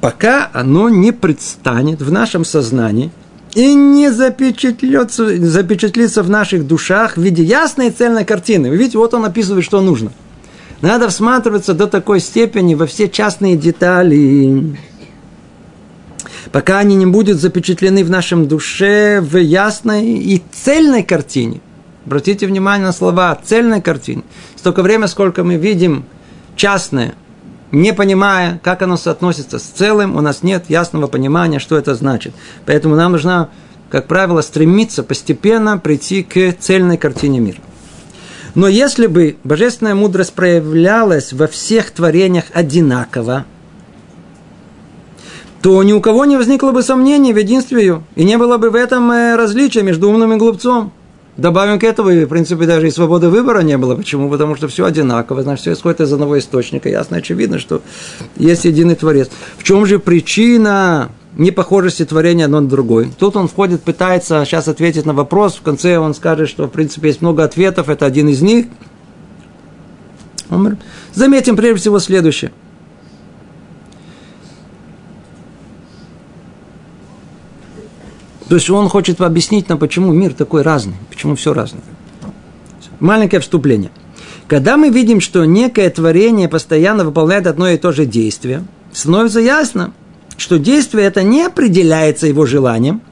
пока 0.00 0.48
оно 0.52 0.88
не 0.88 1.12
предстанет 1.12 2.00
в 2.02 2.12
нашем 2.12 2.44
сознании 2.44 3.10
и 3.54 3.74
не 3.74 4.12
запечатлется, 4.12 5.36
запечатлится 5.44 6.22
в 6.22 6.30
наших 6.30 6.66
душах 6.68 7.16
в 7.16 7.20
виде 7.22 7.42
ясной 7.42 7.90
цельной 7.90 8.24
картины. 8.24 8.68
Видите, 8.68 8.98
вот 8.98 9.12
он 9.12 9.24
описывает, 9.24 9.64
что 9.64 9.80
нужно– 9.80 10.12
надо 10.80 11.08
всматриваться 11.08 11.74
до 11.74 11.86
такой 11.86 12.20
степени 12.20 12.74
во 12.74 12.86
все 12.86 13.08
частные 13.08 13.56
детали, 13.56 14.76
пока 16.52 16.78
они 16.78 16.96
не 16.96 17.06
будут 17.06 17.38
запечатлены 17.38 18.04
в 18.04 18.10
нашем 18.10 18.48
душе 18.48 19.20
в 19.20 19.36
ясной 19.36 20.06
и 20.06 20.42
цельной 20.52 21.02
картине. 21.02 21.60
Обратите 22.06 22.46
внимание 22.46 22.86
на 22.86 22.92
слова 22.92 23.38
«цельной 23.44 23.82
картине». 23.82 24.22
Столько 24.56 24.82
времени, 24.82 25.06
сколько 25.06 25.44
мы 25.44 25.56
видим 25.56 26.04
частное, 26.56 27.14
не 27.72 27.92
понимая, 27.92 28.58
как 28.64 28.82
оно 28.82 28.96
соотносится 28.96 29.58
с 29.58 29.62
целым, 29.62 30.16
у 30.16 30.20
нас 30.20 30.42
нет 30.42 30.64
ясного 30.68 31.06
понимания, 31.06 31.58
что 31.58 31.76
это 31.76 31.94
значит. 31.94 32.34
Поэтому 32.64 32.96
нам 32.96 33.12
нужна 33.12 33.50
как 33.90 34.06
правило, 34.06 34.40
стремится 34.40 35.02
постепенно 35.02 35.76
прийти 35.76 36.22
к 36.22 36.52
цельной 36.58 36.96
картине 36.96 37.40
мира. 37.40 37.58
Но 38.54 38.68
если 38.68 39.06
бы 39.06 39.36
божественная 39.44 39.94
мудрость 39.94 40.32
проявлялась 40.34 41.32
во 41.32 41.46
всех 41.46 41.90
творениях 41.90 42.44
одинаково, 42.52 43.44
то 45.62 45.82
ни 45.82 45.92
у 45.92 46.00
кого 46.00 46.24
не 46.24 46.36
возникло 46.36 46.72
бы 46.72 46.82
сомнений 46.82 47.32
в 47.32 47.36
единстве 47.36 47.80
ее, 47.80 48.02
и 48.16 48.24
не 48.24 48.38
было 48.38 48.56
бы 48.56 48.70
в 48.70 48.74
этом 48.74 49.10
э, 49.12 49.36
различия 49.36 49.82
между 49.82 50.08
умным 50.08 50.32
и 50.32 50.36
глупцом. 50.36 50.92
Добавим 51.36 51.78
к 51.78 51.84
этому, 51.84 52.10
в 52.10 52.26
принципе, 52.26 52.66
даже 52.66 52.88
и 52.88 52.90
свободы 52.90 53.28
выбора 53.28 53.60
не 53.60 53.78
было. 53.78 53.94
Почему? 53.94 54.28
Потому 54.28 54.56
что 54.56 54.68
все 54.68 54.84
одинаково, 54.84 55.42
значит, 55.42 55.62
все 55.62 55.72
исходит 55.72 56.00
из 56.00 56.12
одного 56.12 56.38
источника. 56.38 56.88
Ясно, 56.88 57.18
очевидно, 57.18 57.58
что 57.58 57.82
есть 58.36 58.64
единый 58.64 58.94
Творец. 58.94 59.30
В 59.56 59.62
чем 59.62 59.86
же 59.86 59.98
причина 59.98 61.10
непохожести 61.36 62.04
творения 62.04 62.46
одно 62.46 62.60
на 62.60 62.68
другое? 62.68 63.10
Тут 63.18 63.36
он 63.36 63.48
входит, 63.48 63.82
пытается 63.82 64.44
сейчас 64.44 64.68
ответить 64.68 65.06
на 65.06 65.12
вопрос. 65.12 65.56
В 65.56 65.62
конце 65.62 65.98
он 65.98 66.14
скажет, 66.14 66.48
что, 66.48 66.66
в 66.66 66.70
принципе, 66.70 67.08
есть 67.08 67.22
много 67.22 67.44
ответов, 67.44 67.88
это 67.88 68.06
один 68.06 68.28
из 68.28 68.42
них. 68.42 68.66
Заметим 71.14 71.56
прежде 71.56 71.80
всего 71.80 71.98
следующее– 71.98 72.52
То 78.50 78.56
есть 78.56 78.68
он 78.68 78.88
хочет 78.88 79.20
объяснить 79.20 79.68
нам, 79.68 79.78
почему 79.78 80.12
мир 80.12 80.34
такой 80.34 80.62
разный, 80.62 80.96
почему 81.08 81.36
все 81.36 81.54
разное. 81.54 81.84
Маленькое 82.98 83.40
вступление. 83.40 83.92
Когда 84.48 84.76
мы 84.76 84.88
видим, 84.88 85.20
что 85.20 85.44
некое 85.44 85.88
творение 85.88 86.48
постоянно 86.48 87.04
выполняет 87.04 87.46
одно 87.46 87.68
и 87.68 87.76
то 87.76 87.92
же 87.92 88.06
действие, 88.06 88.64
становится 88.92 89.38
ясно, 89.38 89.92
что 90.40 90.58
действие 90.58 91.06
это 91.06 91.22
не 91.22 91.42
определяется 91.42 92.26
его 92.26 92.46
желанием, 92.46 93.02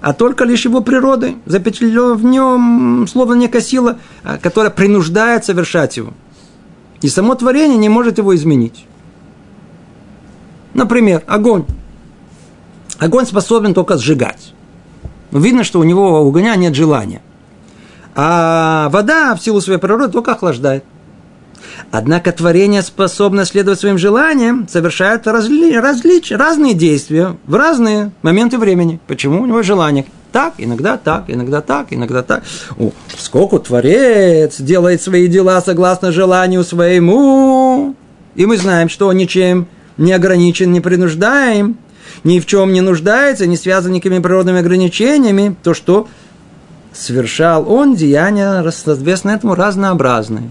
а 0.00 0.14
только 0.14 0.44
лишь 0.44 0.64
его 0.64 0.80
природой, 0.80 1.36
запечатлено 1.44 2.14
в 2.14 2.24
нем 2.24 3.06
словно 3.06 3.34
некая 3.34 3.60
сила, 3.60 3.98
а, 4.24 4.38
которая 4.38 4.70
принуждает 4.70 5.44
совершать 5.44 5.98
его. 5.98 6.14
И 7.02 7.08
само 7.08 7.34
творение 7.34 7.76
не 7.76 7.90
может 7.90 8.16
его 8.16 8.34
изменить. 8.34 8.86
Например, 10.72 11.22
огонь. 11.26 11.66
Огонь 12.98 13.26
способен 13.26 13.74
только 13.74 13.98
сжигать. 13.98 14.54
Но 15.30 15.40
видно, 15.40 15.64
что 15.64 15.78
у 15.78 15.84
него 15.84 16.24
у 16.24 16.34
огня 16.34 16.56
нет 16.56 16.74
желания. 16.74 17.20
А 18.14 18.88
вода 18.88 19.34
в 19.34 19.42
силу 19.42 19.60
своей 19.60 19.78
природы 19.78 20.10
только 20.10 20.32
охлаждает. 20.32 20.84
Однако 21.90 22.32
творение, 22.32 22.82
способное 22.82 23.44
следовать 23.44 23.80
своим 23.80 23.98
желаниям, 23.98 24.66
совершает 24.68 25.26
разли, 25.26 25.76
различ, 25.76 26.30
разные 26.30 26.74
действия 26.74 27.36
в 27.46 27.54
разные 27.54 28.12
моменты 28.22 28.58
времени. 28.58 29.00
Почему? 29.06 29.42
У 29.42 29.46
него 29.46 29.62
желание. 29.62 30.06
Так, 30.32 30.54
иногда 30.58 30.96
так, 30.96 31.24
иногда 31.28 31.60
так, 31.60 31.88
иногда 31.90 32.22
так. 32.22 32.42
О, 32.78 32.90
сколько 33.18 33.58
Творец 33.58 34.60
делает 34.60 35.02
свои 35.02 35.28
дела 35.28 35.60
согласно 35.60 36.12
желанию 36.12 36.64
своему. 36.64 37.94
И 38.34 38.46
мы 38.46 38.56
знаем, 38.56 38.88
что 38.88 39.08
он 39.08 39.16
ничем 39.16 39.66
не 39.98 40.12
ограничен, 40.12 40.72
не 40.72 40.80
принуждаем 40.80 41.76
ни 42.24 42.40
в 42.40 42.46
чем 42.46 42.72
не 42.72 42.80
нуждается, 42.80 43.46
не 43.46 43.56
связан 43.56 43.92
никакими 43.92 44.20
природными 44.20 44.60
ограничениями, 44.60 45.56
то 45.62 45.74
что 45.74 46.08
совершал 46.92 47.70
он 47.70 47.94
деяния, 47.94 48.68
соответственно, 48.70 49.32
этому 49.32 49.54
разнообразные. 49.54 50.48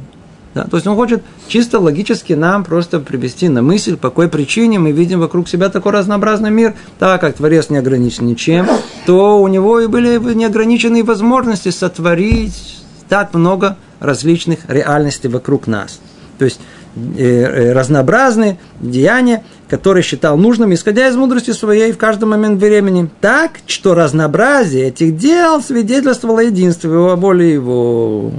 Да? 0.53 0.65
То 0.65 0.77
есть 0.77 0.87
он 0.87 0.95
хочет 0.95 1.23
чисто 1.47 1.79
логически 1.79 2.33
нам 2.33 2.63
просто 2.63 2.99
привести 2.99 3.47
на 3.49 3.61
мысль, 3.61 3.95
по 3.95 4.09
какой 4.09 4.27
причине 4.27 4.79
мы 4.79 4.91
видим 4.91 5.19
вокруг 5.19 5.47
себя 5.47 5.69
такой 5.69 5.93
разнообразный 5.93 6.51
мир, 6.51 6.75
так 6.99 7.21
как 7.21 7.35
Творец 7.35 7.69
не 7.69 7.77
ограничен 7.77 8.25
ничем, 8.25 8.67
то 9.05 9.41
у 9.41 9.47
него 9.47 9.79
и 9.79 9.87
были 9.87 10.17
неограниченные 10.33 11.03
возможности 11.03 11.69
сотворить 11.69 12.79
так 13.07 13.33
много 13.33 13.77
различных 13.99 14.59
реальностей 14.67 15.27
вокруг 15.27 15.67
нас. 15.67 15.99
То 16.37 16.45
есть 16.45 16.59
э, 16.95 17.23
э, 17.23 17.73
разнообразные 17.73 18.57
деяния, 18.79 19.43
который 19.69 20.01
считал 20.01 20.37
нужным, 20.37 20.73
исходя 20.73 21.07
из 21.07 21.15
мудрости 21.15 21.51
своей 21.51 21.91
в 21.91 21.97
каждый 21.97 22.25
момент 22.25 22.59
времени. 22.59 23.09
Так, 23.21 23.59
что 23.67 23.95
разнообразие 23.95 24.87
этих 24.87 25.17
дел 25.17 25.61
свидетельствовало 25.61 26.39
единство 26.39 26.91
его, 26.91 27.15
воли 27.15 27.43
его. 27.43 28.31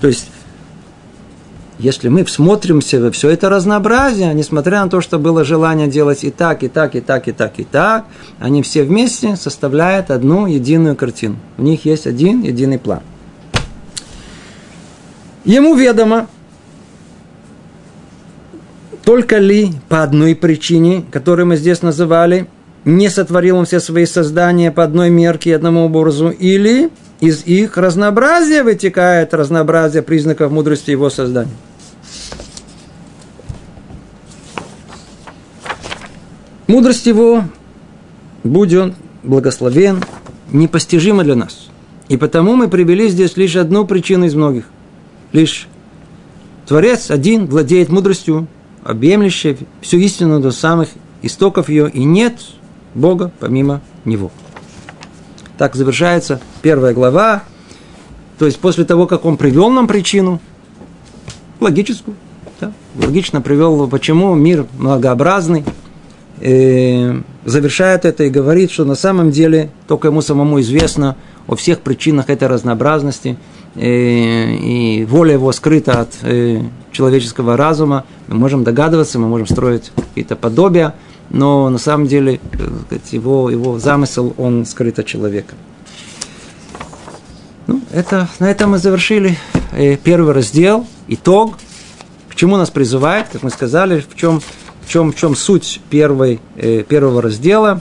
То 0.00 0.08
есть, 0.08 0.30
если 1.78 2.08
мы 2.08 2.24
всмотримся 2.24 3.00
во 3.00 3.10
все 3.10 3.30
это 3.30 3.48
разнообразие, 3.48 4.32
несмотря 4.32 4.84
на 4.84 4.90
то, 4.90 5.00
что 5.00 5.18
было 5.18 5.44
желание 5.44 5.88
делать 5.88 6.24
и 6.24 6.30
так, 6.30 6.62
и 6.62 6.68
так, 6.68 6.94
и 6.94 7.00
так, 7.00 7.28
и 7.28 7.32
так, 7.32 7.58
и 7.58 7.64
так, 7.64 8.04
они 8.38 8.62
все 8.62 8.84
вместе 8.84 9.36
составляют 9.36 10.10
одну 10.10 10.46
единую 10.46 10.94
картину. 10.96 11.36
У 11.58 11.62
них 11.62 11.84
есть 11.84 12.06
один 12.06 12.42
единый 12.42 12.78
план. 12.78 13.00
Ему 15.44 15.74
ведомо, 15.74 16.28
только 19.04 19.38
ли 19.38 19.72
по 19.88 20.02
одной 20.02 20.34
причине, 20.34 21.04
которую 21.10 21.46
мы 21.46 21.56
здесь 21.56 21.82
называли, 21.82 22.46
не 22.84 23.08
сотворил 23.08 23.58
он 23.58 23.66
все 23.66 23.80
свои 23.80 24.06
создания 24.06 24.70
по 24.70 24.84
одной 24.84 25.10
мерке 25.10 25.50
и 25.50 25.52
одному 25.54 25.84
образу, 25.84 26.30
или 26.30 26.90
из 27.24 27.46
их 27.46 27.76
разнообразия 27.76 28.62
вытекает 28.62 29.34
разнообразие 29.34 30.02
признаков 30.02 30.52
мудрости 30.52 30.90
его 30.90 31.10
создания. 31.10 31.52
Мудрость 36.66 37.06
его, 37.06 37.44
будь 38.42 38.74
он 38.74 38.94
благословен, 39.22 40.02
непостижима 40.52 41.24
для 41.24 41.34
нас. 41.34 41.68
И 42.08 42.16
потому 42.16 42.56
мы 42.56 42.68
привели 42.68 43.08
здесь 43.08 43.36
лишь 43.36 43.56
одну 43.56 43.86
причину 43.86 44.26
из 44.26 44.34
многих. 44.34 44.64
Лишь 45.32 45.68
Творец 46.66 47.10
один 47.10 47.46
владеет 47.46 47.90
мудростью, 47.90 48.46
объемлющее 48.82 49.56
всю 49.80 49.98
истину 49.98 50.40
до 50.40 50.50
самых 50.50 50.88
истоков 51.22 51.68
ее, 51.68 51.90
и 51.90 52.04
нет 52.04 52.34
Бога 52.94 53.30
помимо 53.40 53.80
Него. 54.04 54.30
Так 55.58 55.76
завершается 55.76 56.40
первая 56.62 56.94
глава. 56.94 57.44
То 58.38 58.46
есть 58.46 58.58
после 58.58 58.84
того, 58.84 59.06
как 59.06 59.24
он 59.24 59.36
привел 59.36 59.70
нам 59.70 59.86
причину, 59.86 60.40
логическую, 61.60 62.16
да, 62.60 62.72
логично 62.96 63.40
привел, 63.40 63.88
почему 63.88 64.34
мир 64.34 64.66
многообразный, 64.76 65.64
э, 66.40 67.20
завершает 67.44 68.04
это 68.04 68.24
и 68.24 68.30
говорит, 68.30 68.72
что 68.72 68.84
на 68.84 68.96
самом 68.96 69.30
деле 69.30 69.70
только 69.86 70.08
ему 70.08 70.20
самому 70.20 70.60
известно 70.60 71.16
о 71.46 71.54
всех 71.54 71.80
причинах 71.80 72.30
этой 72.30 72.48
разнообразности– 72.48 73.36
и 73.76 75.06
воля 75.08 75.32
его 75.32 75.50
скрыта 75.52 76.00
от 76.02 76.10
э, 76.22 76.60
человеческого 76.92 77.56
разума. 77.56 78.04
Мы 78.28 78.36
можем 78.36 78.62
догадываться, 78.62 79.18
мы 79.18 79.28
можем 79.28 79.46
строить 79.46 79.90
какие-то 79.96 80.36
подобия, 80.36 80.94
но 81.30 81.68
на 81.68 81.78
самом 81.78 82.06
деле 82.06 82.40
э, 82.52 82.98
его, 83.10 83.50
его 83.50 83.78
замысел, 83.78 84.34
он 84.38 84.66
скрыт 84.66 84.98
от 84.98 85.06
человека. 85.06 85.54
Ну, 87.66 87.80
это, 87.92 88.28
на 88.38 88.50
этом 88.50 88.72
мы 88.72 88.78
завершили 88.78 89.38
э, 89.72 89.96
первый 89.96 90.34
раздел, 90.34 90.86
итог, 91.08 91.58
к 92.28 92.34
чему 92.34 92.56
нас 92.56 92.70
призывает, 92.70 93.28
как 93.32 93.42
мы 93.42 93.50
сказали, 93.50 94.00
в 94.00 94.16
чем, 94.16 94.40
в 94.40 94.88
чем, 94.88 95.12
в 95.12 95.16
чем 95.16 95.36
суть 95.36 95.80
первой, 95.88 96.40
первого 96.88 97.22
раздела. 97.22 97.80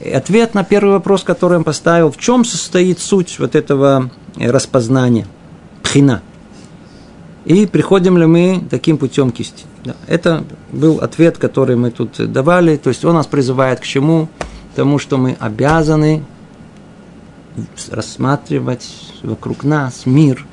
Ответ 0.00 0.54
на 0.54 0.62
первый 0.62 0.92
вопрос, 0.92 1.24
который 1.24 1.58
он 1.58 1.64
поставил, 1.64 2.10
в 2.12 2.16
чем 2.16 2.44
состоит 2.44 3.00
суть 3.00 3.38
вот 3.38 3.56
этого 3.56 4.10
распознание, 4.36 5.26
пхина. 5.82 6.22
И 7.44 7.66
приходим 7.66 8.18
ли 8.18 8.26
мы 8.26 8.64
таким 8.70 8.98
путем 8.98 9.32
к 9.32 9.40
истине? 9.40 9.71
Да. 9.84 9.96
Это 10.06 10.44
был 10.70 10.98
ответ, 10.98 11.38
который 11.38 11.76
мы 11.76 11.90
тут 11.90 12.32
давали. 12.32 12.76
То 12.76 12.88
есть 12.88 13.04
он 13.04 13.14
нас 13.14 13.26
призывает 13.26 13.80
к 13.80 13.84
чему? 13.84 14.28
К 14.72 14.76
тому, 14.76 14.98
что 14.98 15.18
мы 15.18 15.36
обязаны 15.38 16.24
рассматривать 17.90 18.88
вокруг 19.22 19.64
нас 19.64 20.06
мир, 20.06 20.46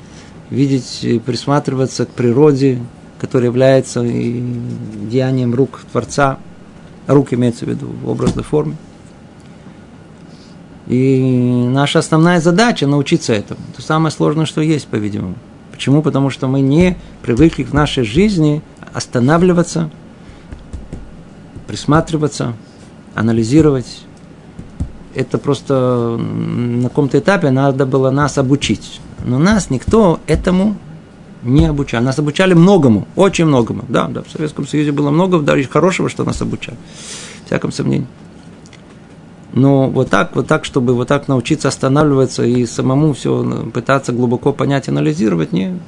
видеть, 0.50 1.22
присматриваться 1.24 2.06
к 2.06 2.10
природе, 2.10 2.80
которая 3.18 3.50
является 3.50 4.02
деянием 4.02 5.54
рук 5.54 5.80
Творца. 5.92 6.38
Рук 7.06 7.32
имеется 7.32 7.64
в 7.64 7.68
виду 7.68 7.86
в 7.86 8.08
образной 8.08 8.44
форме. 8.44 8.76
И 10.86 11.66
наша 11.68 12.00
основная 12.00 12.40
задача 12.40 12.86
научиться 12.86 13.32
этому. 13.32 13.60
Это 13.72 13.80
самое 13.80 14.10
сложное, 14.10 14.44
что 14.44 14.60
есть, 14.60 14.88
по-видимому. 14.88 15.36
Почему? 15.80 16.02
Потому 16.02 16.28
что 16.28 16.46
мы 16.46 16.60
не 16.60 16.98
привыкли 17.22 17.64
в 17.64 17.72
нашей 17.72 18.04
жизни 18.04 18.60
останавливаться, 18.92 19.88
присматриваться, 21.66 22.52
анализировать. 23.14 24.02
Это 25.14 25.38
просто 25.38 26.18
на 26.18 26.90
каком-то 26.90 27.18
этапе 27.18 27.48
надо 27.50 27.86
было 27.86 28.10
нас 28.10 28.36
обучить. 28.36 29.00
Но 29.24 29.38
нас 29.38 29.70
никто 29.70 30.20
этому 30.26 30.76
не 31.42 31.64
обучал. 31.64 32.02
Нас 32.02 32.18
обучали 32.18 32.52
многому, 32.52 33.08
очень 33.16 33.46
многому. 33.46 33.86
Да, 33.88 34.06
да, 34.08 34.22
в 34.22 34.30
Советском 34.30 34.66
Союзе 34.66 34.92
было 34.92 35.08
много 35.08 35.38
даже 35.38 35.64
хорошего, 35.64 36.10
что 36.10 36.24
нас 36.24 36.42
обучали. 36.42 36.76
В 37.44 37.46
всяком 37.46 37.72
сомнении. 37.72 38.06
Но 39.52 39.88
вот 39.88 40.10
так, 40.10 40.36
вот 40.36 40.46
так, 40.46 40.64
чтобы 40.64 40.94
вот 40.94 41.08
так 41.08 41.28
научиться 41.28 41.68
останавливаться 41.68 42.44
и 42.44 42.66
самому 42.66 43.12
все 43.14 43.68
пытаться 43.72 44.12
глубоко 44.12 44.52
понять, 44.52 44.88
анализировать, 44.88 45.52
не, 45.52 45.78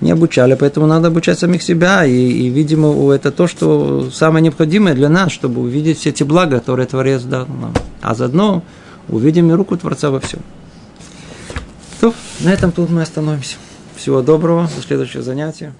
не 0.00 0.10
обучали. 0.10 0.54
Поэтому 0.54 0.86
надо 0.86 1.08
обучать 1.08 1.38
самих 1.38 1.62
себя. 1.62 2.04
И, 2.04 2.12
и, 2.12 2.48
видимо, 2.48 3.12
это 3.12 3.30
то, 3.30 3.46
что 3.46 4.10
самое 4.10 4.42
необходимое 4.42 4.94
для 4.94 5.08
нас, 5.08 5.30
чтобы 5.30 5.60
увидеть 5.60 5.98
все 5.98 6.10
эти 6.10 6.24
блага, 6.24 6.58
которые 6.58 6.86
Творец 6.86 7.22
дал 7.22 7.46
нам. 7.46 7.72
А 8.02 8.14
заодно 8.14 8.62
увидим 9.08 9.50
и 9.50 9.54
руку 9.54 9.76
Творца 9.76 10.10
во 10.10 10.20
всем. 10.20 10.40
То, 12.00 12.12
на 12.40 12.52
этом 12.52 12.72
тут 12.72 12.90
мы 12.90 13.02
остановимся. 13.02 13.56
Всего 13.94 14.20
доброго, 14.20 14.68
до 14.76 14.82
следующего 14.82 15.22
занятия. 15.22 15.72